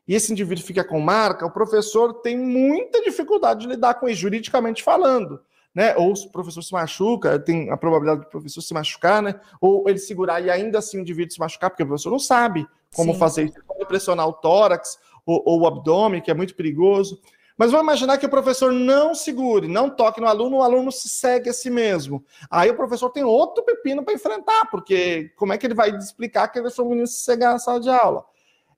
[0.06, 4.20] e esse indivíduo fica com marca, o professor tem muita dificuldade de lidar com isso,
[4.20, 5.40] juridicamente falando.
[5.74, 5.96] Né?
[5.96, 9.40] Ou se o professor se machuca, tem a probabilidade do professor se machucar, né?
[9.58, 12.68] Ou ele segurar e ainda assim o indivíduo se machucar, porque o professor não sabe
[12.94, 13.18] como Sim.
[13.18, 17.20] fazer isso, como pressionar o tórax ou, ou, o abdômen, que é muito perigoso.
[17.56, 21.08] Mas vamos imaginar que o professor não segure, não toque no aluno, o aluno se
[21.08, 22.24] segue a si mesmo.
[22.50, 26.48] Aí o professor tem outro pepino para enfrentar, porque como é que ele vai explicar
[26.48, 28.24] que ele deixou o menino se cegar na sala de aula?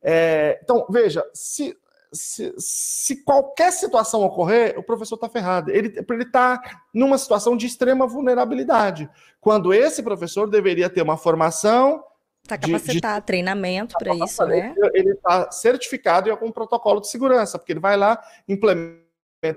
[0.03, 1.75] É, então, veja, se,
[2.13, 5.71] se, se, qualquer situação ocorrer, o professor está ferrado.
[5.71, 6.61] Ele está
[6.93, 9.09] numa situação de extrema vulnerabilidade.
[9.41, 12.05] Quando esse professor deveria ter uma formação.
[12.45, 14.75] Está capacitado, de, treinamento para isso, né?
[14.93, 19.03] Ele está certificado em algum protocolo de segurança, porque ele vai lá, implementa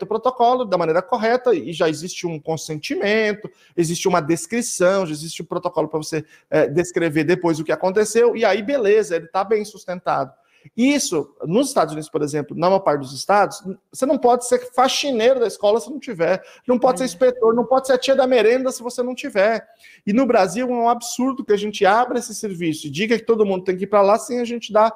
[0.04, 5.42] o protocolo da maneira correta e já existe um consentimento, existe uma descrição, já existe
[5.42, 9.44] um protocolo para você é, descrever depois o que aconteceu, e aí beleza, ele está
[9.44, 10.32] bem sustentado.
[10.76, 14.72] Isso, nos Estados Unidos, por exemplo, na maior parte dos estados, você não pode ser
[14.74, 16.98] faxineiro da escola se não tiver, não pode é.
[17.00, 19.68] ser inspetor, não pode ser a tia da merenda se você não tiver.
[20.06, 23.26] E no Brasil é um absurdo que a gente abra esse serviço e diga que
[23.26, 24.96] todo mundo tem que ir para lá sem a gente dar.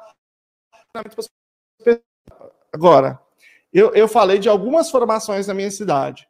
[2.74, 3.20] Agora,
[3.74, 6.28] eu, eu falei de algumas formações na minha cidade.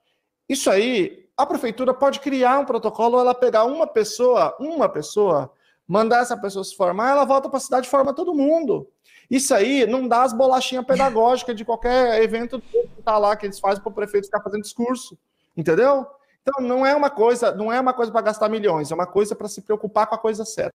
[0.48, 5.52] Isso aí, a prefeitura pode criar um protocolo, ela pegar uma pessoa, uma pessoa,
[5.92, 8.90] mandar essa pessoa se formar, ela volta para a cidade e forma todo mundo.
[9.30, 13.60] Isso aí não dá as bolachinhas pedagógicas de qualquer evento que tá lá que eles
[13.60, 15.20] fazem para o prefeito ficar fazendo discurso,
[15.56, 16.08] entendeu?
[16.42, 19.36] Então não é uma coisa, não é uma coisa para gastar milhões, é uma coisa
[19.36, 20.72] para se preocupar com a coisa certa.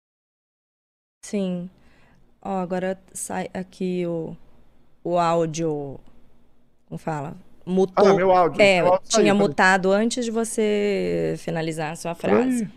[1.24, 1.70] Sim.
[2.42, 4.36] Ó, agora sai aqui o,
[5.04, 6.00] o áudio
[6.88, 7.36] como fala?
[7.64, 8.04] Mutou.
[8.04, 8.60] Ah, meu áudio.
[8.60, 12.68] É, meu áudio tinha saiu, mutado antes de você finalizar a sua frase.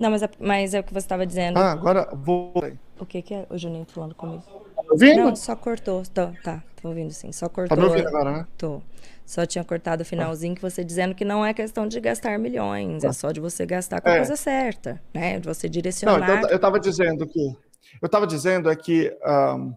[0.00, 1.58] Não, mas é, mas é o que você estava dizendo.
[1.58, 2.54] Ah, agora vou.
[2.98, 4.42] O que, que é o Juninho falando comigo?
[4.74, 5.16] Tá ouvindo?
[5.20, 6.02] Não, só cortou.
[6.04, 7.30] Tô, tá, tô ouvindo sim.
[7.32, 7.76] Só cortou.
[7.76, 8.46] Tá me ouvindo agora, né?
[8.56, 8.80] Tô.
[9.26, 13.04] Só tinha cortado o finalzinho que você dizendo que não é questão de gastar milhões,
[13.04, 13.12] é tá.
[13.12, 14.16] só de você gastar com a é.
[14.16, 15.38] coisa certa, né?
[15.38, 16.26] De você direcionar.
[16.26, 17.56] Não, então, eu estava dizendo que
[18.00, 19.74] eu estava dizendo é que um,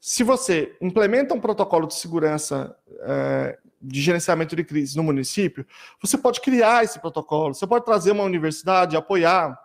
[0.00, 5.66] se você implementa um protocolo de segurança é, de gerenciamento de crise no município,
[6.00, 9.58] você pode criar esse protocolo, você pode trazer uma universidade, apoiar,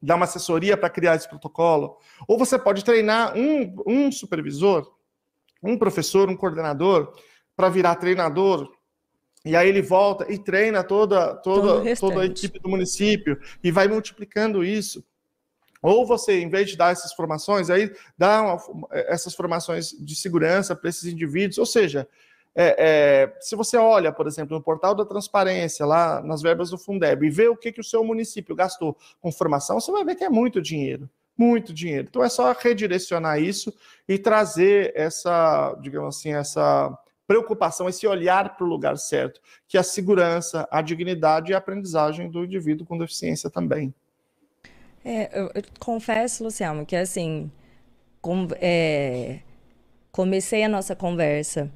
[0.00, 4.88] dar uma assessoria para criar esse protocolo, ou você pode treinar um, um supervisor,
[5.62, 7.12] um professor, um coordenador,
[7.56, 8.70] para virar treinador,
[9.44, 13.88] e aí ele volta e treina toda, toda, toda a equipe do município e vai
[13.88, 15.04] multiplicando isso.
[15.80, 20.74] Ou você, em vez de dar essas formações, aí dá uma, essas formações de segurança
[20.74, 21.58] para esses indivíduos.
[21.58, 22.08] Ou seja,
[22.60, 26.76] é, é, se você olha, por exemplo, no portal da transparência, lá nas verbas do
[26.76, 30.16] Fundeb, e vê o que, que o seu município gastou com formação, você vai ver
[30.16, 31.08] que é muito dinheiro.
[31.36, 32.08] Muito dinheiro.
[32.10, 33.72] Então é só redirecionar isso
[34.08, 39.80] e trazer essa, digamos assim, essa preocupação, esse olhar para o lugar certo, que é
[39.80, 43.94] a segurança, a dignidade e a aprendizagem do indivíduo com deficiência também.
[45.04, 47.48] É, eu, eu confesso, Luciano, que assim,
[48.20, 49.38] com, é,
[50.10, 51.70] comecei a nossa conversa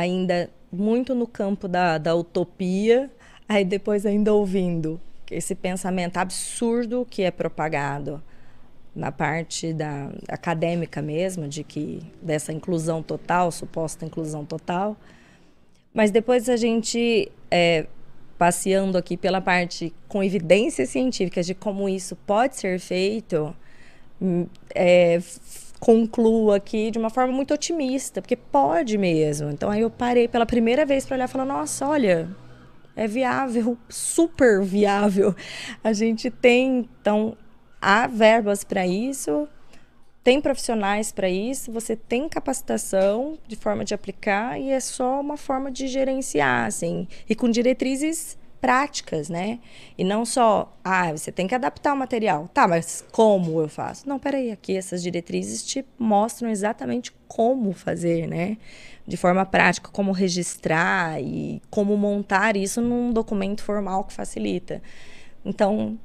[0.00, 3.10] ainda muito no campo da, da utopia,
[3.48, 5.00] aí depois ainda ouvindo
[5.30, 8.22] esse pensamento absurdo que é propagado
[8.94, 14.96] na parte da acadêmica mesmo, de que dessa inclusão total, suposta inclusão total.
[15.92, 17.86] Mas depois a gente é,
[18.38, 23.54] passeando aqui pela parte com evidências científicas de como isso pode ser feito,
[24.20, 25.20] hum, é,
[25.84, 29.50] concluo aqui de uma forma muito otimista, porque pode mesmo.
[29.50, 32.26] Então aí eu parei pela primeira vez para olhar e falar: nossa, olha,
[32.96, 35.36] é viável, super viável.
[35.84, 37.36] A gente tem, então,
[37.82, 39.46] há verbas para isso,
[40.22, 45.36] tem profissionais para isso, você tem capacitação de forma de aplicar e é só uma
[45.36, 49.58] forma de gerenciar, assim, e com diretrizes práticas, né?
[49.98, 52.48] E não só, ah, você tem que adaptar o material.
[52.48, 54.08] Tá, mas como eu faço?
[54.08, 58.56] Não, peraí, aqui essas diretrizes te mostram exatamente como fazer, né?
[59.06, 64.80] De forma prática, como registrar e como montar isso num documento formal que facilita.
[65.44, 65.98] Então,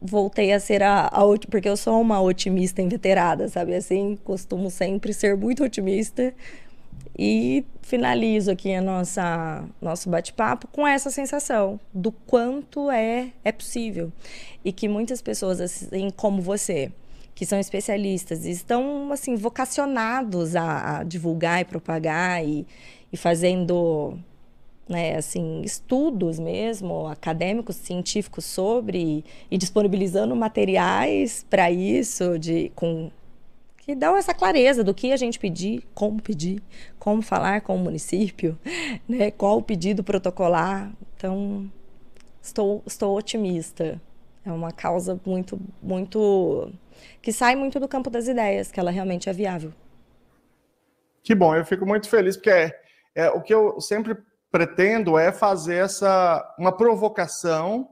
[0.00, 1.20] voltei a ser a, a,
[1.50, 6.32] porque eu sou uma otimista inveterada, sabe assim, costumo sempre ser muito otimista
[7.18, 14.12] e finalizo aqui a nossa nosso bate-papo com essa sensação do quanto é é possível.
[14.64, 16.92] E que muitas pessoas assim como você
[17.34, 22.66] que são especialistas estão assim vocacionados a, a divulgar e propagar e,
[23.12, 24.18] e fazendo
[24.90, 33.08] né, assim, estudos mesmo, acadêmicos, científicos sobre e disponibilizando materiais para isso, de, com,
[33.90, 36.62] que dão essa clareza do que a gente pedir, como pedir,
[36.96, 38.56] como falar com o município,
[39.08, 39.32] né?
[39.32, 40.92] qual o pedido protocolar.
[41.16, 41.68] Então,
[42.40, 44.00] estou, estou otimista.
[44.46, 46.72] É uma causa muito, muito.
[47.20, 49.72] que sai muito do campo das ideias, que ela realmente é viável.
[51.20, 52.72] Que bom, eu fico muito feliz, porque é,
[53.16, 54.16] é o que eu sempre
[54.52, 57.88] pretendo é fazer essa uma provocação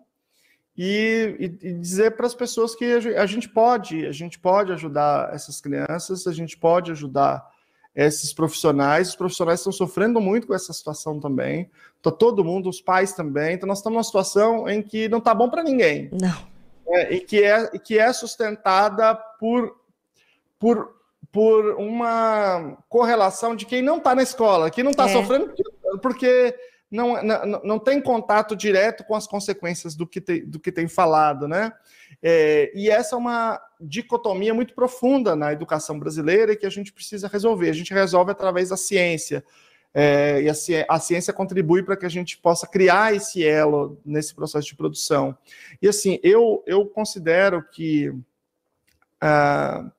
[0.80, 5.60] e, e, dizer para as pessoas que a gente pode, a gente pode ajudar essas
[5.60, 7.44] crianças, a gente pode ajudar
[7.96, 9.08] esses profissionais.
[9.08, 11.68] Os profissionais estão sofrendo muito com essa situação também.
[12.00, 13.54] Tá todo mundo, os pais também.
[13.54, 16.08] Então nós estamos numa situação em que não está bom para ninguém.
[16.12, 16.46] Não.
[16.86, 19.76] É, e que é, que é sustentada por,
[20.60, 20.94] por,
[21.32, 25.12] por uma correlação de quem não está na escola, que não está é.
[25.12, 25.52] sofrendo
[26.00, 26.54] porque
[26.90, 30.88] não, não, não tem contato direto com as consequências do que tem, do que tem
[30.88, 31.72] falado, né?
[32.22, 36.92] É, e essa é uma dicotomia muito profunda na educação brasileira e que a gente
[36.92, 37.68] precisa resolver.
[37.68, 39.44] A gente resolve através da ciência.
[39.92, 40.54] É, e a,
[40.88, 45.36] a, ciência contribui para que a gente possa criar esse elo nesse processo de produção.
[45.80, 49.90] E assim, eu, eu considero que uh,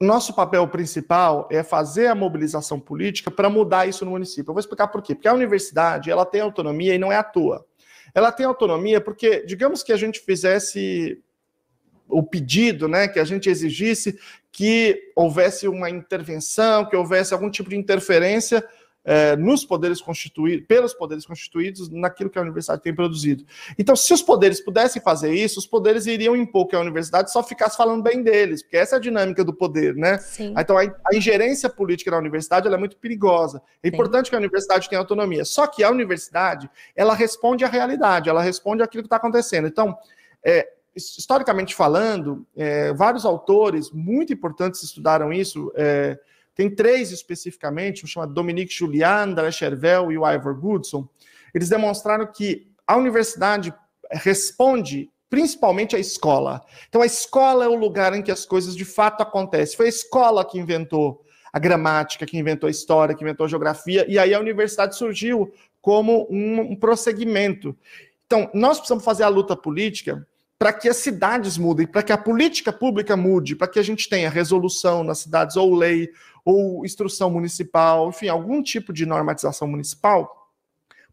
[0.00, 4.50] nosso papel principal é fazer a mobilização política para mudar isso no município.
[4.50, 5.14] Eu vou explicar por quê.
[5.14, 7.66] Porque a universidade ela tem autonomia e não é à toa.
[8.14, 11.22] Ela tem autonomia porque, digamos que a gente fizesse
[12.08, 14.18] o pedido, né, que a gente exigisse
[14.50, 18.66] que houvesse uma intervenção, que houvesse algum tipo de interferência
[19.04, 23.44] é, nos poderes constituídos, pelos poderes constituídos, naquilo que a universidade tem produzido.
[23.78, 27.42] Então, se os poderes pudessem fazer isso, os poderes iriam impor que a universidade só
[27.42, 30.18] ficasse falando bem deles, porque essa é a dinâmica do poder, né?
[30.18, 30.54] Sim.
[30.56, 33.62] Então, a, a ingerência política na universidade é muito perigosa.
[33.82, 33.94] É Sim.
[33.94, 35.44] importante que a universidade tenha autonomia.
[35.44, 39.66] Só que a universidade, ela responde à realidade, ela responde àquilo que está acontecendo.
[39.66, 39.96] Então,
[40.44, 45.72] é, historicamente falando, é, vários autores muito importantes estudaram isso.
[45.74, 46.18] É,
[46.54, 51.08] tem três especificamente, um chamado Dominique Julian, André Chervel e o Ivor Goodson.
[51.54, 53.72] Eles demonstraram que a universidade
[54.10, 56.60] responde principalmente à escola.
[56.88, 59.76] Então, a escola é o lugar em que as coisas de fato acontecem.
[59.76, 64.04] Foi a escola que inventou a gramática, que inventou a história, que inventou a geografia,
[64.08, 67.76] e aí a universidade surgiu como um, prosseguimento.
[68.26, 70.26] Então, nós precisamos fazer a luta política
[70.58, 74.08] para que as cidades mudem, para que a política pública mude, para que a gente
[74.08, 76.10] tenha resolução nas cidades, ou lei,
[76.44, 80.50] ou instrução municipal, enfim, algum tipo de normatização municipal.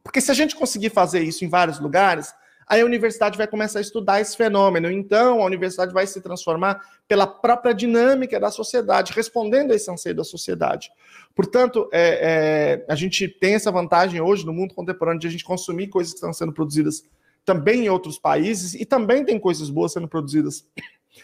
[0.03, 2.33] Porque se a gente conseguir fazer isso em vários lugares,
[2.67, 4.91] aí a universidade vai começar a estudar esse fenômeno.
[4.91, 10.15] Então, a universidade vai se transformar pela própria dinâmica da sociedade, respondendo a esse anseio
[10.15, 10.91] da sociedade.
[11.33, 15.45] Portanto, é, é, a gente tem essa vantagem hoje no mundo contemporâneo de a gente
[15.45, 17.03] consumir coisas que estão sendo produzidas
[17.45, 20.67] também em outros países, e também tem coisas boas sendo produzidas,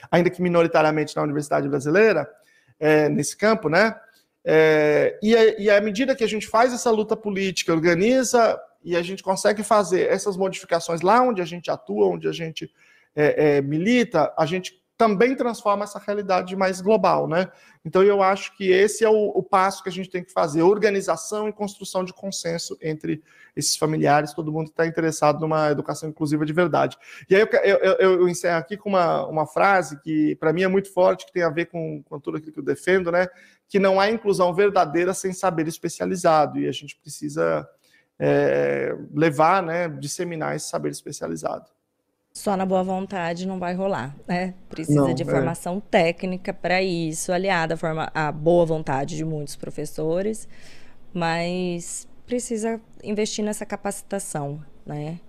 [0.09, 2.29] ainda que minoritariamente na universidade brasileira,
[2.79, 3.95] é, nesse campo, né?
[4.45, 8.95] É, e, a, e à medida que a gente faz essa luta política, organiza e
[8.95, 12.69] a gente consegue fazer essas modificações lá onde a gente atua, onde a gente
[13.15, 17.49] é, é, milita, a gente também transforma essa realidade mais global, né?
[17.83, 20.61] Então eu acho que esse é o, o, passo que a gente tem que fazer,
[20.61, 23.21] organização e construção de consenso entre
[23.55, 26.97] esses familiares, todo mundo está interessado numa educação inclusiva de verdade.
[27.29, 27.47] E aí eu,
[27.79, 31.33] eu, eu, encerro aqui com uma, uma frase que para mim é muito forte, que
[31.33, 33.27] tem a ver com, com tudo aquilo que eu defendo, né?
[33.67, 37.67] Que não há inclusão verdadeira sem saber especializado, e a gente precisa
[38.19, 41.72] é, levar, né, disseminar esse saber especializado
[42.33, 44.55] só na boa vontade não vai rolar, né?
[44.67, 45.25] Precisa não, de é.
[45.25, 50.47] formação técnica para isso, aliada à, forma, à boa vontade de muitos professores,
[51.13, 55.19] mas precisa investir nessa capacitação, né?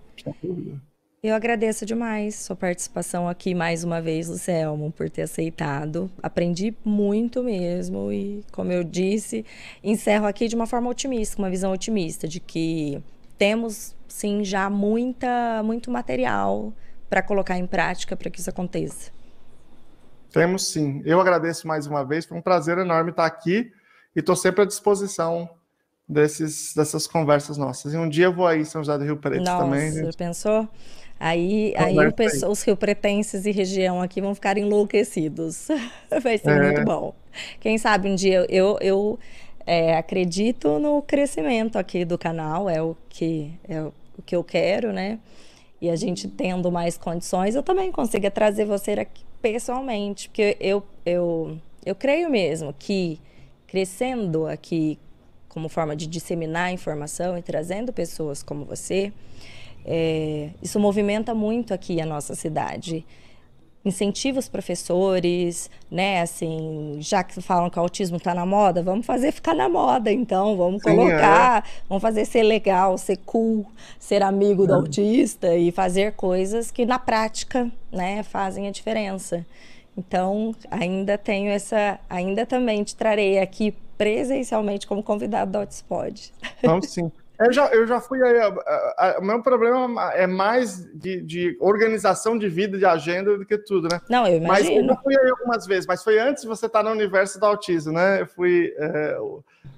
[1.21, 6.09] Eu agradeço demais sua participação aqui mais uma vez, Lucelmo, por ter aceitado.
[6.21, 9.45] Aprendi muito mesmo e, como eu disse,
[9.83, 13.01] encerro aqui de uma forma otimista, uma visão otimista de que
[13.37, 16.73] temos sim já muita muito material
[17.09, 19.11] para colocar em prática para que isso aconteça?
[20.31, 21.01] Temos sim.
[21.05, 23.71] Eu agradeço mais uma vez, foi um prazer enorme estar aqui
[24.15, 25.49] e estou sempre à disposição
[26.07, 27.93] desses, dessas conversas nossas.
[27.93, 29.91] E um dia eu vou aí em São José do Rio Preto Nossa, também.
[29.91, 30.17] Você gente...
[30.17, 30.67] pensou?
[31.17, 35.69] Aí, aí, o pessoal, os riopretenses e região aqui vão ficar enlouquecidos.
[36.21, 36.61] Vai ser é.
[36.61, 37.15] muito bom.
[37.59, 39.17] Quem sabe um dia eu, eu
[39.65, 43.93] é, acredito no crescimento aqui do canal, é o que, é o
[44.25, 45.19] que eu quero, né?
[45.81, 50.83] E a gente tendo mais condições, eu também consiga trazer você aqui pessoalmente, porque eu,
[51.05, 53.19] eu, eu creio mesmo que
[53.67, 54.97] crescendo aqui
[55.49, 59.13] como forma de disseminar informação e trazendo pessoas como você,
[59.85, 63.05] é, isso movimenta muito aqui a nossa cidade.
[63.85, 66.21] Incentiva os professores, né?
[66.21, 70.11] Assim, já que falam que o autismo está na moda, vamos fazer ficar na moda,
[70.11, 71.69] então, vamos Sim, colocar, é.
[71.87, 73.65] vamos fazer ser legal, ser cool,
[73.99, 74.67] ser amigo é.
[74.67, 79.45] do autista e fazer coisas que na prática, né, fazem a diferença.
[79.97, 86.33] Então, ainda tenho essa, ainda também te trarei aqui presencialmente como convidado do Hotspot.
[86.61, 87.11] Vamos sim.
[87.37, 88.39] Eu já, eu já fui aí.
[89.19, 93.89] O meu problema é mais de, de, organização de vida, de agenda, do que tudo,
[93.89, 93.99] né?
[94.09, 94.47] Não, eu imagino.
[94.47, 97.39] Mas eu já fui aí algumas vezes, mas foi antes de você estar no universo
[97.39, 98.21] do autismo, né?
[98.21, 99.17] Eu fui é,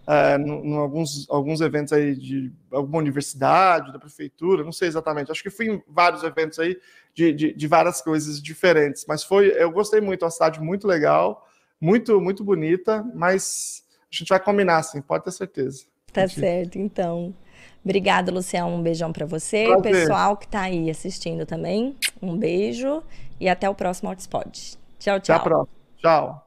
[0.08, 5.32] é, em alguns, alguns eventos aí de alguma universidade, da prefeitura, não sei exatamente.
[5.32, 6.80] Acho que fui em vários eventos aí
[7.14, 9.06] de, de, de várias coisas diferentes.
[9.08, 11.48] Mas foi, eu gostei muito, uma cidade muito legal,
[11.82, 15.86] muito, muito bonita, mas a gente vai combinar, sim, pode ter certeza.
[16.14, 17.36] Tá certo, então.
[17.88, 18.68] Obrigada, Luciano.
[18.68, 19.64] Um beijão para você.
[19.66, 19.82] Prazer.
[19.82, 23.02] Pessoal que está aí assistindo também, um beijo
[23.40, 24.78] e até o próximo Hotspot.
[25.00, 25.36] Tchau, tchau.
[25.38, 25.78] Até a próxima.
[25.98, 26.47] Tchau.